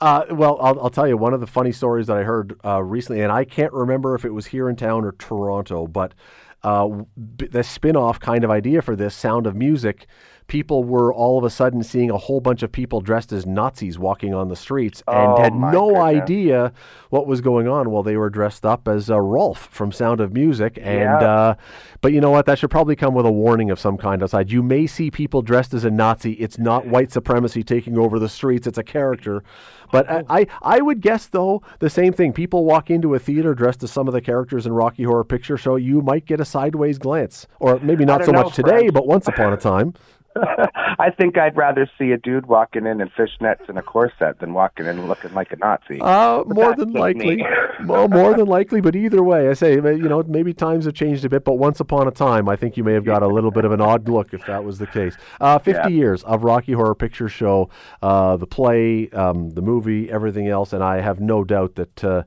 Uh, 0.00 0.24
well, 0.30 0.58
I'll, 0.60 0.80
I'll 0.80 0.90
tell 0.90 1.06
you 1.06 1.16
one 1.16 1.34
of 1.34 1.40
the 1.40 1.46
funny 1.46 1.72
stories 1.72 2.06
that 2.06 2.16
I 2.16 2.22
heard 2.22 2.58
uh, 2.64 2.82
recently, 2.82 3.22
and 3.22 3.30
I 3.30 3.44
can't 3.44 3.72
remember 3.72 4.14
if 4.14 4.24
it 4.24 4.30
was 4.30 4.46
here 4.46 4.68
in 4.68 4.76
town 4.76 5.04
or 5.04 5.12
Toronto, 5.12 5.86
but 5.86 6.14
uh, 6.62 6.88
the 7.16 7.62
spin 7.62 7.96
off 7.96 8.20
kind 8.20 8.44
of 8.44 8.50
idea 8.50 8.82
for 8.82 8.96
this, 8.96 9.14
Sound 9.14 9.46
of 9.46 9.54
Music, 9.54 10.06
people 10.50 10.82
were 10.84 11.14
all 11.14 11.38
of 11.38 11.44
a 11.44 11.48
sudden 11.48 11.82
seeing 11.82 12.10
a 12.10 12.16
whole 12.18 12.40
bunch 12.40 12.62
of 12.62 12.72
people 12.72 13.00
dressed 13.00 13.32
as 13.32 13.46
Nazis 13.46 13.98
walking 13.98 14.34
on 14.34 14.48
the 14.48 14.56
streets 14.56 15.00
and 15.06 15.32
Oh, 15.32 15.40
had 15.40 15.54
no 15.54 15.86
goodness. 15.90 16.02
idea 16.22 16.72
what 17.08 17.26
was 17.28 17.40
going 17.40 17.68
on. 17.68 17.90
Well, 17.90 18.02
they 18.02 18.16
were 18.16 18.28
dressed 18.30 18.66
up 18.66 18.88
as 18.88 19.08
uh, 19.08 19.20
Rolf 19.20 19.68
from 19.70 19.92
Sound 19.92 20.20
of 20.20 20.34
Music. 20.34 20.76
And, 20.82 21.22
Yeah. 21.22 21.32
uh, 21.34 21.54
but 22.00 22.12
you 22.12 22.20
know 22.20 22.30
what? 22.32 22.46
That 22.46 22.58
should 22.58 22.70
probably 22.70 22.96
come 22.96 23.14
with 23.14 23.26
a 23.26 23.30
warning 23.32 23.70
of 23.70 23.78
some 23.78 23.96
kind 23.96 24.22
outside. 24.24 24.50
You 24.50 24.62
may 24.62 24.86
see 24.88 25.08
people 25.10 25.40
dressed 25.40 25.72
as 25.72 25.84
a 25.84 25.90
Nazi. 25.90 26.32
It's 26.32 26.58
not 26.58 26.84
white 26.86 27.12
supremacy 27.12 27.62
taking 27.62 27.96
over 27.96 28.18
the 28.18 28.28
streets, 28.28 28.66
it's 28.66 28.78
a 28.78 28.82
character. 28.82 29.44
But 29.92 30.08
I, 30.10 30.24
I, 30.28 30.46
I 30.62 30.80
would 30.80 31.00
guess, 31.00 31.26
though, 31.26 31.62
the 31.80 31.90
same 31.90 32.12
thing. 32.12 32.32
People 32.32 32.64
walk 32.64 32.90
into 32.90 33.14
a 33.14 33.18
theater 33.18 33.54
dressed 33.54 33.82
as 33.82 33.90
some 33.90 34.06
of 34.08 34.14
the 34.14 34.20
characters 34.20 34.66
in 34.66 34.72
Rocky 34.72 35.02
Horror 35.04 35.24
Picture 35.24 35.56
Show, 35.56 35.76
you 35.76 36.00
might 36.00 36.26
get 36.26 36.38
a 36.40 36.44
sideways 36.44 36.98
glance. 36.98 37.46
Or 37.60 37.78
maybe 37.80 38.04
not 38.04 38.24
so 38.24 38.30
know, 38.32 38.42
much 38.42 38.54
today, 38.54 38.90
but 38.90 39.06
once 39.06 39.26
upon 39.28 39.52
a 39.52 39.56
time. 39.56 39.94
I 40.36 41.10
think 41.10 41.36
I'd 41.36 41.56
rather 41.56 41.90
see 41.98 42.12
a 42.12 42.16
dude 42.16 42.46
walking 42.46 42.86
in 42.86 43.00
in 43.00 43.08
fishnets 43.10 43.68
and 43.68 43.78
a 43.78 43.82
corset 43.82 44.38
than 44.38 44.52
walking 44.52 44.86
in 44.86 45.08
looking 45.08 45.32
like 45.34 45.52
a 45.52 45.56
Nazi. 45.56 46.00
Uh, 46.00 46.44
more 46.46 46.74
than 46.74 46.92
likely. 46.92 47.42
well, 47.86 48.08
more 48.08 48.34
than 48.34 48.46
likely, 48.46 48.80
but 48.80 48.94
either 48.94 49.22
way, 49.22 49.48
I 49.48 49.54
say, 49.54 49.74
you 49.74 50.08
know, 50.08 50.22
maybe 50.26 50.54
times 50.54 50.84
have 50.84 50.94
changed 50.94 51.24
a 51.24 51.28
bit, 51.28 51.44
but 51.44 51.54
once 51.54 51.80
upon 51.80 52.06
a 52.06 52.10
time, 52.12 52.48
I 52.48 52.56
think 52.56 52.76
you 52.76 52.84
may 52.84 52.92
have 52.92 53.04
got 53.04 53.22
a 53.22 53.28
little 53.28 53.50
bit 53.50 53.64
of 53.64 53.72
an 53.72 53.80
odd 53.80 54.08
look 54.08 54.32
if 54.32 54.44
that 54.46 54.64
was 54.64 54.78
the 54.78 54.86
case. 54.86 55.16
Uh, 55.40 55.58
50 55.58 55.80
Yeah. 55.82 55.88
years 55.88 56.22
of 56.24 56.44
Rocky 56.44 56.72
Horror 56.72 56.94
Picture 56.94 57.28
Show, 57.28 57.70
uh, 58.02 58.36
the 58.36 58.46
play, 58.46 59.08
um, 59.10 59.50
the 59.50 59.62
movie, 59.62 60.10
everything 60.10 60.48
else, 60.48 60.72
and 60.72 60.82
I 60.84 61.00
have 61.00 61.20
no 61.20 61.44
doubt 61.44 61.74
that. 61.76 62.26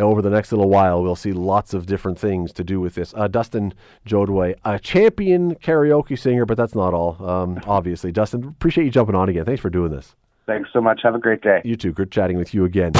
Over 0.00 0.22
the 0.22 0.30
next 0.30 0.52
little 0.52 0.68
while, 0.68 1.02
we'll 1.02 1.16
see 1.16 1.32
lots 1.32 1.74
of 1.74 1.86
different 1.86 2.18
things 2.18 2.52
to 2.54 2.64
do 2.64 2.80
with 2.80 2.94
this. 2.94 3.12
Uh, 3.14 3.28
Dustin 3.28 3.74
Jodway, 4.06 4.54
a 4.64 4.78
champion 4.78 5.54
karaoke 5.56 6.18
singer, 6.18 6.46
but 6.46 6.56
that's 6.56 6.74
not 6.74 6.94
all, 6.94 7.22
um, 7.24 7.60
obviously. 7.66 8.12
Dustin, 8.12 8.44
appreciate 8.44 8.84
you 8.84 8.90
jumping 8.90 9.14
on 9.14 9.28
again. 9.28 9.44
Thanks 9.44 9.60
for 9.60 9.70
doing 9.70 9.90
this. 9.90 10.14
Thanks 10.46 10.70
so 10.72 10.80
much. 10.80 11.00
Have 11.04 11.14
a 11.14 11.18
great 11.18 11.42
day. 11.42 11.60
You 11.64 11.76
too. 11.76 11.92
Good 11.92 12.10
chatting 12.10 12.36
with 12.36 12.52
you 12.52 12.64
again. 12.64 12.92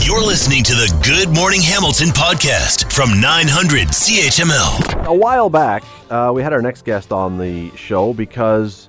You're 0.00 0.24
listening 0.24 0.62
to 0.62 0.74
the 0.74 1.00
Good 1.04 1.34
Morning 1.34 1.60
Hamilton 1.60 2.08
podcast 2.08 2.92
from 2.92 3.20
900 3.20 3.88
CHML. 3.88 5.06
a 5.06 5.12
while 5.14 5.50
back, 5.50 5.82
uh, 6.10 6.30
we 6.32 6.42
had 6.42 6.52
our 6.52 6.62
next 6.62 6.84
guest 6.84 7.10
on 7.10 7.36
the 7.36 7.74
show 7.74 8.12
because 8.12 8.88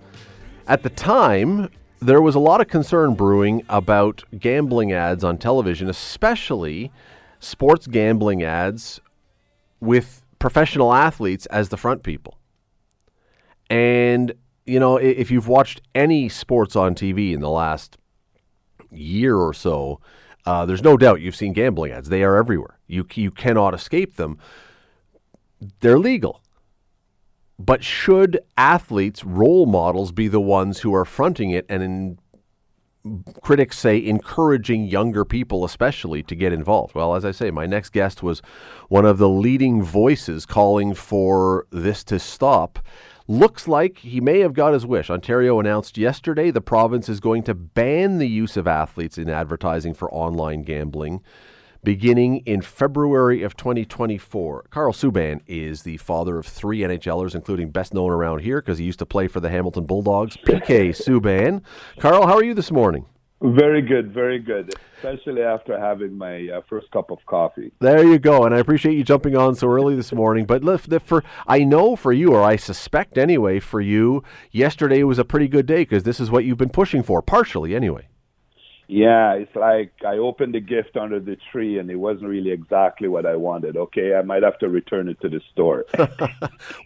at 0.67 0.83
the 0.83 0.91
time 0.91 1.69
there 1.99 2.21
was 2.21 2.35
a 2.35 2.39
lot 2.39 2.61
of 2.61 2.67
concern 2.67 3.15
brewing 3.15 3.63
about 3.69 4.23
gambling 4.37 4.91
ads 4.91 5.23
on 5.23 5.39
television, 5.39 5.89
especially 5.89 6.91
sports 7.45 7.87
gambling 7.87 8.43
ads 8.43 8.99
with 9.79 10.25
professional 10.39 10.93
athletes 10.93 11.45
as 11.47 11.69
the 11.69 11.77
front 11.77 12.03
people. 12.03 12.37
And, 13.69 14.33
you 14.65 14.79
know, 14.79 14.97
if 14.97 15.31
you've 15.31 15.47
watched 15.47 15.81
any 15.93 16.29
sports 16.29 16.75
on 16.75 16.95
TV 16.95 17.33
in 17.33 17.41
the 17.41 17.49
last 17.49 17.97
year 18.91 19.37
or 19.37 19.53
so, 19.53 19.99
uh, 20.45 20.65
there's 20.65 20.83
no 20.83 20.97
doubt 20.97 21.21
you've 21.21 21.35
seen 21.35 21.53
gambling 21.53 21.91
ads. 21.91 22.09
They 22.09 22.23
are 22.23 22.35
everywhere. 22.35 22.79
You, 22.87 23.07
you 23.15 23.31
cannot 23.31 23.73
escape 23.73 24.15
them 24.15 24.37
they're 25.79 25.99
legal. 25.99 26.41
But 27.57 27.83
should 27.83 28.39
athletes, 28.57 29.23
role 29.23 29.65
models, 29.65 30.11
be 30.11 30.27
the 30.27 30.41
ones 30.41 30.79
who 30.79 30.93
are 30.93 31.05
fronting 31.05 31.51
it 31.51 31.65
and 31.69 31.81
in, 31.81 32.19
critics 33.41 33.77
say 33.77 34.03
encouraging 34.03 34.85
younger 34.85 35.25
people, 35.25 35.65
especially, 35.65 36.23
to 36.23 36.35
get 36.35 36.53
involved? 36.53 36.95
Well, 36.95 37.15
as 37.15 37.25
I 37.25 37.31
say, 37.31 37.51
my 37.51 37.65
next 37.65 37.91
guest 37.91 38.23
was 38.23 38.41
one 38.89 39.05
of 39.05 39.17
the 39.17 39.29
leading 39.29 39.83
voices 39.83 40.45
calling 40.45 40.93
for 40.93 41.67
this 41.71 42.03
to 42.05 42.19
stop. 42.19 42.79
Looks 43.27 43.67
like 43.67 43.99
he 43.99 44.21
may 44.21 44.39
have 44.39 44.53
got 44.53 44.73
his 44.73 44.85
wish. 44.85 45.09
Ontario 45.09 45.59
announced 45.59 45.97
yesterday 45.97 46.51
the 46.51 46.61
province 46.61 47.09
is 47.09 47.19
going 47.19 47.43
to 47.43 47.55
ban 47.55 48.19
the 48.19 48.27
use 48.27 48.55
of 48.55 48.67
athletes 48.67 49.17
in 49.17 49.29
advertising 49.29 49.95
for 49.95 50.13
online 50.13 50.61
gambling 50.61 51.21
beginning 51.85 52.37
in 52.39 52.61
February 52.61 53.43
of 53.43 53.55
2024. 53.55 54.65
Karl 54.69 54.91
Subban 54.91 55.39
is 55.47 55.83
the 55.83 55.95
father 55.97 56.37
of 56.37 56.45
three 56.45 56.79
NHLers, 56.79 57.33
including 57.33 57.69
best 57.69 57.93
known 57.93 58.11
around 58.11 58.39
here 58.39 58.61
because 58.61 58.79
he 58.79 58.85
used 58.85 58.99
to 58.99 59.05
play 59.05 59.29
for 59.29 59.39
the 59.39 59.49
Hamilton 59.49 59.85
Bulldogs, 59.85 60.35
PK 60.35 60.89
Subban. 60.89 61.61
Karl, 61.99 62.27
how 62.27 62.35
are 62.35 62.43
you 62.43 62.53
this 62.53 62.71
morning? 62.71 63.05
Very 63.41 63.81
good, 63.81 64.11
very 64.11 64.39
good. 64.39 64.73
Especially 64.97 65.43
after 65.43 65.79
having 65.79 66.17
my 66.17 66.49
uh, 66.49 66.61
first 66.67 66.89
cup 66.91 67.11
of 67.11 67.19
coffee. 67.25 67.71
There 67.79 68.03
you 68.03 68.17
go, 68.17 68.45
and 68.45 68.55
I 68.55 68.59
appreciate 68.59 68.97
you 68.97 69.03
jumping 69.03 69.35
on 69.35 69.55
so 69.55 69.67
early 69.67 69.95
this 69.95 70.11
morning. 70.11 70.45
But 70.45 70.63
for 71.03 71.23
I 71.45 71.63
know 71.63 71.95
for 71.95 72.11
you, 72.11 72.33
or 72.33 72.41
I 72.41 72.55
suspect 72.55 73.17
anyway, 73.17 73.59
for 73.59 73.81
you, 73.81 74.23
yesterday 74.51 75.03
was 75.03 75.19
a 75.19 75.25
pretty 75.25 75.47
good 75.47 75.65
day 75.65 75.83
because 75.83 76.03
this 76.03 76.19
is 76.19 76.31
what 76.31 76.45
you've 76.45 76.57
been 76.57 76.69
pushing 76.69 77.03
for, 77.03 77.21
partially 77.21 77.75
anyway. 77.75 78.07
Yeah, 78.87 79.33
it's 79.33 79.55
like 79.55 79.91
I 80.05 80.17
opened 80.17 80.53
the 80.53 80.59
gift 80.59 80.95
under 80.95 81.19
the 81.19 81.37
tree 81.51 81.79
and 81.79 81.89
it 81.89 81.95
wasn't 81.95 82.29
really 82.29 82.51
exactly 82.51 83.07
what 83.07 83.25
I 83.25 83.35
wanted. 83.35 83.77
Okay, 83.77 84.15
I 84.15 84.21
might 84.21 84.43
have 84.43 84.59
to 84.59 84.69
return 84.69 85.09
it 85.09 85.19
to 85.21 85.29
the 85.29 85.41
store. 85.51 85.85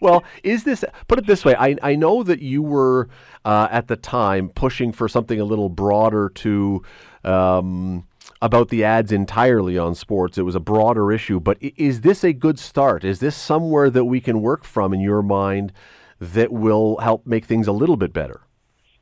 Well, 0.00 0.24
is 0.42 0.64
this, 0.64 0.82
put 1.08 1.18
it 1.18 1.26
this 1.26 1.44
way, 1.44 1.54
I, 1.54 1.76
I 1.82 1.94
know 1.94 2.22
that 2.22 2.40
you 2.40 2.62
were 2.62 3.08
uh, 3.44 3.68
at 3.70 3.88
the 3.88 3.96
time 3.96 4.48
pushing 4.48 4.92
for 4.92 5.08
something 5.08 5.38
a 5.40 5.44
little 5.44 5.68
broader 5.68 6.30
to. 6.36 6.82
Um, 7.22 8.06
about 8.42 8.70
the 8.70 8.84
ads 8.84 9.12
entirely 9.12 9.76
on 9.76 9.94
sports. 9.94 10.38
It 10.38 10.42
was 10.42 10.54
a 10.54 10.60
broader 10.60 11.12
issue, 11.12 11.40
but 11.40 11.58
is 11.60 12.00
this 12.00 12.24
a 12.24 12.32
good 12.32 12.58
start? 12.58 13.04
Is 13.04 13.20
this 13.20 13.36
somewhere 13.36 13.90
that 13.90 14.06
we 14.06 14.18
can 14.20 14.40
work 14.40 14.64
from 14.64 14.94
in 14.94 15.00
your 15.00 15.20
mind 15.20 15.72
that 16.18 16.50
will 16.50 16.96
help 16.98 17.26
make 17.26 17.44
things 17.44 17.66
a 17.66 17.72
little 17.72 17.98
bit 17.98 18.14
better? 18.14 18.40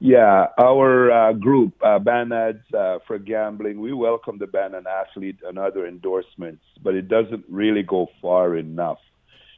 Yeah, 0.00 0.46
our 0.58 1.10
uh, 1.10 1.32
group, 1.32 1.74
uh, 1.84 1.98
Ban 1.98 2.30
Ads 2.32 2.72
uh, 2.72 2.98
for 3.06 3.18
Gambling, 3.18 3.80
we 3.80 3.92
welcome 3.92 4.38
the 4.38 4.46
ban 4.46 4.74
on 4.74 4.86
athlete 4.86 5.38
and 5.44 5.58
other 5.58 5.86
endorsements, 5.86 6.62
but 6.82 6.94
it 6.94 7.08
doesn't 7.08 7.44
really 7.48 7.82
go 7.82 8.08
far 8.22 8.56
enough. 8.56 8.98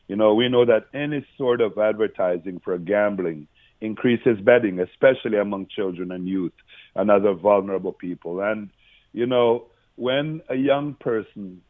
You 0.08 0.16
know, 0.16 0.34
we 0.34 0.48
know 0.48 0.64
that 0.64 0.86
any 0.94 1.26
sort 1.36 1.60
of 1.60 1.78
advertising 1.78 2.60
for 2.64 2.78
gambling 2.78 3.48
increases 3.80 4.38
betting, 4.40 4.80
especially 4.80 5.38
among 5.38 5.66
children 5.66 6.10
and 6.10 6.26
youth 6.26 6.52
and 6.96 7.10
other 7.10 7.34
vulnerable 7.34 7.92
people. 7.92 8.40
And, 8.40 8.70
you 9.12 9.26
know, 9.26 9.66
when 9.96 10.40
a 10.48 10.54
young 10.56 10.94
person 10.94 11.62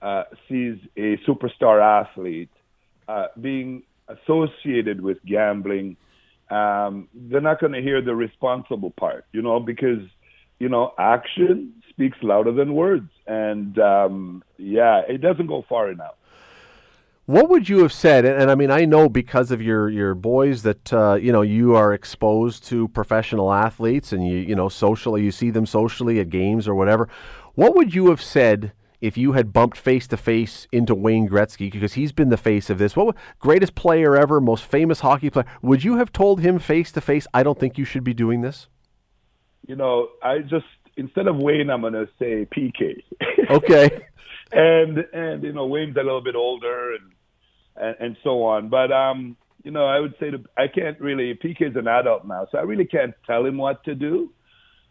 uh, 0.00 0.24
sees 0.48 0.78
a 0.96 1.18
superstar 1.28 1.82
athlete 1.82 2.50
uh, 3.08 3.26
being 3.40 3.82
associated 4.08 5.00
with 5.00 5.18
gambling, 5.24 5.96
um, 6.50 7.08
they're 7.14 7.40
not 7.40 7.60
going 7.60 7.72
to 7.72 7.82
hear 7.82 8.00
the 8.00 8.14
responsible 8.14 8.90
part, 8.90 9.26
you 9.32 9.42
know, 9.42 9.60
because, 9.60 10.00
you 10.58 10.68
know, 10.68 10.92
action 10.98 11.74
speaks 11.90 12.18
louder 12.22 12.52
than 12.52 12.74
words. 12.74 13.10
And 13.26 13.78
um, 13.78 14.44
yeah, 14.58 15.02
it 15.08 15.20
doesn't 15.20 15.46
go 15.46 15.64
far 15.68 15.90
enough. 15.90 16.14
What 17.26 17.48
would 17.48 17.68
you 17.68 17.80
have 17.80 17.92
said? 17.92 18.24
And, 18.24 18.52
I 18.52 18.54
mean, 18.54 18.70
I 18.70 18.84
know 18.84 19.08
because 19.08 19.50
of 19.50 19.60
your 19.60 19.88
your 19.88 20.14
boys 20.14 20.62
that 20.62 20.92
uh, 20.92 21.14
you 21.14 21.32
know 21.32 21.42
you 21.42 21.74
are 21.74 21.92
exposed 21.92 22.64
to 22.66 22.86
professional 22.88 23.52
athletes, 23.52 24.12
and 24.12 24.26
you 24.26 24.36
you 24.36 24.54
know 24.54 24.68
socially 24.68 25.24
you 25.24 25.32
see 25.32 25.50
them 25.50 25.66
socially 25.66 26.20
at 26.20 26.30
games 26.30 26.68
or 26.68 26.76
whatever. 26.76 27.08
What 27.56 27.74
would 27.74 27.96
you 27.96 28.10
have 28.10 28.22
said 28.22 28.72
if 29.00 29.16
you 29.16 29.32
had 29.32 29.52
bumped 29.52 29.76
face 29.76 30.06
to 30.08 30.16
face 30.16 30.66
into 30.72 30.94
Wayne 30.94 31.28
Gretzky 31.28 31.70
because 31.70 31.94
he's 31.94 32.12
been 32.12 32.28
the 32.28 32.36
face 32.36 32.70
of 32.70 32.78
this? 32.78 32.96
What 32.96 33.16
greatest 33.38 33.74
player 33.74 34.16
ever, 34.16 34.40
most 34.40 34.64
famous 34.64 35.00
hockey 35.00 35.30
player? 35.30 35.46
Would 35.62 35.84
you 35.84 35.96
have 35.96 36.12
told 36.12 36.40
him 36.40 36.58
face 36.58 36.92
to 36.92 37.00
face, 37.00 37.26
"I 37.34 37.42
don't 37.42 37.58
think 37.58 37.78
you 37.78 37.84
should 37.84 38.04
be 38.04 38.14
doing 38.14 38.40
this"? 38.40 38.68
You 39.66 39.76
know, 39.76 40.08
I 40.22 40.38
just 40.40 40.66
instead 40.96 41.26
of 41.26 41.36
Wayne, 41.36 41.70
I'm 41.70 41.82
going 41.82 41.92
to 41.92 42.08
say 42.18 42.46
PK. 42.46 43.02
Okay. 43.50 43.90
and 44.50 44.98
and 45.12 45.42
you 45.44 45.52
know 45.52 45.66
Wayne's 45.66 45.96
a 45.96 46.02
little 46.02 46.20
bit 46.20 46.34
older 46.34 46.94
and 46.94 47.12
and, 47.76 47.96
and 48.00 48.16
so 48.24 48.42
on, 48.42 48.68
but 48.68 48.90
um 48.90 49.36
you 49.62 49.70
know 49.70 49.84
I 49.84 50.00
would 50.00 50.14
say 50.18 50.30
to, 50.30 50.42
I 50.56 50.66
can't 50.66 51.00
really 51.00 51.34
PK's 51.34 51.76
an 51.76 51.86
adult 51.86 52.26
now, 52.26 52.48
so 52.50 52.58
I 52.58 52.62
really 52.62 52.86
can't 52.86 53.14
tell 53.24 53.44
him 53.46 53.56
what 53.56 53.84
to 53.84 53.94
do. 53.94 54.32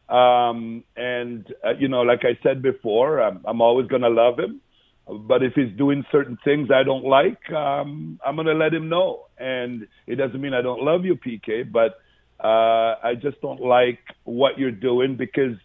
Um, 0.09 0.83
and 0.95 1.45
uh, 1.65 1.73
you 1.79 1.87
know, 1.87 2.01
like 2.01 2.21
I 2.23 2.37
said 2.43 2.61
before, 2.61 3.21
I'm, 3.21 3.41
I'm 3.45 3.61
always 3.61 3.87
going 3.87 4.03
to 4.03 4.09
love 4.09 4.39
him. 4.39 4.61
But 5.07 5.43
if 5.43 5.53
he's 5.53 5.75
doing 5.77 6.03
certain 6.11 6.37
things 6.43 6.69
I 6.73 6.83
don't 6.83 7.05
like, 7.05 7.51
um, 7.51 8.19
I'm 8.25 8.35
going 8.35 8.47
to 8.47 8.53
let 8.53 8.73
him 8.73 8.89
know. 8.89 9.25
And 9.37 9.87
it 10.07 10.15
doesn't 10.15 10.41
mean 10.41 10.53
I 10.53 10.63
don't 10.63 10.81
love 10.81 11.05
you, 11.05 11.15
PK, 11.15 11.71
but 11.71 11.99
uh, 12.43 12.95
I 13.03 13.13
just 13.21 13.39
don't 13.41 13.61
like 13.61 13.99
what 14.23 14.57
you're 14.57 14.71
doing 14.71 15.15
because 15.15 15.57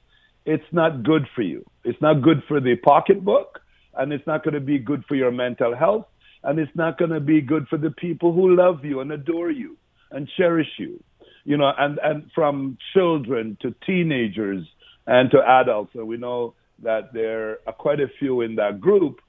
it's 0.44 0.64
not 0.72 1.02
good 1.02 1.26
for 1.34 1.42
you. 1.42 1.64
It's 1.84 2.00
not 2.02 2.22
good 2.22 2.42
for 2.48 2.60
the 2.60 2.76
pocketbook, 2.76 3.60
and 3.94 4.12
it's 4.12 4.26
not 4.26 4.44
going 4.44 4.54
to 4.54 4.60
be 4.60 4.78
good 4.78 5.04
for 5.08 5.14
your 5.14 5.30
mental 5.30 5.74
health, 5.74 6.06
and 6.44 6.58
it's 6.58 6.74
not 6.74 6.98
going 6.98 7.10
to 7.10 7.20
be 7.20 7.40
good 7.40 7.66
for 7.68 7.78
the 7.78 7.90
people 7.90 8.32
who 8.32 8.56
love 8.56 8.84
you 8.84 9.00
and 9.00 9.10
adore 9.10 9.50
you 9.50 9.76
and 10.10 10.28
cherish 10.36 10.68
you 10.78 11.02
you 11.44 11.56
know, 11.56 11.72
and, 11.76 11.98
and 12.02 12.30
from 12.34 12.78
children 12.92 13.56
to 13.62 13.74
teenagers 13.86 14.66
and 15.06 15.30
to 15.30 15.38
adults. 15.38 15.94
And 15.94 16.06
we 16.06 16.16
know 16.16 16.54
that 16.82 17.12
there 17.12 17.58
are 17.66 17.72
quite 17.72 18.00
a 18.00 18.08
few 18.18 18.40
in 18.40 18.56
that 18.56 18.80
group 18.80 19.20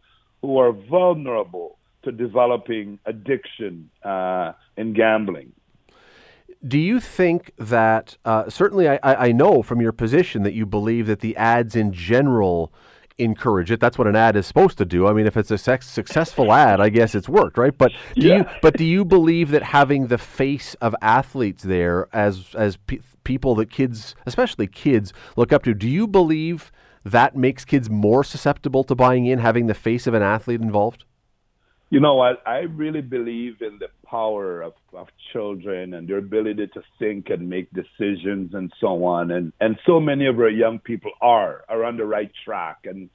who 0.42 0.58
are 0.58 0.72
vulnerable 0.72 1.78
to 2.04 2.12
developing 2.12 3.00
addiction 3.06 3.90
uh, 4.04 4.54
in 4.78 4.94
gambling. 4.94 5.52
Do 6.68 6.78
you 6.78 7.00
think 7.00 7.52
that, 7.58 8.18
uh, 8.24 8.50
certainly 8.50 8.88
I, 8.88 9.00
I 9.02 9.32
know 9.32 9.64
from 9.64 9.82
your 9.82 9.92
position 9.92 10.44
that 10.44 10.54
you 10.54 10.66
believe 10.66 11.08
that 11.08 11.22
the 11.22 11.36
ads 11.36 11.76
in 11.76 11.92
general 11.92 12.72
encourage 13.22 13.72
it. 13.72 13.80
That's 13.80 13.98
what 13.98 14.08
an 14.08 14.16
ad 14.16 14.36
is 14.36 14.48
supposed 14.48 14.78
to 14.80 14.86
do. 14.86 15.08
I 15.08 15.14
mean, 15.14 15.28
if 15.28 15.38
it's 15.38 15.52
a 15.52 15.58
sex- 15.58 15.88
successful 15.88 16.52
ad, 16.68 16.82
I 16.82 16.90
guess 16.90 17.16
it's 17.16 17.30
worked, 17.30 17.58
right? 17.58 17.78
But 17.78 17.92
do 18.16 18.28
yeah. 18.28 18.38
you 18.38 18.46
but 18.62 18.78
do 18.78 18.86
you 18.86 19.06
believe 19.06 19.52
that 19.52 19.64
having 19.64 20.08
the 20.08 20.18
face 20.18 20.74
of 20.76 20.96
athletes 21.02 21.64
there 21.64 22.08
as 22.14 22.54
as 22.56 22.78
pe- 22.78 23.00
people 23.24 23.56
that 23.56 23.70
kids, 23.70 24.16
especially 24.26 24.68
kids, 24.68 25.14
look 25.36 25.54
up 25.54 25.64
to, 25.64 25.74
do 25.74 25.88
you 25.88 26.08
believe 26.08 26.72
that 27.04 27.36
makes 27.36 27.66
kids 27.66 27.90
more 27.90 28.24
susceptible 28.24 28.84
to 28.84 28.96
buying 28.96 29.26
in 29.26 29.40
having 29.40 29.68
the 29.68 29.74
face 29.74 30.08
of 30.08 30.14
an 30.14 30.22
athlete 30.22 30.62
involved? 30.62 31.06
You 31.92 32.00
know 32.00 32.16
what? 32.16 32.42
I 32.48 32.60
really 32.60 33.02
believe 33.02 33.62
in 33.62 33.78
the 33.78 33.90
power 34.10 34.62
of, 34.62 34.72
of 34.94 35.08
children 35.34 35.94
and 35.94 36.08
their 36.08 36.20
ability 36.20 36.68
to 36.74 36.82
think 36.98 37.30
and 37.30 37.50
make 37.50 37.68
decisions 37.74 38.54
and 38.54 38.72
so 38.80 39.04
on. 39.04 39.30
And 39.30 39.52
and 39.60 39.78
so 39.86 40.00
many 40.00 40.26
of 40.26 40.40
our 40.40 40.50
young 40.50 40.80
people 40.80 41.12
are 41.22 41.66
are 41.68 41.84
on 41.84 41.98
the 41.98 42.06
right 42.06 42.32
track. 42.46 42.78
And 42.86 43.10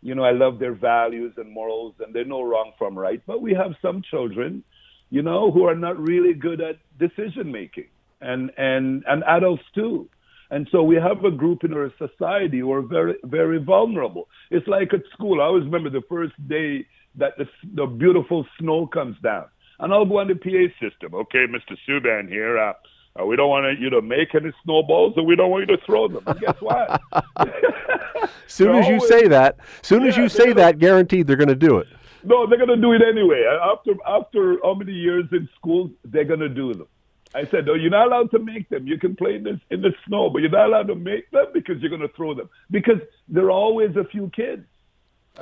you 0.00 0.14
know, 0.14 0.24
I 0.24 0.32
love 0.32 0.58
their 0.58 0.72
values 0.74 1.34
and 1.36 1.52
morals, 1.52 1.94
and 2.00 2.14
they 2.14 2.24
know 2.24 2.42
wrong 2.42 2.72
from 2.78 2.98
right. 2.98 3.20
But 3.26 3.42
we 3.42 3.52
have 3.52 3.72
some 3.82 4.00
children, 4.10 4.64
you 5.10 5.20
know, 5.20 5.50
who 5.52 5.64
are 5.64 5.76
not 5.76 5.98
really 5.98 6.32
good 6.32 6.62
at 6.62 6.76
decision 6.98 7.52
making, 7.52 7.88
and 8.22 8.50
and 8.56 9.04
and 9.06 9.22
adults 9.24 9.64
too. 9.74 10.08
And 10.50 10.66
so 10.72 10.82
we 10.82 10.96
have 10.96 11.22
a 11.24 11.30
group 11.30 11.64
in 11.64 11.74
our 11.74 11.92
society 11.98 12.60
who 12.60 12.72
are 12.72 12.80
very 12.80 13.16
very 13.24 13.62
vulnerable. 13.62 14.28
It's 14.50 14.66
like 14.66 14.94
at 14.94 15.02
school. 15.12 15.42
I 15.42 15.44
always 15.44 15.64
remember 15.64 15.90
the 15.90 16.08
first 16.08 16.32
day 16.48 16.86
that 17.16 17.36
the, 17.38 17.46
the 17.74 17.86
beautiful 17.86 18.46
snow 18.58 18.86
comes 18.86 19.16
down. 19.22 19.46
And 19.78 19.92
I'll 19.92 20.04
go 20.04 20.18
on 20.18 20.28
the 20.28 20.34
PA 20.34 20.72
system. 20.84 21.14
Okay, 21.14 21.46
Mr. 21.46 21.76
Subban 21.88 22.28
here. 22.28 22.58
Uh, 22.58 22.72
uh, 23.20 23.26
we 23.26 23.36
don't 23.36 23.50
want 23.50 23.78
you 23.78 23.90
to 23.90 24.00
make 24.00 24.34
any 24.34 24.52
snowballs, 24.64 25.14
and 25.16 25.26
we 25.26 25.36
don't 25.36 25.50
want 25.50 25.68
you 25.68 25.76
to 25.76 25.82
throw 25.84 26.08
them. 26.08 26.22
And 26.26 26.40
guess 26.40 26.56
what? 26.60 27.00
soon 28.46 28.74
as 28.74 28.86
you 28.86 28.94
always, 28.94 29.08
say 29.08 29.28
that, 29.28 29.56
soon 29.82 30.02
yeah, 30.02 30.08
as 30.08 30.16
you 30.16 30.28
say 30.28 30.44
gonna, 30.44 30.54
that, 30.54 30.78
guaranteed 30.78 31.26
they're 31.26 31.36
going 31.36 31.48
to 31.48 31.54
do 31.54 31.78
it. 31.78 31.88
No, 32.24 32.46
they're 32.46 32.58
going 32.58 32.70
to 32.70 32.76
do 32.76 32.92
it 32.92 33.02
anyway. 33.02 33.44
After 33.44 33.92
after 34.06 34.56
how 34.62 34.74
many 34.74 34.92
years 34.92 35.24
in 35.32 35.48
school, 35.56 35.90
they're 36.04 36.24
going 36.24 36.40
to 36.40 36.48
do 36.48 36.72
them. 36.72 36.86
I 37.34 37.46
said, 37.50 37.66
no, 37.66 37.74
you're 37.74 37.90
not 37.90 38.08
allowed 38.08 38.30
to 38.32 38.38
make 38.38 38.68
them. 38.68 38.86
You 38.86 38.98
can 38.98 39.16
play 39.16 39.36
in, 39.36 39.42
this, 39.42 39.58
in 39.70 39.80
the 39.80 39.92
snow, 40.06 40.28
but 40.28 40.42
you're 40.42 40.50
not 40.50 40.66
allowed 40.66 40.88
to 40.88 40.94
make 40.94 41.30
them 41.30 41.46
because 41.54 41.80
you're 41.80 41.90
going 41.90 42.02
to 42.02 42.14
throw 42.14 42.34
them. 42.34 42.48
Because 42.70 42.98
there 43.28 43.44
are 43.46 43.50
always 43.50 43.96
a 43.96 44.04
few 44.04 44.30
kids 44.36 44.64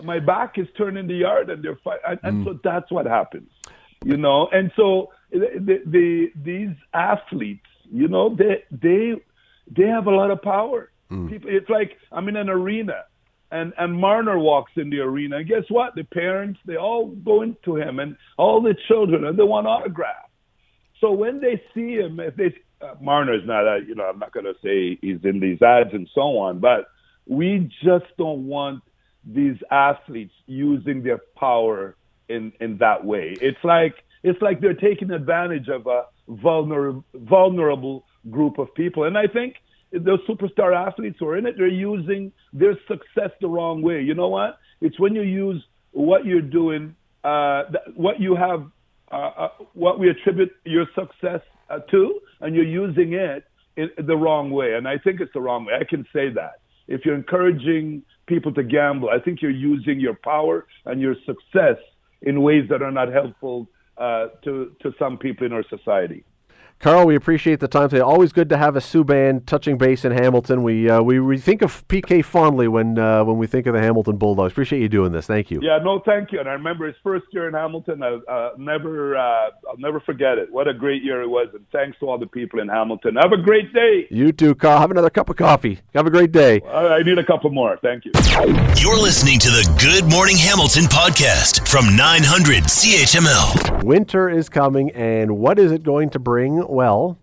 my 0.03 0.19
back 0.19 0.59
is 0.59 0.67
turned 0.77 0.99
in 0.99 1.07
the 1.07 1.15
yard 1.15 1.51
and 1.51 1.63
they're 1.63 1.79
fighting. 1.83 2.03
And, 2.07 2.21
and 2.23 2.47
mm. 2.47 2.53
so 2.53 2.61
that's 2.63 2.91
what 2.91 3.07
happens, 3.07 3.51
you 4.05 4.17
know. 4.17 4.49
And 4.53 4.71
so 4.77 5.11
the, 5.31 5.83
the, 5.87 6.33
these 6.37 6.77
athletes, 6.95 7.67
you 7.91 8.09
know, 8.09 8.35
they 8.35 8.65
they 8.71 9.15
they 9.71 9.87
have 9.89 10.07
a 10.07 10.11
lot 10.11 10.31
of 10.31 10.43
power. 10.43 10.91
Mm. 11.11 11.29
People, 11.29 11.51
it's 11.53 11.69
like 11.69 11.97
I'm 12.13 12.29
in 12.29 12.37
an 12.37 12.49
arena, 12.49 13.05
and 13.51 13.73
and 13.79 13.93
Marner 13.95 14.39
walks 14.39 14.73
in 14.77 14.91
the 14.91 15.01
arena, 15.01 15.39
and 15.39 15.49
guess 15.49 15.65
what? 15.69 15.95
The 15.97 16.05
parents 16.05 16.61
they 16.67 16.77
all 16.77 17.09
go 17.09 17.43
into 17.43 17.77
him, 17.77 17.99
and 17.99 18.17
all 18.37 18.63
the 18.63 18.77
children, 18.87 19.25
and 19.25 19.39
they 19.39 19.43
want 19.43 19.67
autograph. 19.67 20.31
So 21.01 21.13
when 21.13 21.41
they 21.41 21.61
see 21.75 21.97
him, 21.97 22.21
if 22.21 22.37
they 22.37 22.55
uh, 22.81 22.95
Marner's 23.01 23.47
not, 23.47 23.67
a, 23.67 23.81
you 23.87 23.95
know, 23.95 24.05
I'm 24.05 24.19
not 24.19 24.33
going 24.33 24.47
to 24.47 24.55
say 24.63 24.99
he's 25.03 25.25
in 25.25 25.41
these 25.41 25.61
ads 25.61 25.91
and 25.93 26.09
so 26.15 26.39
on, 26.39 26.61
but 26.61 26.87
we 27.27 27.71
just 27.83 28.07
don't 28.17 28.47
want 28.47 28.83
these 29.25 29.57
athletes 29.71 30.33
using 30.47 31.03
their 31.03 31.21
power 31.37 31.97
in 32.29 32.53
in 32.61 32.79
that 32.79 33.05
way. 33.05 33.37
It's 33.41 33.63
like 33.65 33.95
it's 34.23 34.41
like 34.41 34.61
they're 34.61 34.75
taking 34.75 35.11
advantage 35.11 35.69
of 35.69 35.87
a 35.87 36.05
vulnerable 36.29 37.05
vulnerable 37.15 38.05
group 38.31 38.59
of 38.59 38.75
people, 38.75 39.05
and 39.05 39.17
I 39.17 39.27
think 39.27 39.57
those 39.93 40.21
superstar 40.29 40.75
athletes 40.75 41.17
who 41.19 41.27
are 41.27 41.37
in 41.37 41.47
it, 41.47 41.57
they're 41.57 41.67
using 41.67 42.33
their 42.53 42.79
success 42.87 43.31
the 43.41 43.49
wrong 43.49 43.83
way. 43.83 44.01
You 44.03 44.15
know 44.15 44.29
what? 44.29 44.59
It's 44.81 44.99
when 45.01 45.15
you 45.15 45.23
use 45.23 45.63
what 45.93 46.25
you're 46.25 46.41
doing, 46.41 46.95
uh, 47.25 47.65
what 47.97 48.21
you 48.21 48.37
have, 48.37 48.71
uh, 49.11 49.15
uh, 49.15 49.49
what 49.75 49.99
we 49.99 50.09
attribute 50.09 50.53
your 50.65 50.87
success 50.95 51.41
uh, 51.69 51.81
to, 51.91 52.21
and 52.41 52.55
you're 52.55 52.65
using 52.65 53.15
it 53.15 53.45
in 53.77 53.91
the 54.07 54.17
wrong 54.17 54.51
way. 54.51 54.75
And 54.75 54.87
I 54.87 54.99
think 54.99 55.21
it's 55.21 55.33
the 55.33 55.41
wrong 55.41 55.65
way. 55.65 55.75
I 55.75 55.85
can 55.85 56.07
say 56.13 56.31
that. 56.31 56.61
If 56.87 57.05
you're 57.05 57.15
encouraging 57.15 58.03
people 58.31 58.53
to 58.55 58.63
gamble. 58.63 59.09
I 59.11 59.19
think 59.25 59.43
you're 59.43 59.61
using 59.73 60.01
your 60.07 60.15
power 60.15 60.57
and 60.87 60.97
your 61.01 61.17
success 61.27 61.79
in 62.23 62.35
ways 62.49 62.65
that 62.71 62.81
are 62.81 62.95
not 63.01 63.09
helpful 63.21 63.69
uh, 63.99 64.29
to 64.45 64.53
to 64.83 64.95
some 64.99 65.19
people 65.19 65.45
in 65.49 65.53
our 65.53 65.67
society. 65.77 66.25
Karl, 66.81 67.07
we 67.07 67.15
appreciate 67.15 67.61
the 67.61 67.69
time 67.69 67.91
today. 67.91 68.01
Always 68.01 68.33
good 68.33 68.49
to 68.49 68.57
have 68.57 68.75
a 68.75 68.79
Subban 68.79 69.45
touching 69.45 69.77
base 69.77 70.07
in 70.07 70.13
Hamilton. 70.13 70.63
We 70.63 70.89
uh, 70.89 71.03
we, 71.03 71.21
we 71.21 71.37
think 71.37 71.61
of 71.61 71.87
PK 71.89 72.25
fondly 72.25 72.69
when 72.69 72.99
uh, 72.99 73.23
when 73.23 73.37
we 73.37 73.47
think 73.47 73.67
of 73.67 73.75
the 73.75 73.83
Hamilton 73.83 74.17
Bulldogs. 74.17 74.53
Appreciate 74.53 74.81
you 74.81 74.89
doing 74.89 75.13
this. 75.13 75.27
Thank 75.27 75.51
you. 75.51 75.61
Yeah, 75.63 75.79
no, 75.85 76.01
thank 76.07 76.33
you. 76.33 76.41
And 76.41 76.49
I 76.49 76.53
remember 76.53 76.87
his 76.87 76.97
first 77.03 77.27
year 77.33 77.49
in 77.49 77.53
Hamilton. 77.53 78.03
I'll 78.03 78.23
uh, 78.27 78.51
never 78.57 79.15
uh, 79.15 79.51
I'll 79.69 79.77
never 79.77 80.01
forget 80.01 80.39
it. 80.39 80.51
What 80.51 80.69
a 80.69 80.73
great 80.73 81.03
year 81.03 81.21
it 81.21 81.29
was. 81.29 81.49
And 81.53 81.67
thanks 81.71 81.99
to 81.99 82.09
all 82.09 82.17
the 82.17 82.27
people 82.27 82.61
in 82.61 82.69
Hamilton. 82.69 83.17
Have 83.17 83.33
a 83.33 83.43
great 83.43 83.75
day. 83.75 84.07
You 84.11 84.33
too, 84.33 84.55
Karl. 84.55 84.81
Have 84.81 84.91
another 84.91 85.11
cup 85.11 85.29
of 85.29 85.37
coffee. 85.37 85.81
Have 85.95 86.07
a 86.07 86.11
great 86.11 86.33
day. 86.33 86.63
I 86.63 87.03
need 87.03 87.19
a 87.19 87.25
couple 87.27 87.51
more. 87.51 87.79
Thank 87.83 88.07
you. 88.07 88.13
You're 88.81 88.97
listening 88.97 89.39
to 89.41 89.51
the 89.51 89.71
Good 89.79 90.11
Morning 90.11 90.39
Hamilton 90.39 90.85
podcast 90.85 91.69
from 91.69 91.95
900 91.95 92.65
CHML. 92.65 93.85
Winter 93.85 94.31
is 94.31 94.49
coming, 94.49 94.91
and 94.93 95.37
what 95.37 95.59
is 95.59 95.73
it 95.73 95.83
going 95.83 96.09
to 96.09 96.19
bring? 96.19 96.70
Well, 96.71 97.19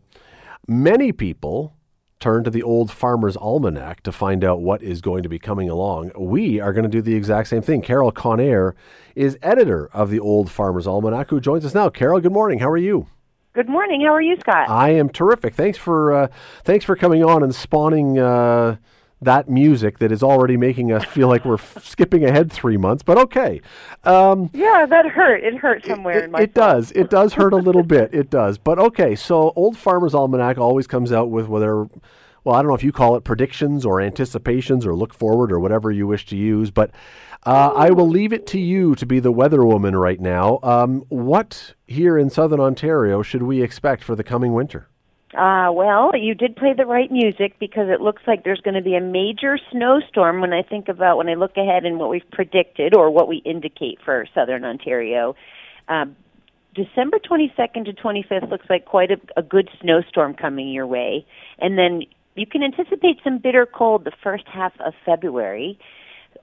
many 0.67 1.11
people 1.11 1.73
turn 2.19 2.43
to 2.43 2.49
the 2.49 2.63
old 2.63 2.91
Farmer's 2.91 3.37
Almanac 3.37 4.01
to 4.03 4.11
find 4.11 4.43
out 4.43 4.61
what 4.61 4.81
is 4.81 5.01
going 5.01 5.23
to 5.23 5.29
be 5.29 5.39
coming 5.39 5.69
along. 5.69 6.11
We 6.17 6.59
are 6.59 6.73
going 6.73 6.83
to 6.83 6.89
do 6.89 7.01
the 7.01 7.15
exact 7.15 7.47
same 7.47 7.61
thing. 7.61 7.81
Carol 7.81 8.11
Connare 8.11 8.73
is 9.15 9.37
editor 9.41 9.89
of 9.93 10.09
the 10.09 10.19
Old 10.19 10.49
Farmer's 10.49 10.87
Almanac, 10.87 11.29
who 11.29 11.39
joins 11.39 11.63
us 11.63 11.73
now. 11.73 11.89
Carol, 11.89 12.19
good 12.19 12.31
morning. 12.31 12.59
How 12.59 12.69
are 12.69 12.77
you? 12.77 13.07
Good 13.53 13.69
morning. 13.69 14.01
How 14.01 14.13
are 14.13 14.21
you, 14.21 14.37
Scott? 14.39 14.69
I 14.69 14.89
am 14.91 15.09
terrific. 15.09 15.55
Thanks 15.55 15.77
for 15.77 16.13
uh, 16.13 16.27
thanks 16.63 16.85
for 16.85 16.95
coming 16.95 17.23
on 17.23 17.41
and 17.41 17.55
spawning. 17.55 18.19
Uh, 18.19 18.77
that 19.21 19.49
music 19.49 19.99
that 19.99 20.11
is 20.11 20.21
already 20.21 20.57
making 20.57 20.91
us 20.91 21.03
feel 21.05 21.27
like 21.27 21.43
we're 21.43 21.55
f- 21.55 21.83
skipping 21.83 22.23
ahead 22.23 22.51
three 22.51 22.77
months, 22.77 23.03
but 23.03 23.17
okay. 23.17 23.61
Um, 24.03 24.49
yeah, 24.53 24.85
that 24.85 25.07
hurt. 25.07 25.43
It 25.43 25.55
hurt 25.55 25.85
somewhere 25.85 26.19
it, 26.19 26.23
in 26.25 26.31
my. 26.31 26.41
It 26.41 26.53
does. 26.53 26.91
It 26.91 27.09
does 27.09 27.33
hurt 27.33 27.53
a 27.53 27.57
little 27.57 27.83
bit. 27.97 28.13
It 28.13 28.29
does. 28.29 28.57
But 28.57 28.77
okay, 28.79 29.15
so 29.15 29.53
Old 29.55 29.77
Farmer's 29.77 30.13
Almanac 30.13 30.57
always 30.57 30.87
comes 30.87 31.11
out 31.11 31.29
with 31.31 31.47
weather, 31.47 31.87
well, 32.43 32.55
I 32.55 32.61
don't 32.61 32.67
know 32.67 32.75
if 32.75 32.83
you 32.83 32.91
call 32.91 33.15
it 33.15 33.23
predictions 33.23 33.85
or 33.85 33.99
anticipations 34.01 34.85
or 34.85 34.93
look 34.95 35.13
forward 35.13 35.51
or 35.51 35.59
whatever 35.59 35.91
you 35.91 36.07
wish 36.07 36.25
to 36.27 36.37
use, 36.37 36.71
but. 36.71 36.91
Uh, 37.45 37.71
I 37.73 37.91
will 37.91 38.09
leave 38.09 38.33
it 38.33 38.45
to 38.47 38.59
you 38.59 38.93
to 38.95 39.05
be 39.05 39.21
the 39.21 39.31
weather 39.31 39.63
woman 39.63 39.95
right 39.95 40.19
now. 40.19 40.59
Um, 40.63 41.05
what 41.07 41.75
here 41.85 42.17
in 42.17 42.29
southern 42.29 42.59
Ontario 42.59 43.21
should 43.21 43.43
we 43.43 43.61
expect 43.61 44.03
for 44.03 44.17
the 44.17 44.23
coming 44.23 44.53
winter? 44.53 44.89
Uh, 45.37 45.71
well, 45.71 46.09
you 46.15 46.33
did 46.33 46.55
play 46.55 46.73
the 46.75 46.85
right 46.87 47.11
music 47.11 47.59
because 47.59 47.89
it 47.89 48.01
looks 48.01 48.23
like 48.25 48.43
there's 48.43 48.61
going 48.61 48.73
to 48.73 48.81
be 48.81 48.95
a 48.95 49.01
major 49.01 49.59
snowstorm 49.71 50.41
when 50.41 50.51
I 50.51 50.63
think 50.63 50.89
about 50.89 51.17
when 51.17 51.29
I 51.29 51.35
look 51.35 51.55
ahead 51.57 51.85
and 51.85 51.99
what 51.99 52.09
we've 52.09 52.29
predicted 52.31 52.95
or 52.95 53.11
what 53.11 53.27
we 53.27 53.37
indicate 53.45 53.99
for 54.03 54.25
southern 54.33 54.65
Ontario. 54.65 55.35
Um, 55.89 56.15
December 56.73 57.19
22nd 57.19 57.85
to 57.85 57.93
25th 57.93 58.49
looks 58.49 58.65
like 58.67 58.85
quite 58.85 59.11
a, 59.11 59.17
a 59.37 59.43
good 59.43 59.69
snowstorm 59.79 60.33
coming 60.33 60.69
your 60.69 60.87
way. 60.87 61.23
And 61.59 61.77
then 61.77 62.01
you 62.33 62.47
can 62.47 62.63
anticipate 62.63 63.19
some 63.23 63.37
bitter 63.37 63.67
cold 63.67 64.05
the 64.05 64.11
first 64.23 64.45
half 64.51 64.73
of 64.83 64.93
February. 65.05 65.77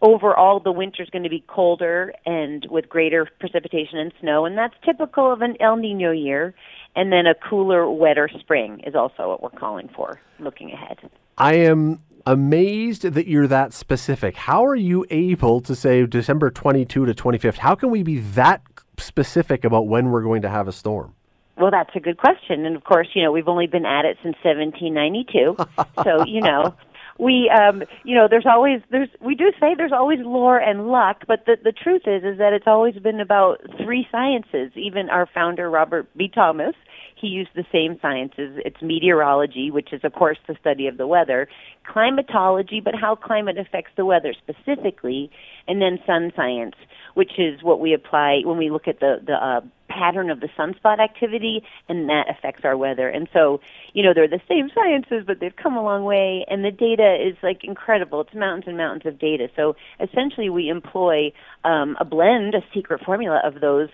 Overall, 0.03 0.61
the 0.61 0.73
winter's 0.73 1.11
going 1.11 1.25
to 1.25 1.31
be 1.31 1.43
colder 1.49 2.13
and 2.27 2.65
with 2.71 2.89
greater 2.89 3.29
precipitation 3.41 3.99
and 3.99 4.13
snow, 4.21 4.45
and 4.45 4.57
that's 4.57 4.75
typical 4.85 5.33
of 5.33 5.41
an 5.41 5.57
El 5.61 5.77
Nino 5.77 6.13
year. 6.13 6.55
And 6.97 7.13
then 7.13 7.27
a 7.27 7.35
cooler, 7.35 7.91
wetter 7.91 8.29
spring 8.41 8.81
is 8.87 8.95
also 8.95 9.29
what 9.29 9.43
we're 9.43 9.59
calling 9.59 9.89
for 9.95 10.21
looking 10.39 10.71
ahead. 10.71 10.99
I 11.37 11.55
am 11.55 12.01
amazed 12.27 13.03
that 13.03 13.27
you're 13.27 13.49
that 13.49 13.73
specific. 13.73 14.37
How 14.37 14.65
are 14.65 14.77
you 14.77 15.05
able 15.11 15.61
to 15.63 15.75
say 15.75 16.07
December 16.07 16.51
22 16.51 17.07
to 17.07 17.15
25th? 17.15 17.59
How 17.59 17.75
can 17.75 17.91
we 17.91 18.03
be 18.03 18.21
that 18.21 18.63
specific 18.99 19.65
about 19.65 19.89
when 19.89 20.11
we're 20.11 20.23
going 20.23 20.43
to 20.43 20.49
have 20.49 20.69
a 20.69 20.73
storm? 20.73 21.15
Well, 21.57 21.71
that's 21.71 21.91
a 21.95 22.01
good 22.01 22.17
question. 22.17 22.67
And 22.67 22.75
of 22.75 22.85
course, 22.85 23.09
you 23.15 23.23
know, 23.23 23.31
we've 23.31 23.49
only 23.49 23.67
been 23.67 23.87
at 23.87 24.05
it 24.05 24.17
since 24.23 24.37
1792. 24.43 25.57
so, 26.05 26.25
you 26.25 26.41
know, 26.41 26.75
we 27.19 27.51
um 27.51 27.83
you 28.05 28.15
know 28.15 28.27
there's 28.29 28.47
always 28.47 28.81
there's 28.91 29.09
we 29.21 29.35
do 29.35 29.53
say 29.61 29.75
there's 29.77 29.93
always 29.93 30.19
lore 30.21 30.59
and 30.59 30.89
luck 30.89 31.23
but 31.29 31.45
the 31.47 31.57
the 31.63 31.73
truth 31.73 32.03
is 32.07 32.25
is 32.25 32.39
that 32.39 32.53
it's 32.53 32.67
always 32.67 32.95
been 32.97 33.21
about 33.21 33.59
three 33.83 34.07
sciences. 34.11 34.73
Even 34.77 35.09
our 35.11 35.29
founder 35.33 35.71
robert 35.71 36.09
b. 36.17 36.29
Thomas 36.33 36.75
he 37.17 37.29
used 37.29 37.51
the 37.55 37.65
same 37.73 37.99
sciences. 38.03 38.59
It's 38.65 38.83
meteorology 38.83 39.71
which 39.71 39.93
is 39.93 40.01
of 40.05 40.13
course 40.13 40.39
the 40.49 40.57
study 40.61 40.87
of 40.89 40.97
the 40.97 41.07
weather 41.07 41.49
climatology 41.87 42.81
but 42.81 42.95
how 42.95 43.15
climate 43.15 43.59
affects 43.59 43.93
the 43.97 44.05
weather 44.05 44.35
specifically 44.35 45.31
and 45.69 45.81
then 45.81 45.99
sun 46.07 46.33
science 46.35 46.75
which 47.15 47.39
is 47.39 47.63
what 47.63 47.79
we 47.79 47.95
apply 47.95 48.41
when 48.45 48.59
we 48.59 48.71
look 48.71 48.89
at 48.89 49.01
the 49.01 49.17
the 49.25 49.35
uh, 49.35 49.61
pattern 49.95 50.31
of 50.31 50.41
the 50.41 50.49
sunspot 50.59 50.99
activity, 50.99 51.63
and 51.89 52.09
that 52.09 52.25
affects 52.29 52.63
our 52.65 52.77
weather. 52.77 53.09
And 53.09 53.29
so, 53.33 53.61
you 53.93 54.03
know, 54.03 54.13
they're 54.15 54.29
the 54.29 54.41
same 54.49 54.69
sciences, 54.75 55.25
but 55.27 55.39
they've 55.41 55.55
come 55.55 55.77
a 55.77 55.83
long 55.83 56.05
way, 56.05 56.45
and 56.49 56.65
the 56.65 56.71
data 56.71 57.17
is 57.17 57.37
like 57.43 57.61
incredible. 57.63 58.21
It's 58.23 58.35
mountains 58.35 58.65
and 58.67 58.77
mountains 58.77 59.07
of 59.07 59.19
data. 59.19 59.49
So 59.57 59.77
essentially, 60.01 60.51
we 60.51 60.69
employ 60.69 61.33
um, 61.65 61.97
a 62.01 62.05
blend, 62.05 62.55
a 62.55 62.61
secret 62.75 63.03
formula 63.05 63.41
of 63.45 63.61
those 63.61 63.89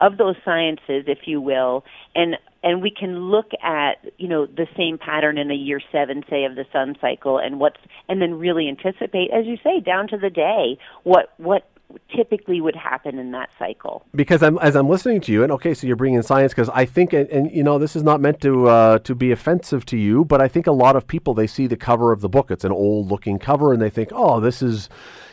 of 0.00 0.18
those 0.18 0.36
sciences, 0.44 1.04
if 1.06 1.20
you 1.26 1.40
will, 1.40 1.84
and 2.14 2.36
and 2.62 2.82
we 2.82 2.90
can 2.90 3.30
look 3.30 3.50
at 3.62 3.94
you 4.18 4.28
know 4.28 4.46
the 4.46 4.66
same 4.76 4.98
pattern 4.98 5.38
in 5.38 5.50
a 5.50 5.54
year 5.54 5.80
seven, 5.90 6.22
say, 6.28 6.44
of 6.44 6.54
the 6.54 6.66
sun 6.72 6.96
cycle, 7.00 7.38
and 7.38 7.58
what's 7.58 7.80
and 8.08 8.20
then 8.20 8.34
really 8.34 8.68
anticipate, 8.68 9.30
as 9.30 9.46
you 9.46 9.56
say, 9.64 9.80
down 9.80 10.08
to 10.08 10.18
the 10.18 10.30
day, 10.30 10.78
what 11.04 11.32
what 11.38 11.68
typically 12.14 12.60
would 12.60 12.76
happen 12.76 13.18
in 13.18 13.32
that 13.32 13.50
cycle. 13.58 14.04
Because 14.14 14.42
I'm 14.42 14.58
as 14.58 14.76
I'm 14.76 14.88
listening 14.88 15.20
to 15.22 15.32
you, 15.32 15.42
and 15.42 15.52
okay, 15.52 15.74
so 15.74 15.86
you're 15.86 15.96
bringing 15.96 16.18
in 16.18 16.22
science 16.22 16.52
because 16.52 16.68
I 16.70 16.84
think, 16.84 17.12
and, 17.12 17.28
and, 17.30 17.50
you 17.50 17.62
know, 17.62 17.78
this 17.78 17.96
is 17.96 18.02
not 18.02 18.20
meant 18.20 18.40
to 18.42 18.68
uh, 18.68 18.98
to 19.00 19.14
be 19.14 19.32
offensive 19.32 19.84
to 19.86 19.96
you, 19.96 20.24
but 20.24 20.40
I 20.40 20.48
think 20.48 20.66
a 20.66 20.72
lot 20.72 20.96
of 20.96 21.06
people 21.06 21.34
they 21.34 21.46
see 21.46 21.66
the 21.66 21.76
cover 21.76 22.12
of 22.12 22.20
the 22.20 22.28
book, 22.28 22.50
it's 22.50 22.64
an 22.64 22.72
old 22.72 23.10
looking 23.10 23.38
cover, 23.38 23.72
and 23.72 23.80
they 23.80 23.90
think, 23.90 24.10
oh, 24.12 24.40
this 24.40 24.62
is. 24.62 24.88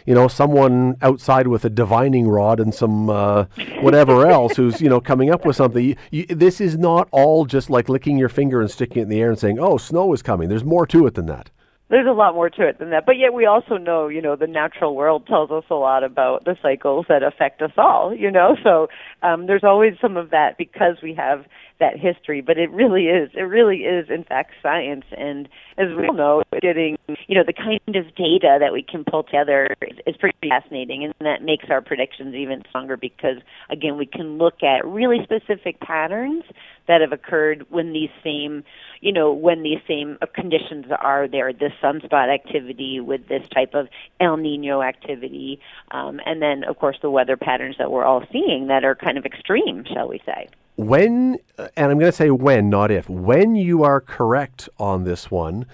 You 0.06 0.14
know, 0.14 0.28
someone 0.28 0.97
outside 1.01 1.47
with 1.47 1.64
a 1.64 1.70
divining 1.70 2.28
rod 2.28 2.60
and 2.60 2.76
some 2.76 3.10
uh, 3.10 3.45
whatever 3.80 4.28
else 4.30 4.58
who's 4.58 4.82
you 4.82 4.89
know 4.89 4.99
coming 4.99 5.30
up 5.30 5.45
with 5.45 5.56
something. 5.56 5.82
You, 5.82 5.95
you, 6.12 6.26
this 6.26 6.60
is 6.60 6.78
not 6.78 7.08
all 7.12 7.45
just 7.45 7.70
like 7.70 7.88
licking 7.88 8.18
your 8.18 8.28
finger 8.28 8.60
and 8.60 8.70
sticking 8.70 8.97
it 8.97 9.04
in 9.04 9.08
the 9.08 9.22
air 9.22 9.30
and 9.30 9.39
saying, 9.39 9.60
"Oh, 9.60 9.78
snow 9.78 10.12
is 10.12 10.22
coming." 10.22 10.49
There's 10.49 10.66
more 10.66 10.86
to 10.88 11.08
it 11.08 11.14
than 11.14 11.28
that 11.28 11.51
there's 11.94 12.08
a 12.08 12.12
lot 12.12 12.34
more 12.34 12.50
to 12.50 12.68
it 12.68 12.80
than 12.80 12.89
that. 12.89 13.06
But 13.06 13.18
yet 13.18 13.34
we 13.34 13.46
also 13.46 13.78
know, 13.78 14.08
you 14.08 14.20
know, 14.20 14.36
the 14.36 14.48
natural 14.48 14.96
world 14.96 15.28
tells 15.28 15.52
us 15.52 15.64
a 15.70 15.76
lot 15.76 16.04
about 16.04 16.44
the 16.44 16.58
cycles 16.60 17.06
that 17.08 17.22
affect 17.22 17.62
us 17.62 17.72
all, 17.78 18.14
you 18.16 18.32
know. 18.32 18.58
So 18.64 18.88
um 19.22 19.46
there's 19.46 19.64
always 19.64 19.94
some 20.02 20.18
of 20.18 20.32
that 20.32 20.58
because 20.58 20.98
we 21.04 21.14
have 21.14 21.46
that 21.84 21.99
history, 21.99 22.41
but 22.41 22.57
it 22.57 22.71
really 22.71 23.05
is 23.05 23.29
it 23.34 23.41
really 23.41 23.79
is 23.84 24.09
in 24.09 24.23
fact 24.23 24.53
science. 24.61 25.05
And 25.17 25.49
as 25.77 25.88
we 25.97 26.07
all 26.07 26.13
know, 26.13 26.43
getting 26.61 26.97
you 27.27 27.36
know, 27.36 27.43
the 27.45 27.53
kind 27.53 27.95
of 27.95 28.15
data 28.15 28.57
that 28.59 28.71
we 28.71 28.84
can 28.84 29.03
pull 29.03 29.23
together 29.23 29.75
is, 29.81 29.97
is 30.07 30.15
pretty 30.17 30.38
fascinating. 30.47 31.03
And 31.03 31.13
that 31.21 31.43
makes 31.43 31.65
our 31.69 31.81
predictions 31.81 32.36
even 32.36 32.63
stronger 32.69 32.97
because 32.97 33.38
again 33.69 33.97
we 33.97 34.05
can 34.05 34.38
look 34.38 34.63
at 34.63 34.86
really 34.86 35.19
specific 35.23 35.79
patterns 35.79 36.43
that 36.88 37.01
have 37.01 37.11
occurred 37.11 37.65
when 37.69 37.93
these 37.93 38.09
same 38.23 38.63
you 39.01 39.11
know, 39.11 39.34
when 39.34 39.63
these 39.63 39.79
same 39.86 40.17
conditions 40.34 40.86
are 40.97 41.27
there, 41.27 41.51
this 41.51 41.73
sunspot 41.84 42.34
activity 42.34 43.01
with 43.01 43.27
this 43.27 43.43
type 43.53 43.73
of 43.73 43.89
El 44.21 44.38
Nino 44.38 44.81
activity, 44.81 45.59
um, 45.91 46.21
and 46.25 46.41
then, 46.41 46.63
of 46.63 46.79
course, 46.79 46.97
the 47.01 47.09
weather 47.09 47.36
patterns 47.36 47.75
that 47.79 47.91
we're 47.91 48.05
all 48.05 48.23
seeing 48.31 48.67
that 48.67 48.86
are 48.86 48.95
kind 48.95 49.17
of 49.17 49.25
extreme, 49.25 49.84
shall 49.93 50.07
we 50.07 50.21
say. 50.25 50.47
When, 50.76 51.38
and 51.57 51.91
I'm 51.91 51.99
going 51.99 52.11
to 52.11 52.17
say 52.17 52.30
when, 52.30 52.69
not 52.69 52.91
if, 52.91 53.09
when 53.09 53.55
you 53.55 53.84
are 53.84 54.01
correct 54.01 54.69
on 54.78 55.03
this 55.03 55.30
one, 55.30 55.65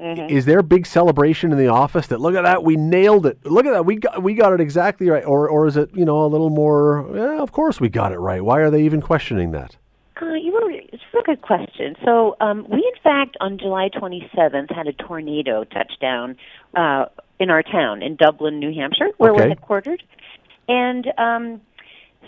Mm-hmm. 0.00 0.32
Is 0.32 0.44
there 0.44 0.60
a 0.60 0.62
big 0.62 0.86
celebration 0.86 1.50
in 1.50 1.58
the 1.58 1.66
office 1.66 2.06
that 2.06 2.20
look 2.20 2.36
at 2.36 2.42
that 2.42 2.62
we 2.62 2.76
nailed 2.76 3.26
it 3.26 3.44
look 3.44 3.66
at 3.66 3.72
that 3.72 3.84
we 3.84 3.96
got 3.96 4.22
we 4.22 4.32
got 4.32 4.52
it 4.52 4.60
exactly 4.60 5.10
right 5.10 5.24
or 5.24 5.48
or 5.48 5.66
is 5.66 5.76
it 5.76 5.90
you 5.92 6.04
know 6.04 6.24
a 6.24 6.28
little 6.28 6.50
more 6.50 7.10
yeah, 7.12 7.42
of 7.42 7.50
course 7.50 7.80
we 7.80 7.88
got 7.88 8.12
it 8.12 8.18
right 8.18 8.44
why 8.44 8.60
are 8.60 8.70
they 8.70 8.84
even 8.84 9.00
questioning 9.00 9.50
that 9.50 9.76
uh, 10.22 10.34
you 10.34 10.52
know, 10.52 10.68
it's 10.92 11.02
a 11.18 11.22
good 11.22 11.42
question. 11.42 11.94
So 12.04 12.36
um, 12.40 12.66
we, 12.68 12.78
in 12.78 13.02
fact, 13.02 13.36
on 13.40 13.58
July 13.58 13.88
27th, 13.88 14.74
had 14.74 14.88
a 14.88 14.92
tornado 14.92 15.64
touchdown 15.64 16.36
uh, 16.74 17.06
in 17.38 17.50
our 17.50 17.62
town 17.62 18.02
in 18.02 18.16
Dublin, 18.16 18.58
New 18.58 18.74
Hampshire, 18.74 19.10
where 19.18 19.32
okay. 19.32 19.48
we're 19.48 19.54
headquartered. 19.54 20.00
And 20.68 21.06
um, 21.18 21.60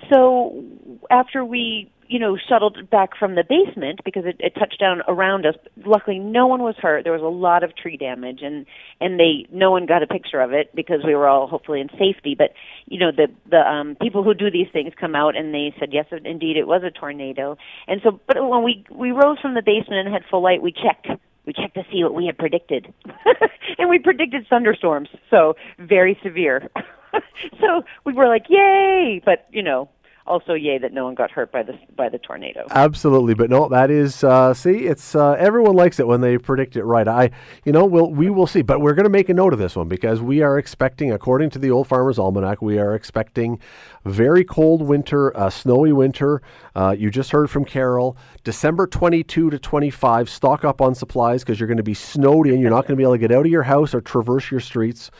so 0.09 0.65
after 1.11 1.45
we 1.45 1.91
you 2.11 2.19
know, 2.19 2.37
shuttled 2.37 2.91
back 2.91 3.11
from 3.17 3.37
the 3.37 3.45
basement 3.49 4.01
because 4.05 4.25
it, 4.27 4.35
it 4.41 4.57
touched 4.59 4.81
down 4.81 5.01
around 5.07 5.47
us. 5.47 5.55
Luckily, 5.87 6.19
no 6.19 6.49
one 6.49 6.61
was 6.61 6.75
hurt. 6.77 7.05
There 7.05 7.13
was 7.13 7.23
a 7.23 7.27
lot 7.27 7.63
of 7.63 7.77
tree 7.77 7.97
damage, 7.97 8.41
and 8.43 8.67
and 9.01 9.19
they 9.19 9.47
no 9.53 9.71
one 9.71 9.87
got 9.87 10.03
a 10.03 10.09
picture 10.09 10.41
of 10.41 10.53
it 10.53 10.75
because 10.75 11.05
we 11.07 11.15
were 11.15 11.29
all 11.29 11.47
hopefully 11.47 11.81
in 11.81 11.89
safety. 11.91 12.35
But 12.37 12.53
you 12.87 12.99
know, 12.99 13.13
the 13.13 13.29
the 13.49 13.59
um, 13.59 13.97
people 14.03 14.25
who 14.25 14.35
do 14.35 14.51
these 14.51 14.67
things 14.73 14.93
come 14.99 15.15
out 15.15 15.37
and 15.37 15.55
they 15.55 15.73
said 15.79 15.91
yes, 15.93 16.07
indeed, 16.25 16.57
it 16.57 16.67
was 16.67 16.83
a 16.83 16.91
tornado. 16.91 17.57
And 17.87 18.01
so, 18.03 18.21
but 18.27 18.37
when 18.45 18.65
we 18.65 18.85
we 18.91 19.13
rose 19.13 19.39
from 19.39 19.55
the 19.55 19.63
basement 19.63 20.05
and 20.05 20.13
had 20.13 20.25
full 20.29 20.43
light, 20.43 20.63
we 20.63 20.73
checked 20.73 21.07
we 21.47 21.53
checked 21.53 21.75
to 21.75 21.85
see 21.93 22.03
what 22.03 22.15
we 22.15 22.27
had 22.27 22.37
predicted, 22.37 22.93
and 23.79 23.89
we 23.89 24.01
predicted 24.01 24.49
thunderstorms, 24.49 25.09
so 25.31 25.55
very 25.79 26.19
severe. 26.25 26.69
so 27.61 27.85
we 28.05 28.13
were 28.13 28.27
like, 28.27 28.47
yay! 28.49 29.23
But 29.25 29.47
you 29.53 29.63
know, 29.63 29.89
also 30.31 30.55
yay 30.55 30.79
that 30.79 30.93
no 30.93 31.05
one 31.05 31.15
got 31.15 31.31
hurt 31.31 31.51
by 31.51 31.63
the 31.63 31.79
by 31.97 32.09
the 32.09 32.19
tornado. 32.19 32.65
Absolutely, 32.71 33.35
but 33.35 33.51
no, 33.51 33.69
that 33.69 33.91
is 33.91 34.23
uh, 34.23 34.55
see, 34.55 34.87
it's 34.87 35.15
uh, 35.15 35.33
everyone 35.33 35.75
likes 35.75 35.99
it 35.99 36.07
when 36.07 36.21
they 36.21 36.39
predict 36.39 36.77
it 36.77 36.85
right. 36.85 37.07
I, 37.07 37.31
you 37.65 37.73
know, 37.73 37.85
we'll 37.85 38.11
we 38.11 38.31
will 38.31 38.47
see, 38.47 38.63
but 38.63 38.81
we're 38.81 38.95
going 38.95 39.05
to 39.05 39.11
make 39.11 39.29
a 39.29 39.35
note 39.35 39.53
of 39.53 39.59
this 39.59 39.75
one 39.75 39.89
because 39.89 40.23
we 40.23 40.41
are 40.41 40.57
expecting, 40.57 41.13
according 41.13 41.51
to 41.51 41.59
the 41.59 41.71
Old 41.71 41.89
Farmer's 41.89 42.19
Almanac, 42.19 42.63
we 42.63 42.79
are 42.79 42.95
expecting 42.95 43.59
very 44.05 44.45
cold 44.45 44.83
winter, 44.83 45.37
uh, 45.37 45.51
snowy 45.51 45.93
winter. 45.93 46.41
Uh, 46.75 46.95
you 46.97 47.11
just 47.11 47.33
heard 47.33 47.51
from 47.51 47.65
Carol, 47.65 48.17
December 48.45 48.87
22 48.87 49.51
to 49.51 49.59
25. 49.59 50.31
Stock 50.31 50.65
up 50.65 50.81
on 50.81 50.95
supplies 50.95 51.43
because 51.43 51.59
you're 51.59 51.67
going 51.67 51.77
to 51.77 51.83
be 51.83 51.95
snowed 51.95 52.47
in. 52.47 52.61
You're 52.61 52.71
not 52.71 52.87
going 52.87 52.93
to 52.93 52.97
be 52.97 53.03
able 53.03 53.15
to 53.15 53.19
get 53.19 53.33
out 53.33 53.45
of 53.45 53.53
your 53.53 53.65
house 53.65 53.95
or 53.95 54.01
traverse 54.01 54.51
your 54.51 54.61
streets. 54.61 55.11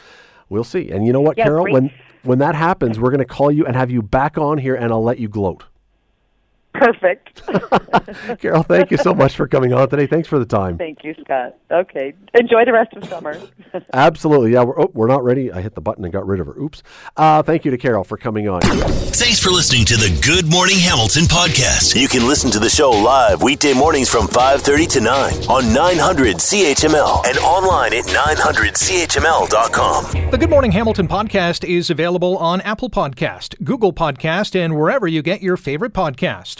We'll 0.49 0.65
see. 0.65 0.91
And 0.91 1.05
you 1.07 1.13
know 1.13 1.21
what, 1.21 1.37
yeah, 1.37 1.45
Carol? 1.45 1.65
Great. 1.65 1.75
When 1.75 1.93
when 2.23 2.39
that 2.39 2.55
happens, 2.55 2.99
we're 2.99 3.11
going 3.11 3.19
to 3.19 3.25
call 3.25 3.51
you 3.51 3.67
and 3.67 3.77
have 3.77 3.91
you 3.91 4.03
back 4.03 4.39
on 4.39 4.59
here, 4.59 4.75
and 4.75 4.93
I'll 4.93 5.03
let 5.03 5.19
you 5.19 5.29
gloat. 5.29 5.65
Perfect. 6.73 7.43
Carol, 8.41 8.63
thank 8.63 8.91
you 8.91 8.97
so 8.97 9.13
much 9.13 9.37
for 9.37 9.47
coming 9.49 9.73
on 9.73 9.89
today. 9.89 10.07
Thanks 10.07 10.29
for 10.29 10.39
the 10.39 10.47
time. 10.47 10.79
Thank 10.79 11.03
you, 11.03 11.15
Scott. 11.25 11.57
Okay. 11.71 12.15
Enjoy 12.35 12.65
the 12.65 12.73
rest 12.73 12.93
of 12.95 13.05
summer. 13.07 13.37
Absolutely. 13.93 14.53
Yeah, 14.53 14.63
we're, 14.63 14.81
oh, 14.81 14.91
we're 14.95 15.09
not 15.09 15.25
ready. 15.25 15.51
I 15.53 15.61
hit 15.63 15.75
the 15.75 15.81
button 15.81 16.05
and 16.05 16.13
got 16.13 16.25
rid 16.27 16.39
of 16.41 16.47
her. 16.47 16.57
Oops. 16.57 16.83
Uh, 17.17 17.43
thank 17.43 17.65
you 17.65 17.73
to 17.73 17.79
Carol 17.79 18.05
for 18.05 18.17
coming 18.17 18.49
on. 18.49 18.61
Thanks 18.63 19.41
for 19.41 19.51
listening 19.51 19.85
to 19.87 19.97
the 19.97 20.17
Good 20.25 20.49
Morning 20.51 20.79
Hamilton 20.79 21.25
podcast. 21.25 22.01
You 22.01 22.07
can 22.09 22.25
listen 22.27 22.51
to 22.53 22.59
the 22.61 22.71
show 22.71 22.91
live 22.91 23.43
weekday 23.43 23.75
mornings 23.75 24.09
from 24.09 24.27
5.30 24.29 24.89
to 24.91 25.01
9 25.01 25.33
on 25.49 25.75
900 25.75 26.37
CHML 26.37 27.27
and 27.27 27.37
online 27.39 27.95
at 27.95 28.05
900CHML.com. 28.05 30.31
The 30.31 30.39
Good 30.39 30.51
Morning 30.51 30.71
Hamilton 30.73 31.09
podcast 31.09 31.69
is 31.69 31.91
available 31.91 32.37
on 32.39 32.61
Apple 32.61 32.91
Podcast, 32.91 33.63
Google 33.65 33.93
Podcast, 33.93 34.55
and 34.55 34.77
wherever 34.77 35.09
you 35.09 35.23
get 35.23 35.43
your 35.43 35.57
favorite 35.57 35.93
podcast. 35.93 36.60